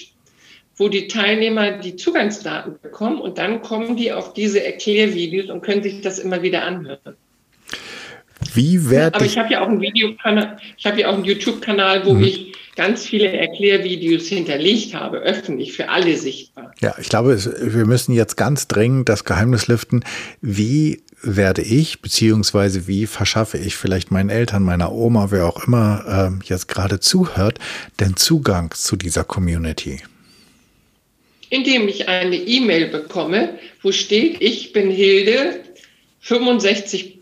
wo 0.77 0.89
die 0.89 1.09
Teilnehmer 1.09 1.73
die 1.73 1.97
Zugangsdaten 1.97 2.77
bekommen 2.81 3.21
und 3.21 3.37
dann 3.37 3.61
kommen 3.61 3.97
die 3.97 4.13
auf 4.13 4.33
diese 4.33 4.65
Erklärvideos 4.65 5.51
und 5.51 5.61
können 5.63 5.83
sich 5.83 6.01
das 6.01 6.19
immer 6.19 6.43
wieder 6.43 6.63
anhören. 6.63 7.17
Wie 8.55 8.89
werde 8.89 9.17
Aber 9.17 9.27
ich 9.27 9.37
habe 9.37 9.53
ja 9.53 9.61
auch 9.61 9.69
einen 9.69 9.83
Videokanal, 9.83 10.57
ich 10.79 10.87
habe 10.87 11.01
ja 11.01 11.09
auch 11.09 11.15
einen 11.15 11.25
YouTube-Kanal, 11.25 12.07
wo 12.07 12.15
mhm. 12.15 12.25
ich 12.25 12.53
ganz 12.77 13.05
viele 13.05 13.31
Erklärvideos 13.31 14.27
hinterlegt 14.29 14.95
habe, 14.95 15.19
öffentlich 15.19 15.75
für 15.75 15.91
alle 15.91 16.17
sichtbar. 16.17 16.73
Ja, 16.81 16.95
ich 16.99 17.11
glaube, 17.11 17.39
wir 17.61 17.85
müssen 17.85 18.13
jetzt 18.13 18.37
ganz 18.37 18.69
dringend 18.69 19.11
das 19.11 19.25
Geheimnis 19.25 19.69
lüften. 19.69 20.03
Wie 20.41 21.03
werde 21.23 21.63
ich, 21.63 22.01
beziehungsweise 22.01 22.87
wie 22.87 23.07
verschaffe 23.07 23.59
ich 23.59 23.77
vielleicht 23.77 24.11
meinen 24.11 24.31
Eltern, 24.31 24.63
meiner 24.63 24.93
Oma, 24.93 25.31
wer 25.31 25.47
auch 25.47 25.67
immer 25.67 26.33
äh, 26.43 26.45
jetzt 26.47 26.69
gerade 26.69 27.01
zuhört, 27.01 27.59
den 27.99 28.17
Zugang 28.17 28.73
zu 28.73 28.97
dieser 28.97 29.25
Community? 29.25 30.01
Indem 31.51 31.89
ich 31.89 32.09
eine 32.09 32.37
E-Mail 32.37 32.89
bekomme, 32.89 33.59
wo 33.83 33.93
steht, 33.93 34.41
ich 34.41 34.73
bin 34.73 34.91
Hilde, 34.91 35.61
65 36.21 37.19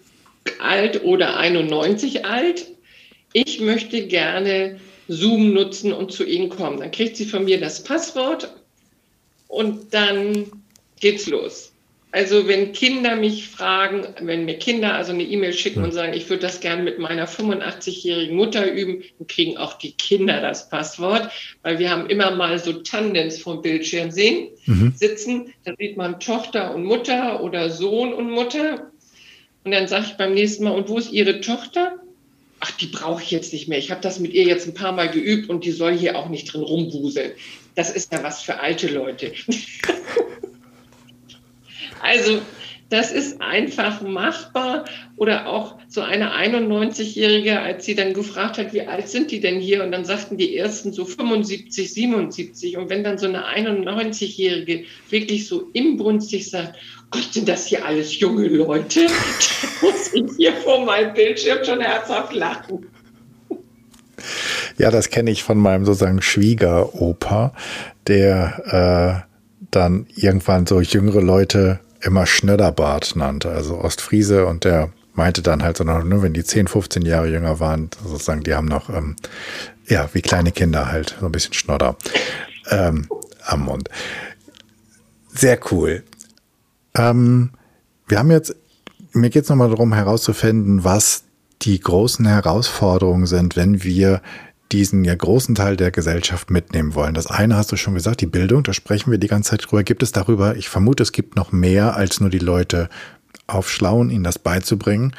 alt 0.58 1.04
oder 1.04 1.36
91 1.36 2.24
alt. 2.24 2.66
Ich 3.32 3.60
möchte 3.60 4.06
gerne 4.06 4.80
Zoom 5.08 5.52
nutzen 5.52 5.92
und 5.92 6.12
zu 6.12 6.24
Ihnen 6.24 6.48
kommen. 6.48 6.80
Dann 6.80 6.90
kriegt 6.90 7.16
sie 7.16 7.26
von 7.26 7.44
mir 7.44 7.60
das 7.60 7.82
Passwort 7.82 8.52
und 9.48 9.92
dann 9.94 10.46
geht's 11.00 11.26
los. 11.26 11.67
Also 12.10 12.48
wenn 12.48 12.72
Kinder 12.72 13.16
mich 13.16 13.48
fragen, 13.48 14.06
wenn 14.22 14.46
mir 14.46 14.58
Kinder 14.58 14.94
also 14.94 15.12
eine 15.12 15.24
E-Mail 15.24 15.52
schicken 15.52 15.84
und 15.84 15.92
sagen, 15.92 16.14
ich 16.14 16.30
würde 16.30 16.42
das 16.42 16.60
gerne 16.60 16.82
mit 16.82 16.98
meiner 16.98 17.28
85-jährigen 17.28 18.34
Mutter 18.34 18.70
üben, 18.70 19.04
dann 19.18 19.26
kriegen 19.26 19.58
auch 19.58 19.74
die 19.74 19.92
Kinder 19.92 20.40
das 20.40 20.70
Passwort, 20.70 21.30
weil 21.62 21.78
wir 21.78 21.90
haben 21.90 22.08
immer 22.08 22.30
mal 22.30 22.58
so 22.58 22.72
Tandems 22.72 23.38
vom 23.38 23.60
Bildschirm 23.60 24.10
sehen, 24.10 24.48
mhm. 24.64 24.94
sitzen, 24.96 25.52
da 25.64 25.74
sieht 25.78 25.98
man 25.98 26.18
Tochter 26.18 26.74
und 26.74 26.84
Mutter 26.84 27.42
oder 27.42 27.68
Sohn 27.68 28.14
und 28.14 28.30
Mutter. 28.30 28.90
Und 29.64 29.72
dann 29.72 29.86
sage 29.86 30.06
ich 30.08 30.16
beim 30.16 30.32
nächsten 30.32 30.64
Mal, 30.64 30.70
und 30.70 30.88
wo 30.88 30.96
ist 30.96 31.12
Ihre 31.12 31.42
Tochter? 31.42 31.96
Ach, 32.60 32.70
die 32.70 32.86
brauche 32.86 33.22
ich 33.22 33.30
jetzt 33.30 33.52
nicht 33.52 33.68
mehr. 33.68 33.78
Ich 33.78 33.90
habe 33.90 34.00
das 34.00 34.18
mit 34.18 34.32
ihr 34.32 34.44
jetzt 34.44 34.66
ein 34.66 34.74
paar 34.74 34.92
Mal 34.92 35.10
geübt 35.10 35.50
und 35.50 35.64
die 35.64 35.72
soll 35.72 35.96
hier 35.96 36.16
auch 36.16 36.28
nicht 36.28 36.52
drin 36.52 36.62
rumwuseln. 36.62 37.32
Das 37.74 37.94
ist 37.94 38.12
ja 38.12 38.22
was 38.22 38.42
für 38.42 38.60
alte 38.60 38.88
Leute. 38.88 39.32
Also 42.02 42.40
das 42.90 43.12
ist 43.12 43.40
einfach 43.40 44.00
machbar. 44.00 44.84
Oder 45.16 45.46
auch 45.46 45.76
so 45.88 46.00
eine 46.00 46.34
91-Jährige, 46.34 47.60
als 47.60 47.84
sie 47.84 47.94
dann 47.94 48.14
gefragt 48.14 48.56
hat, 48.56 48.72
wie 48.72 48.86
alt 48.86 49.08
sind 49.08 49.30
die 49.30 49.40
denn 49.40 49.60
hier? 49.60 49.84
Und 49.84 49.92
dann 49.92 50.04
sagten 50.04 50.38
die 50.38 50.56
ersten 50.56 50.92
so 50.92 51.04
75, 51.04 51.92
77. 51.92 52.76
Und 52.78 52.88
wenn 52.88 53.04
dann 53.04 53.18
so 53.18 53.26
eine 53.26 53.44
91-Jährige 53.46 54.84
wirklich 55.10 55.46
so 55.46 55.68
imbrünstig 55.72 56.48
sagt, 56.48 56.78
Gott, 57.10 57.28
sind 57.32 57.48
das 57.48 57.66
hier 57.66 57.84
alles 57.84 58.18
junge 58.18 58.48
Leute? 58.48 59.06
Da 59.06 59.86
muss 59.86 60.12
ich 60.12 60.24
hier 60.36 60.52
vor 60.52 60.84
meinem 60.84 61.14
Bildschirm 61.14 61.64
schon 61.64 61.80
herzhaft 61.80 62.34
lachen. 62.34 62.86
Ja, 64.78 64.90
das 64.90 65.10
kenne 65.10 65.30
ich 65.30 65.42
von 65.42 65.58
meinem 65.58 65.84
sozusagen 65.84 66.22
Schwiegeropa, 66.22 67.52
der 68.06 69.24
äh, 69.24 69.66
dann 69.70 70.06
irgendwann 70.14 70.66
so 70.66 70.80
jüngere 70.80 71.20
Leute 71.20 71.80
immer 72.00 72.26
Schnöderbart 72.26 73.16
nannte, 73.16 73.50
also 73.50 73.78
Ostfriese 73.78 74.46
und 74.46 74.64
der 74.64 74.90
meinte 75.14 75.42
dann 75.42 75.62
halt 75.62 75.76
so 75.76 75.84
noch, 75.84 76.04
ne, 76.04 76.22
wenn 76.22 76.32
die 76.32 76.44
10, 76.44 76.68
15 76.68 77.02
Jahre 77.02 77.28
jünger 77.28 77.58
waren, 77.60 77.90
sozusagen, 78.04 78.44
die 78.44 78.54
haben 78.54 78.68
noch, 78.68 78.88
ähm, 78.88 79.16
ja, 79.86 80.08
wie 80.12 80.22
kleine 80.22 80.52
Kinder 80.52 80.90
halt, 80.92 81.16
so 81.18 81.26
ein 81.26 81.32
bisschen 81.32 81.54
Schnodder 81.54 81.96
ähm, 82.70 83.08
am 83.44 83.64
Mund. 83.64 83.88
Sehr 85.34 85.58
cool. 85.72 86.04
Ähm, 86.94 87.50
wir 88.06 88.18
haben 88.18 88.30
jetzt, 88.30 88.54
mir 89.12 89.30
geht 89.30 89.42
es 89.42 89.48
nochmal 89.48 89.70
darum 89.70 89.92
herauszufinden, 89.92 90.84
was 90.84 91.24
die 91.62 91.80
großen 91.80 92.26
Herausforderungen 92.26 93.26
sind, 93.26 93.56
wenn 93.56 93.82
wir 93.82 94.22
diesen 94.72 95.04
ja 95.04 95.14
großen 95.14 95.54
Teil 95.54 95.76
der 95.76 95.90
Gesellschaft 95.90 96.50
mitnehmen 96.50 96.94
wollen. 96.94 97.14
Das 97.14 97.26
eine 97.26 97.56
hast 97.56 97.72
du 97.72 97.76
schon 97.76 97.94
gesagt, 97.94 98.20
die 98.20 98.26
Bildung, 98.26 98.62
da 98.62 98.72
sprechen 98.72 99.10
wir 99.10 99.18
die 99.18 99.28
ganze 99.28 99.50
Zeit 99.50 99.64
drüber. 99.64 99.82
Gibt 99.82 100.02
es 100.02 100.12
darüber, 100.12 100.56
ich 100.56 100.68
vermute, 100.68 101.02
es 101.02 101.12
gibt 101.12 101.36
noch 101.36 101.52
mehr 101.52 101.96
als 101.96 102.20
nur 102.20 102.30
die 102.30 102.38
Leute 102.38 102.88
aufschlauen, 103.46 104.10
ihnen 104.10 104.24
das 104.24 104.38
beizubringen. 104.38 105.14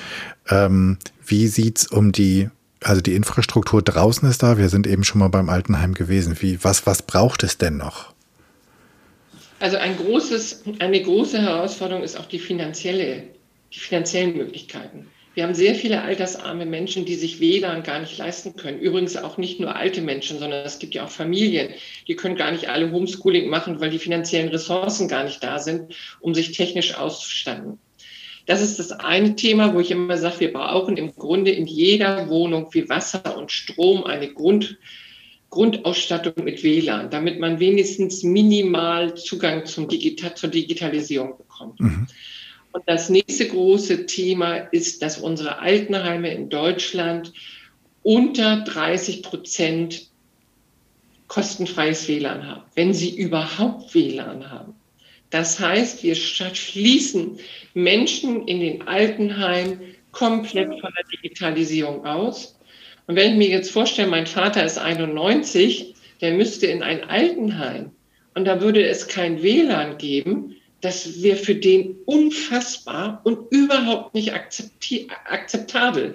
Ähm, 0.49 0.97
wie 1.25 1.47
sieht's 1.47 1.87
um 1.87 2.11
die, 2.11 2.49
also 2.81 3.01
die 3.01 3.15
Infrastruktur 3.15 3.81
draußen 3.81 4.29
ist 4.29 4.43
da, 4.43 4.57
wir 4.57 4.69
sind 4.69 4.87
eben 4.87 5.03
schon 5.03 5.19
mal 5.19 5.29
beim 5.29 5.49
Altenheim 5.49 5.93
gewesen. 5.93 6.37
Wie, 6.39 6.63
was, 6.63 6.85
was 6.85 7.01
braucht 7.01 7.43
es 7.43 7.57
denn 7.57 7.77
noch? 7.77 8.13
Also 9.59 9.77
ein 9.77 9.97
großes, 9.97 10.63
eine 10.79 11.01
große 11.01 11.41
Herausforderung 11.41 12.03
ist 12.03 12.17
auch 12.17 12.27
die 12.27 12.39
finanzielle, 12.39 13.23
die 13.73 13.79
finanziellen 13.79 14.37
Möglichkeiten. 14.37 15.07
Wir 15.35 15.43
haben 15.43 15.53
sehr 15.53 15.75
viele 15.75 16.01
altersarme 16.01 16.65
Menschen, 16.65 17.05
die 17.05 17.15
sich 17.15 17.39
WLAN 17.39 17.83
gar 17.83 17.99
nicht 17.99 18.17
leisten 18.17 18.55
können. 18.55 18.79
Übrigens 18.79 19.15
auch 19.15 19.37
nicht 19.37 19.59
nur 19.59 19.75
alte 19.75 20.01
Menschen, 20.01 20.39
sondern 20.39 20.65
es 20.65 20.79
gibt 20.79 20.95
ja 20.95 21.05
auch 21.05 21.09
Familien, 21.09 21.69
die 22.07 22.15
können 22.15 22.35
gar 22.35 22.51
nicht 22.51 22.69
alle 22.69 22.91
Homeschooling 22.91 23.49
machen, 23.49 23.79
weil 23.79 23.91
die 23.91 23.99
finanziellen 23.99 24.49
Ressourcen 24.49 25.07
gar 25.07 25.23
nicht 25.23 25.43
da 25.43 25.59
sind, 25.59 25.93
um 26.19 26.33
sich 26.33 26.51
technisch 26.51 26.95
auszustatten. 26.95 27.79
Das 28.47 28.61
ist 28.61 28.79
das 28.79 28.91
eine 28.91 29.35
Thema, 29.35 29.75
wo 29.75 29.79
ich 29.79 29.91
immer 29.91 30.17
sage, 30.17 30.39
wir 30.39 30.53
brauchen 30.53 30.97
im 30.97 31.13
Grunde 31.13 31.51
in 31.51 31.67
jeder 31.67 32.29
Wohnung 32.29 32.67
wie 32.71 32.89
Wasser 32.89 33.37
und 33.37 33.51
Strom 33.51 34.05
eine 34.05 34.33
Grund, 34.33 34.79
Grundausstattung 35.51 36.43
mit 36.43 36.63
WLAN, 36.63 37.11
damit 37.11 37.39
man 37.39 37.59
wenigstens 37.59 38.23
minimal 38.23 39.15
Zugang 39.15 39.67
zum 39.67 39.87
Digital, 39.87 40.33
zur 40.33 40.49
Digitalisierung 40.49 41.37
bekommt. 41.37 41.79
Mhm. 41.79 42.07
Und 42.71 42.83
das 42.85 43.09
nächste 43.09 43.47
große 43.47 44.05
Thema 44.05 44.55
ist, 44.57 45.01
dass 45.01 45.17
unsere 45.17 45.59
Altenheime 45.59 46.31
in 46.33 46.49
Deutschland 46.49 47.33
unter 48.03 48.61
30 48.61 49.23
Prozent 49.23 50.09
kostenfreies 51.27 52.07
WLAN 52.07 52.47
haben, 52.47 52.63
wenn 52.75 52.93
sie 52.93 53.15
überhaupt 53.15 53.93
WLAN 53.93 54.49
haben. 54.49 54.73
Das 55.29 55.59
heißt, 55.59 56.03
wir 56.03 56.15
schließen 56.15 57.39
Menschen 57.73 58.47
in 58.47 58.59
den 58.59 58.87
Altenheimen 58.87 59.79
komplett 60.11 60.69
von 60.79 60.91
der 60.97 61.05
Digitalisierung 61.11 62.05
aus. 62.05 62.59
Und 63.05 63.15
wenn 63.15 63.33
ich 63.33 63.37
mir 63.37 63.49
jetzt 63.49 63.71
vorstelle, 63.71 64.09
mein 64.09 64.25
Vater 64.25 64.65
ist 64.65 64.79
91, 64.79 65.93
der 66.21 66.33
müsste 66.33 66.67
in 66.67 66.81
ein 66.81 67.03
Altenheim 67.03 67.91
und 68.33 68.45
da 68.45 68.59
würde 68.61 68.85
es 68.85 69.07
kein 69.07 69.41
WLAN 69.43 69.97
geben, 69.97 70.55
das 70.81 71.21
wäre 71.21 71.37
für 71.37 71.55
den 71.55 71.97
unfassbar 72.05 73.21
und 73.23 73.51
überhaupt 73.51 74.13
nicht 74.13 74.33
akzeptabel. 74.33 76.13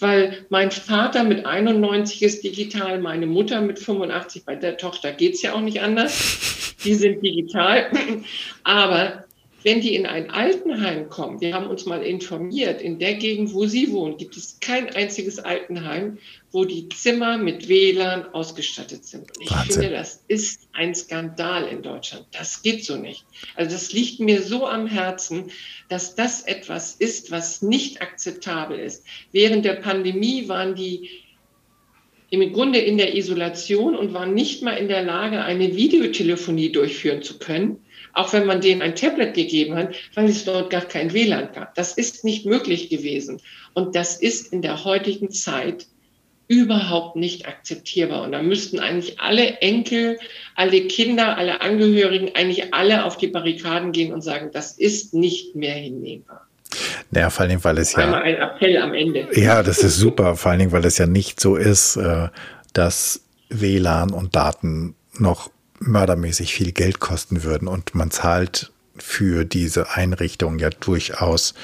Weil 0.00 0.46
mein 0.48 0.70
Vater 0.70 1.24
mit 1.24 1.44
91 1.44 2.22
ist 2.22 2.42
digital, 2.42 3.00
meine 3.00 3.26
Mutter 3.26 3.60
mit 3.60 3.78
85, 3.78 4.44
bei 4.44 4.56
der 4.56 4.78
Tochter 4.78 5.12
geht 5.12 5.34
es 5.34 5.42
ja 5.42 5.52
auch 5.52 5.60
nicht 5.60 5.82
anders. 5.82 6.74
Die 6.84 6.94
sind 6.94 7.22
digital. 7.22 7.90
Aber 8.64 9.24
wenn 9.62 9.80
die 9.80 9.94
in 9.94 10.06
ein 10.06 10.30
Altenheim 10.30 11.08
kommen, 11.08 11.40
wir 11.40 11.54
haben 11.54 11.66
uns 11.66 11.84
mal 11.84 12.02
informiert, 12.02 12.80
in 12.80 12.98
der 12.98 13.14
Gegend, 13.14 13.52
wo 13.52 13.66
sie 13.66 13.92
wohnen, 13.92 14.16
gibt 14.16 14.36
es 14.36 14.58
kein 14.60 14.88
einziges 14.94 15.38
Altenheim, 15.38 16.18
wo 16.50 16.64
die 16.64 16.88
Zimmer 16.88 17.36
mit 17.36 17.68
WLAN 17.68 18.32
ausgestattet 18.32 19.04
sind. 19.04 19.36
Und 19.36 19.44
ich 19.44 19.50
Wahnsinn. 19.50 19.82
finde, 19.82 19.90
das 19.90 20.24
ist 20.28 20.68
ein 20.72 20.94
Skandal 20.94 21.68
in 21.68 21.82
Deutschland. 21.82 22.26
Das 22.32 22.62
geht 22.62 22.84
so 22.84 22.96
nicht. 22.96 23.24
Also 23.54 23.70
das 23.72 23.92
liegt 23.92 24.20
mir 24.20 24.42
so 24.42 24.66
am 24.66 24.86
Herzen, 24.86 25.50
dass 25.88 26.14
das 26.14 26.42
etwas 26.42 26.94
ist, 26.94 27.30
was 27.30 27.62
nicht 27.62 28.00
akzeptabel 28.00 28.78
ist. 28.78 29.04
Während 29.32 29.64
der 29.64 29.74
Pandemie 29.74 30.48
waren 30.48 30.74
die 30.74 31.10
im 32.30 32.52
Grunde 32.52 32.78
in 32.78 32.96
der 32.96 33.16
Isolation 33.16 33.96
und 33.96 34.14
waren 34.14 34.34
nicht 34.34 34.62
mal 34.62 34.74
in 34.74 34.88
der 34.88 35.02
Lage, 35.02 35.42
eine 35.42 35.76
Videotelefonie 35.76 36.70
durchführen 36.70 37.22
zu 37.22 37.38
können 37.38 37.80
auch 38.12 38.32
wenn 38.32 38.46
man 38.46 38.60
denen 38.60 38.82
ein 38.82 38.94
Tablet 38.94 39.34
gegeben 39.34 39.74
hat, 39.76 39.94
weil 40.14 40.28
es 40.28 40.44
dort 40.44 40.70
gar 40.70 40.82
kein 40.82 41.12
WLAN 41.12 41.52
gab. 41.52 41.74
Das 41.74 41.92
ist 41.92 42.24
nicht 42.24 42.46
möglich 42.46 42.88
gewesen. 42.88 43.40
Und 43.74 43.94
das 43.94 44.16
ist 44.20 44.52
in 44.52 44.62
der 44.62 44.84
heutigen 44.84 45.30
Zeit 45.30 45.86
überhaupt 46.48 47.14
nicht 47.14 47.46
akzeptierbar. 47.46 48.22
Und 48.22 48.32
da 48.32 48.42
müssten 48.42 48.80
eigentlich 48.80 49.20
alle 49.20 49.58
Enkel, 49.58 50.18
alle 50.56 50.80
Kinder, 50.88 51.38
alle 51.38 51.60
Angehörigen, 51.60 52.32
eigentlich 52.34 52.74
alle 52.74 53.04
auf 53.04 53.16
die 53.16 53.28
Barrikaden 53.28 53.92
gehen 53.92 54.12
und 54.12 54.22
sagen, 54.22 54.50
das 54.52 54.72
ist 54.72 55.14
nicht 55.14 55.54
mehr 55.54 55.74
hinnehmbar. 55.74 56.48
Naja, 57.12 57.30
vor 57.30 57.42
allen 57.42 57.50
Dingen, 57.50 57.64
weil 57.64 57.78
es 57.78 57.92
ja. 57.92 57.98
Einmal 57.98 58.22
ein 58.22 58.34
Appell 58.34 58.76
am 58.78 58.94
Ende. 58.94 59.28
Ja, 59.34 59.62
das 59.62 59.78
ist 59.84 59.96
super. 59.96 60.34
Vor 60.34 60.50
allen 60.50 60.58
Dingen, 60.58 60.72
weil 60.72 60.84
es 60.84 60.98
ja 60.98 61.06
nicht 61.06 61.38
so 61.38 61.54
ist, 61.54 61.96
äh, 61.96 62.28
dass 62.72 63.22
WLAN 63.48 64.12
und 64.12 64.34
Daten 64.34 64.96
noch 65.18 65.50
mördermäßig 65.80 66.54
viel 66.54 66.72
Geld 66.72 67.00
kosten 67.00 67.42
würden 67.42 67.68
und 67.68 67.94
man 67.94 68.10
zahlt 68.10 68.70
für 68.96 69.44
diese 69.44 69.90
Einrichtung 69.90 70.58
ja 70.58 70.70
durchaus 70.70 71.54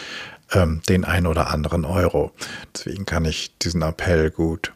ähm, 0.52 0.80
den 0.88 1.04
ein 1.04 1.26
oder 1.26 1.50
anderen 1.50 1.84
Euro. 1.84 2.32
Deswegen 2.74 3.06
kann 3.06 3.24
ich 3.24 3.56
diesen 3.58 3.82
Appell 3.82 4.30
gut 4.30 4.72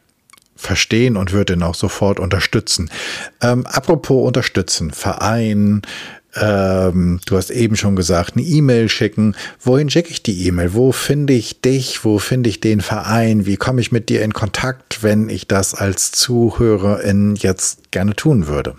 verstehen 0.55 1.17
und 1.17 1.31
würde 1.31 1.53
ihn 1.53 1.63
auch 1.63 1.75
sofort 1.75 2.19
unterstützen. 2.19 2.91
Ähm, 3.41 3.65
apropos 3.65 4.27
unterstützen, 4.27 4.91
Verein, 4.91 5.81
ähm, 6.35 7.19
du 7.25 7.35
hast 7.35 7.49
eben 7.49 7.75
schon 7.75 7.95
gesagt, 7.95 8.37
eine 8.37 8.45
E-Mail 8.45 8.87
schicken. 8.87 9.35
Wohin 9.59 9.89
schicke 9.89 10.11
ich 10.11 10.23
die 10.23 10.47
E-Mail? 10.47 10.73
Wo 10.73 10.91
finde 10.91 11.33
ich 11.33 11.61
dich? 11.61 12.05
Wo 12.05 12.19
finde 12.19 12.49
ich 12.49 12.61
den 12.61 12.81
Verein? 12.81 13.45
Wie 13.45 13.57
komme 13.57 13.81
ich 13.81 13.91
mit 13.91 14.07
dir 14.09 14.21
in 14.21 14.33
Kontakt, 14.33 15.03
wenn 15.03 15.29
ich 15.29 15.47
das 15.47 15.73
als 15.73 16.11
Zuhörerin 16.11 17.35
jetzt 17.35 17.91
gerne 17.91 18.15
tun 18.15 18.47
würde? 18.47 18.75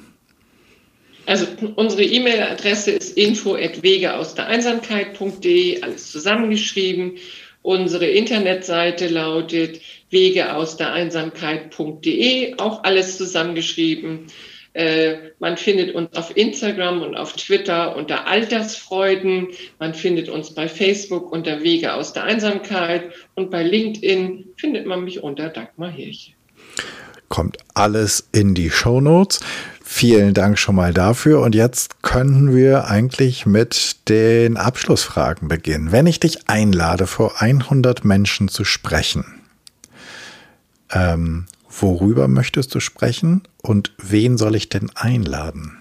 Also 1.26 1.46
unsere 1.76 2.02
E-Mail-Adresse 2.02 2.92
ist 2.92 3.16
info 3.16 3.54
at 3.54 3.82
wege 3.82 4.14
aus 4.14 4.34
der 4.34 4.46
Einsamkeit.de, 4.46 5.82
alles 5.82 6.10
zusammengeschrieben. 6.10 7.18
Unsere 7.62 8.06
Internetseite 8.06 9.06
lautet 9.06 9.80
wege 10.10 10.54
aus 10.54 10.76
der 10.76 10.92
Einsamkeit.de, 10.92 12.58
auch 12.58 12.82
alles 12.82 13.16
zusammengeschrieben. 13.16 14.26
Äh, 14.74 15.32
man 15.38 15.56
findet 15.56 15.94
uns 15.94 16.16
auf 16.16 16.34
Instagram 16.36 17.02
und 17.02 17.14
auf 17.14 17.34
Twitter 17.34 17.94
unter 17.94 18.26
Altersfreuden. 18.26 19.48
Man 19.78 19.94
findet 19.94 20.28
uns 20.28 20.54
bei 20.54 20.66
Facebook 20.66 21.30
unter 21.30 21.62
Wege 21.62 21.92
aus 21.92 22.14
der 22.14 22.24
Einsamkeit 22.24 23.12
und 23.34 23.50
bei 23.50 23.62
LinkedIn 23.62 24.46
findet 24.56 24.86
man 24.86 25.04
mich 25.04 25.22
unter 25.22 25.50
Dagmar 25.50 25.90
Hirche. 25.90 26.32
Kommt 27.28 27.58
alles 27.74 28.28
in 28.32 28.54
die 28.54 28.70
Show 28.70 29.00
Notes. 29.00 29.40
Vielen 29.94 30.32
Dank 30.32 30.58
schon 30.58 30.74
mal 30.74 30.94
dafür. 30.94 31.42
Und 31.42 31.54
jetzt 31.54 32.02
können 32.02 32.56
wir 32.56 32.88
eigentlich 32.88 33.44
mit 33.44 34.08
den 34.08 34.56
Abschlussfragen 34.56 35.48
beginnen. 35.48 35.92
Wenn 35.92 36.06
ich 36.06 36.18
dich 36.18 36.48
einlade, 36.48 37.06
vor 37.06 37.42
100 37.42 38.02
Menschen 38.02 38.48
zu 38.48 38.64
sprechen, 38.64 39.26
ähm, 40.90 41.44
worüber 41.68 42.26
möchtest 42.26 42.74
du 42.74 42.80
sprechen 42.80 43.42
und 43.60 43.92
wen 43.98 44.38
soll 44.38 44.56
ich 44.56 44.70
denn 44.70 44.90
einladen? 44.94 45.76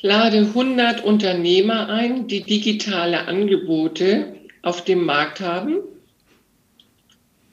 Lade 0.00 0.38
100 0.38 1.04
Unternehmer 1.04 1.90
ein, 1.90 2.26
die 2.26 2.42
digitale 2.42 3.28
Angebote 3.28 4.34
auf 4.62 4.82
dem 4.82 5.04
Markt 5.04 5.40
haben. 5.40 5.76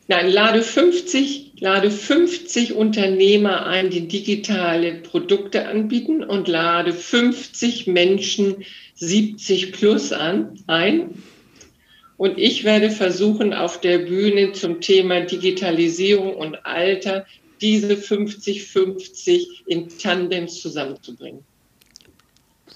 Nein, 0.10 0.32
lade 0.32 0.64
50, 0.64 1.54
lade 1.60 1.92
50 1.92 2.74
Unternehmer 2.74 3.68
ein, 3.68 3.92
die 3.92 4.08
digitale 4.08 4.96
Produkte 4.96 5.68
anbieten 5.68 6.24
und 6.24 6.48
lade 6.48 6.94
50 6.94 7.86
Menschen 7.86 8.66
70 8.96 9.72
plus 9.72 10.12
an, 10.12 10.60
ein 10.66 11.22
und 12.18 12.38
ich 12.38 12.66
werde 12.66 12.90
versuchen, 12.92 13.54
auf 13.54 13.80
der 13.80 14.00
Bühne 14.00 14.52
zum 14.52 14.82
Thema 14.82 15.22
Digitalisierung 15.22 16.34
und 16.36 16.66
Alter 16.66 17.26
diese 17.62 17.94
50-50 17.94 19.46
in 19.68 19.90
Tandems 19.90 20.60
zusammenzubringen. 20.60 21.46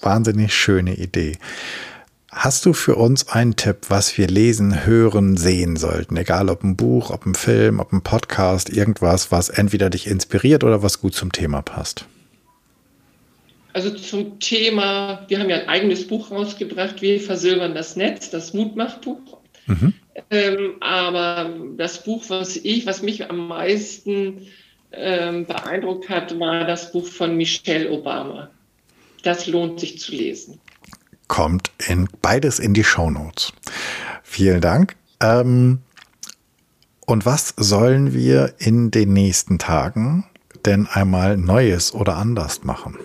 Wahnsinnig 0.00 0.54
schöne 0.54 0.94
Idee. 0.94 1.36
Hast 2.36 2.66
du 2.66 2.72
für 2.72 2.96
uns 2.96 3.28
einen 3.28 3.54
Tipp, 3.54 3.76
was 3.88 4.18
wir 4.18 4.26
lesen, 4.26 4.84
hören, 4.84 5.36
sehen 5.36 5.76
sollten? 5.76 6.16
Egal 6.16 6.50
ob 6.50 6.64
ein 6.64 6.74
Buch, 6.74 7.10
ob 7.10 7.24
ein 7.26 7.36
Film, 7.36 7.78
ob 7.78 7.92
ein 7.92 8.02
Podcast, 8.02 8.70
irgendwas, 8.70 9.30
was 9.30 9.50
entweder 9.50 9.88
dich 9.88 10.08
inspiriert 10.08 10.64
oder 10.64 10.82
was 10.82 11.00
gut 11.00 11.14
zum 11.14 11.30
Thema 11.30 11.62
passt. 11.62 12.06
Also 13.72 13.90
zum 13.90 14.40
Thema, 14.40 15.24
wir 15.28 15.38
haben 15.38 15.48
ja 15.48 15.58
ein 15.58 15.68
eigenes 15.68 16.08
Buch 16.08 16.32
rausgebracht, 16.32 17.00
Wir 17.00 17.20
versilbern 17.20 17.72
das 17.74 17.94
Netz, 17.94 18.30
das 18.30 18.52
Mutmachbuch. 18.52 19.38
Mhm. 19.66 19.94
Ähm, 20.30 20.74
aber 20.80 21.54
das 21.76 22.02
Buch, 22.02 22.24
was 22.28 22.56
ich, 22.56 22.84
was 22.84 23.00
mich 23.02 23.30
am 23.30 23.46
meisten 23.46 24.48
ähm, 24.90 25.46
beeindruckt 25.46 26.08
hat, 26.08 26.38
war 26.40 26.66
das 26.66 26.90
Buch 26.90 27.06
von 27.06 27.36
Michelle 27.36 27.90
Obama. 27.90 28.50
Das 29.22 29.46
lohnt 29.46 29.78
sich 29.78 30.00
zu 30.00 30.12
lesen. 30.12 30.58
Kommt 31.28 31.72
in 31.86 32.08
beides 32.22 32.58
in 32.58 32.74
die 32.74 32.84
Show 32.84 33.10
Notes. 33.10 33.52
Vielen 34.22 34.60
Dank. 34.60 34.96
Ähm, 35.20 35.78
und 37.06 37.26
was 37.26 37.54
sollen 37.56 38.14
wir 38.14 38.54
in 38.58 38.90
den 38.90 39.12
nächsten 39.12 39.58
Tagen 39.58 40.26
denn 40.64 40.86
einmal 40.86 41.36
Neues 41.36 41.92
oder 41.94 42.16
anders 42.16 42.64
machen? 42.64 42.98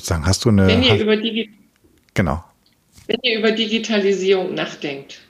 sozusagen, 0.00 0.26
hast 0.26 0.44
du 0.44 0.50
eine. 0.50 0.66
Wenn 0.66 0.82
ihr, 0.82 1.00
über, 1.00 1.16
Digi 1.16 1.50
genau. 2.14 2.42
wenn 3.06 3.18
ihr 3.22 3.38
über 3.38 3.52
Digitalisierung 3.52 4.54
nachdenkt, 4.54 5.20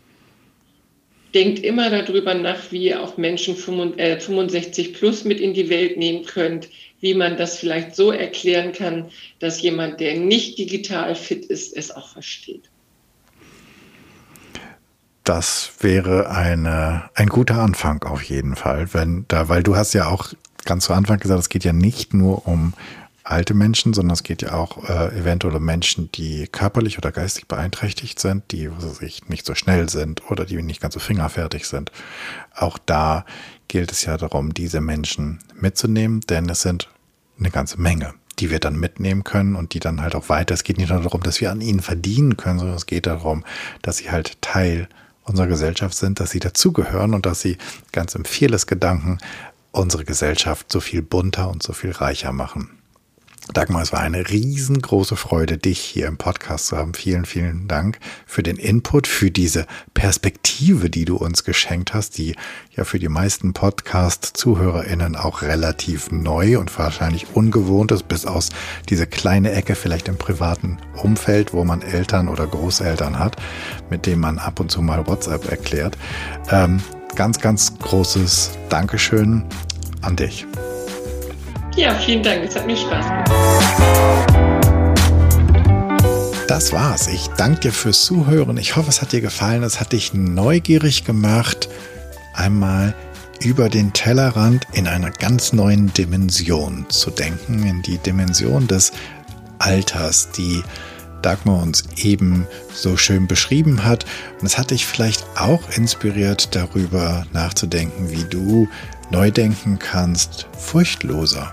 denkt 1.35 1.61
immer 1.61 1.91
darüber 1.91 2.35
nach, 2.35 2.71
wie 2.71 2.89
ihr 2.89 3.03
auch 3.03 3.17
Menschen 3.17 3.57
65 3.57 4.89
äh, 4.89 4.93
plus 4.93 5.25
mit 5.25 5.41
in 5.41 5.55
die 5.55 5.69
Welt 5.69 5.97
nehmen 5.97 6.25
könnt, 6.25 6.69
wie 7.01 7.15
man 7.15 7.37
das 7.37 7.59
vielleicht 7.59 7.97
so 7.97 8.13
erklären 8.13 8.73
kann, 8.73 9.11
dass 9.39 9.61
jemand, 9.63 10.01
der 10.01 10.17
nicht 10.17 10.59
digital 10.59 11.15
fit 11.15 11.47
ist, 11.47 11.77
es 11.77 11.91
auch 11.91 12.11
versteht. 12.11 12.71
Das 15.25 15.73
wäre 15.81 16.31
eine, 16.31 17.11
ein 17.15 17.29
guter 17.29 17.61
Anfang 17.61 18.03
auf 18.05 18.23
jeden 18.23 18.57
Fall, 18.57 18.93
wenn 18.95 19.25
da, 19.29 19.49
weil 19.49 19.63
du 19.63 19.77
hast 19.77 19.93
ja 19.93 20.09
auch 20.09 20.33
ganz 20.65 20.85
zu 20.85 20.93
Anfang 20.93 21.19
gesagt, 21.19 21.41
es 21.41 21.49
geht 21.49 21.65
ja 21.65 21.73
nicht 21.73 22.15
nur 22.15 22.47
um 22.47 22.75
alte 23.23 23.55
Menschen, 23.55 23.93
sondern 23.93 24.15
es 24.15 24.23
geht 24.23 24.43
ja 24.43 24.55
auch 24.55 24.89
äh, 24.89 25.17
eventuell 25.17 25.55
um 25.55 25.65
Menschen, 25.65 26.11
die 26.13 26.49
körperlich 26.51 26.99
oder 26.99 27.13
geistig 27.13 27.47
beeinträchtigt 27.47 28.19
sind, 28.19 28.51
die 28.51 28.71
was 28.71 29.01
nicht 29.29 29.47
so 29.47 29.55
schnell 29.55 29.89
sind 29.89 30.31
oder 30.31 30.45
die 30.45 30.61
nicht 30.63 30.81
ganz 30.81 30.95
so 30.95 31.01
fingerfertig 31.01 31.67
sind. 31.67 31.93
Auch 32.55 32.79
da 32.79 33.25
gilt 33.71 33.93
es 33.93 34.05
ja 34.05 34.17
darum, 34.17 34.53
diese 34.53 34.81
Menschen 34.81 35.39
mitzunehmen, 35.55 36.23
denn 36.23 36.49
es 36.49 36.63
sind 36.63 36.89
eine 37.39 37.51
ganze 37.51 37.81
Menge, 37.81 38.15
die 38.41 38.51
wir 38.51 38.59
dann 38.59 38.75
mitnehmen 38.75 39.23
können 39.23 39.55
und 39.55 39.75
die 39.75 39.79
dann 39.79 40.01
halt 40.03 40.17
auch 40.17 40.29
weiter. 40.29 40.55
Es 40.55 40.65
geht 40.65 40.77
nicht 40.77 40.91
nur 40.91 41.01
darum, 41.01 41.23
dass 41.23 41.41
wir 41.41 41.53
an 41.53 41.61
ihnen 41.61 41.79
verdienen 41.79 42.37
können, 42.37 42.59
sondern 42.59 42.77
es 42.77 42.87
geht 42.87 43.07
darum, 43.07 43.45
dass 43.81 43.99
sie 43.99 44.11
halt 44.11 44.43
Teil 44.43 44.89
unserer 45.23 45.47
Gesellschaft 45.47 45.97
sind, 45.97 46.19
dass 46.19 46.33
sie 46.33 46.41
dazugehören 46.41 47.15
und 47.15 47.27
dass 47.27 47.43
sie 47.43 47.59
ganz 47.93 48.17
im 48.17 48.25
Fearless-Gedanken 48.25 49.19
unsere 49.71 50.05
Gesellschaft 50.05 50.73
so 50.73 50.81
viel 50.81 51.01
bunter 51.01 51.49
und 51.49 51.63
so 51.63 51.73
viel 51.73 51.93
reicher 51.93 52.33
machen. 52.33 52.71
Dagmar, 53.49 53.83
es 53.83 53.93
war 53.93 54.01
eine 54.01 54.29
riesengroße 54.29 55.17
Freude, 55.17 55.59
dich 55.59 55.81
hier 55.81 56.07
im 56.07 56.19
Podcast 56.19 56.67
zu 56.67 56.77
haben. 56.77 56.95
Vielen, 56.95 57.25
vielen 57.25 57.67
Dank 57.67 57.99
für 58.27 58.43
den 58.43 58.57
Input, 58.57 59.07
für 59.07 59.31
diese 59.31 59.67
Perspektive, 59.95 60.89
die 60.89 61.05
du 61.05 61.17
uns 61.17 61.43
geschenkt 61.43 61.93
hast, 61.93 62.19
die 62.19 62.37
ja 62.77 62.85
für 62.85 62.99
die 62.99 63.09
meisten 63.09 63.53
Podcast-ZuhörerInnen 63.53 65.17
auch 65.17 65.43
relativ 65.43 66.13
neu 66.13 66.59
und 66.59 66.79
wahrscheinlich 66.79 67.35
ungewohnt 67.35 67.91
ist, 67.93 68.07
bis 68.09 68.25
aus 68.25 68.51
diese 68.89 69.07
kleine 69.07 69.53
Ecke 69.53 69.75
vielleicht 69.75 70.09
im 70.09 70.17
privaten 70.17 70.79
Umfeld, 71.03 71.53
wo 71.53 71.65
man 71.65 71.83
Eltern 71.83 72.29
oder 72.29 72.47
Großeltern 72.47 73.19
hat, 73.19 73.37
mit 73.89 74.07
denen 74.07 74.21
man 74.21 74.39
ab 74.39 74.61
und 74.61 74.71
zu 74.71 74.81
mal 74.81 75.07
WhatsApp 75.07 75.51
erklärt. 75.51 75.97
Ähm, 76.51 76.81
ganz, 77.17 77.41
ganz 77.41 77.77
großes 77.79 78.51
Dankeschön 78.69 79.45
an 80.03 80.17
dich. 80.17 80.47
Ja, 81.77 81.95
vielen 81.95 82.23
Dank. 82.23 82.45
Es 82.45 82.57
hat 82.57 82.67
mir 82.67 82.77
Spaß 82.77 83.07
gemacht. 83.07 83.31
Das 86.49 86.73
war's. 86.73 87.07
Ich 87.07 87.29
danke 87.37 87.61
dir 87.61 87.73
fürs 87.73 88.05
Zuhören. 88.05 88.57
Ich 88.57 88.75
hoffe, 88.75 88.89
es 88.89 89.01
hat 89.01 89.13
dir 89.13 89.21
gefallen. 89.21 89.63
Es 89.63 89.79
hat 89.79 89.93
dich 89.93 90.13
neugierig 90.13 91.05
gemacht, 91.05 91.69
einmal 92.35 92.95
über 93.41 93.69
den 93.69 93.93
Tellerrand 93.93 94.67
in 94.73 94.89
einer 94.89 95.11
ganz 95.11 95.53
neuen 95.53 95.93
Dimension 95.95 96.87
zu 96.89 97.11
denken, 97.11 97.65
in 97.65 97.83
die 97.83 97.99
Dimension 97.99 98.67
des 98.67 98.93
Alters, 99.59 100.31
die 100.33 100.63
Dagmar 101.23 101.63
uns 101.63 101.85
eben 101.97 102.47
so 102.75 102.97
schön 102.97 103.29
beschrieben 103.29 103.85
hat. 103.85 104.05
Und 104.41 104.47
es 104.47 104.59
hat 104.59 104.73
dich 104.73 104.87
vielleicht 104.87 105.25
auch 105.39 105.63
inspiriert, 105.77 106.55
darüber 106.57 107.27
nachzudenken, 107.33 108.11
wie 108.11 108.25
du 108.25 108.69
neu 109.11 109.31
denken 109.31 109.79
kannst, 109.79 110.47
furchtloser 110.59 111.53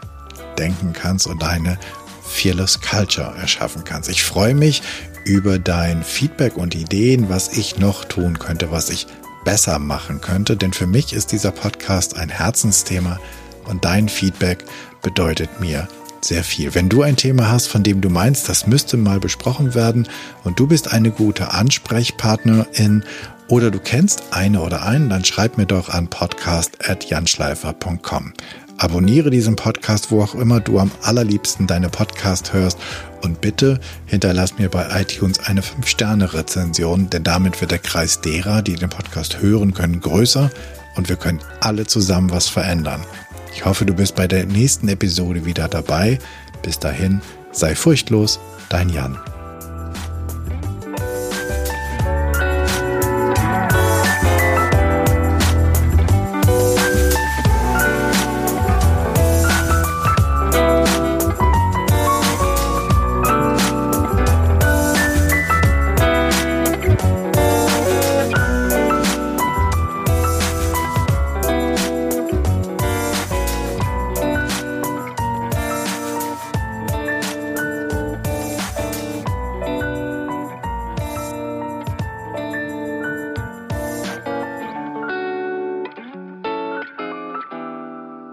denken 0.58 0.94
kannst 0.94 1.28
und 1.28 1.44
eine 1.44 1.78
Fearless 2.24 2.82
Culture 2.82 3.36
erschaffen 3.38 3.84
kannst. 3.84 4.10
Ich 4.10 4.24
freue 4.24 4.54
mich 4.54 4.82
über 5.26 5.60
dein 5.60 6.04
Feedback 6.04 6.58
und 6.58 6.76
Ideen, 6.76 7.30
was 7.30 7.58
ich 7.58 7.78
noch 7.80 8.06
tun 8.06 8.40
könnte, 8.40 8.72
was 8.72 8.90
ich 8.90 9.08
besser 9.44 9.80
machen 9.80 10.22
könnte, 10.22 10.58
denn 10.58 10.74
für 10.74 10.88
mich 10.88 11.14
ist 11.14 11.32
dieser 11.32 11.52
Podcast 11.52 12.18
ein 12.18 12.30
Herzensthema 12.30 13.20
und 13.66 13.86
dein 13.86 14.10
Feedback 14.10 14.64
bedeutet 15.02 15.60
mir 15.60 15.88
sehr 16.28 16.44
viel. 16.44 16.76
Wenn 16.76 16.90
du 16.90 17.02
ein 17.02 17.16
Thema 17.16 17.50
hast, 17.50 17.66
von 17.68 17.82
dem 17.84 18.02
du 18.02 18.10
meinst, 18.10 18.50
das 18.50 18.68
müsste 18.68 18.98
mal 18.98 19.20
besprochen 19.20 19.74
werden 19.74 20.08
und 20.44 20.60
du 20.60 20.68
bist 20.68 20.92
eine 20.92 21.10
gute 21.12 21.54
Ansprechpartnerin 21.54 23.06
oder 23.48 23.72
du 23.72 23.80
kennst 23.80 24.24
eine 24.32 24.60
oder 24.62 24.86
einen, 24.86 25.10
dann 25.10 25.24
schreib 25.24 25.58
mir 25.58 25.66
doch 25.66 25.88
an 25.90 26.10
podcast@janschleifer.com. 26.10 28.34
Abonniere 28.80 29.32
diesen 29.32 29.56
Podcast, 29.56 30.12
wo 30.12 30.22
auch 30.22 30.36
immer 30.36 30.60
du 30.60 30.78
am 30.78 30.92
allerliebsten 31.02 31.66
deine 31.66 31.90
Podcast 31.90 32.54
hörst. 32.54 32.78
Und 33.24 33.42
bitte 33.42 33.80
hinterlass 34.06 34.60
mir 34.60 34.70
bei 34.70 35.02
iTunes 35.02 35.40
eine 35.40 35.62
5-Sterne-Rezension, 35.62 37.10
denn 37.10 37.24
damit 37.24 37.60
wird 37.60 37.72
der 37.72 37.80
Kreis 37.80 38.22
derer, 38.22 38.62
die 38.62 38.76
den 38.76 38.90
Podcast 38.90 39.42
hören 39.42 39.74
können, 39.74 40.02
größer 40.02 40.52
und 40.96 41.10
wir 41.10 41.16
können 41.16 41.40
alle 41.62 41.88
zusammen 41.88 42.30
was 42.30 42.50
verändern. 42.50 43.04
Ich 43.58 43.66
hoffe, 43.66 43.88
du 43.88 43.96
bist 43.96 44.14
bei 44.16 44.28
der 44.28 44.46
nächsten 44.46 44.88
Episode 44.88 45.44
wieder 45.44 45.68
dabei. 45.68 46.20
Bis 46.62 46.78
dahin, 46.78 47.22
sei 47.52 47.74
furchtlos, 47.74 48.40
dein 48.70 48.88
Jan. 48.88 49.18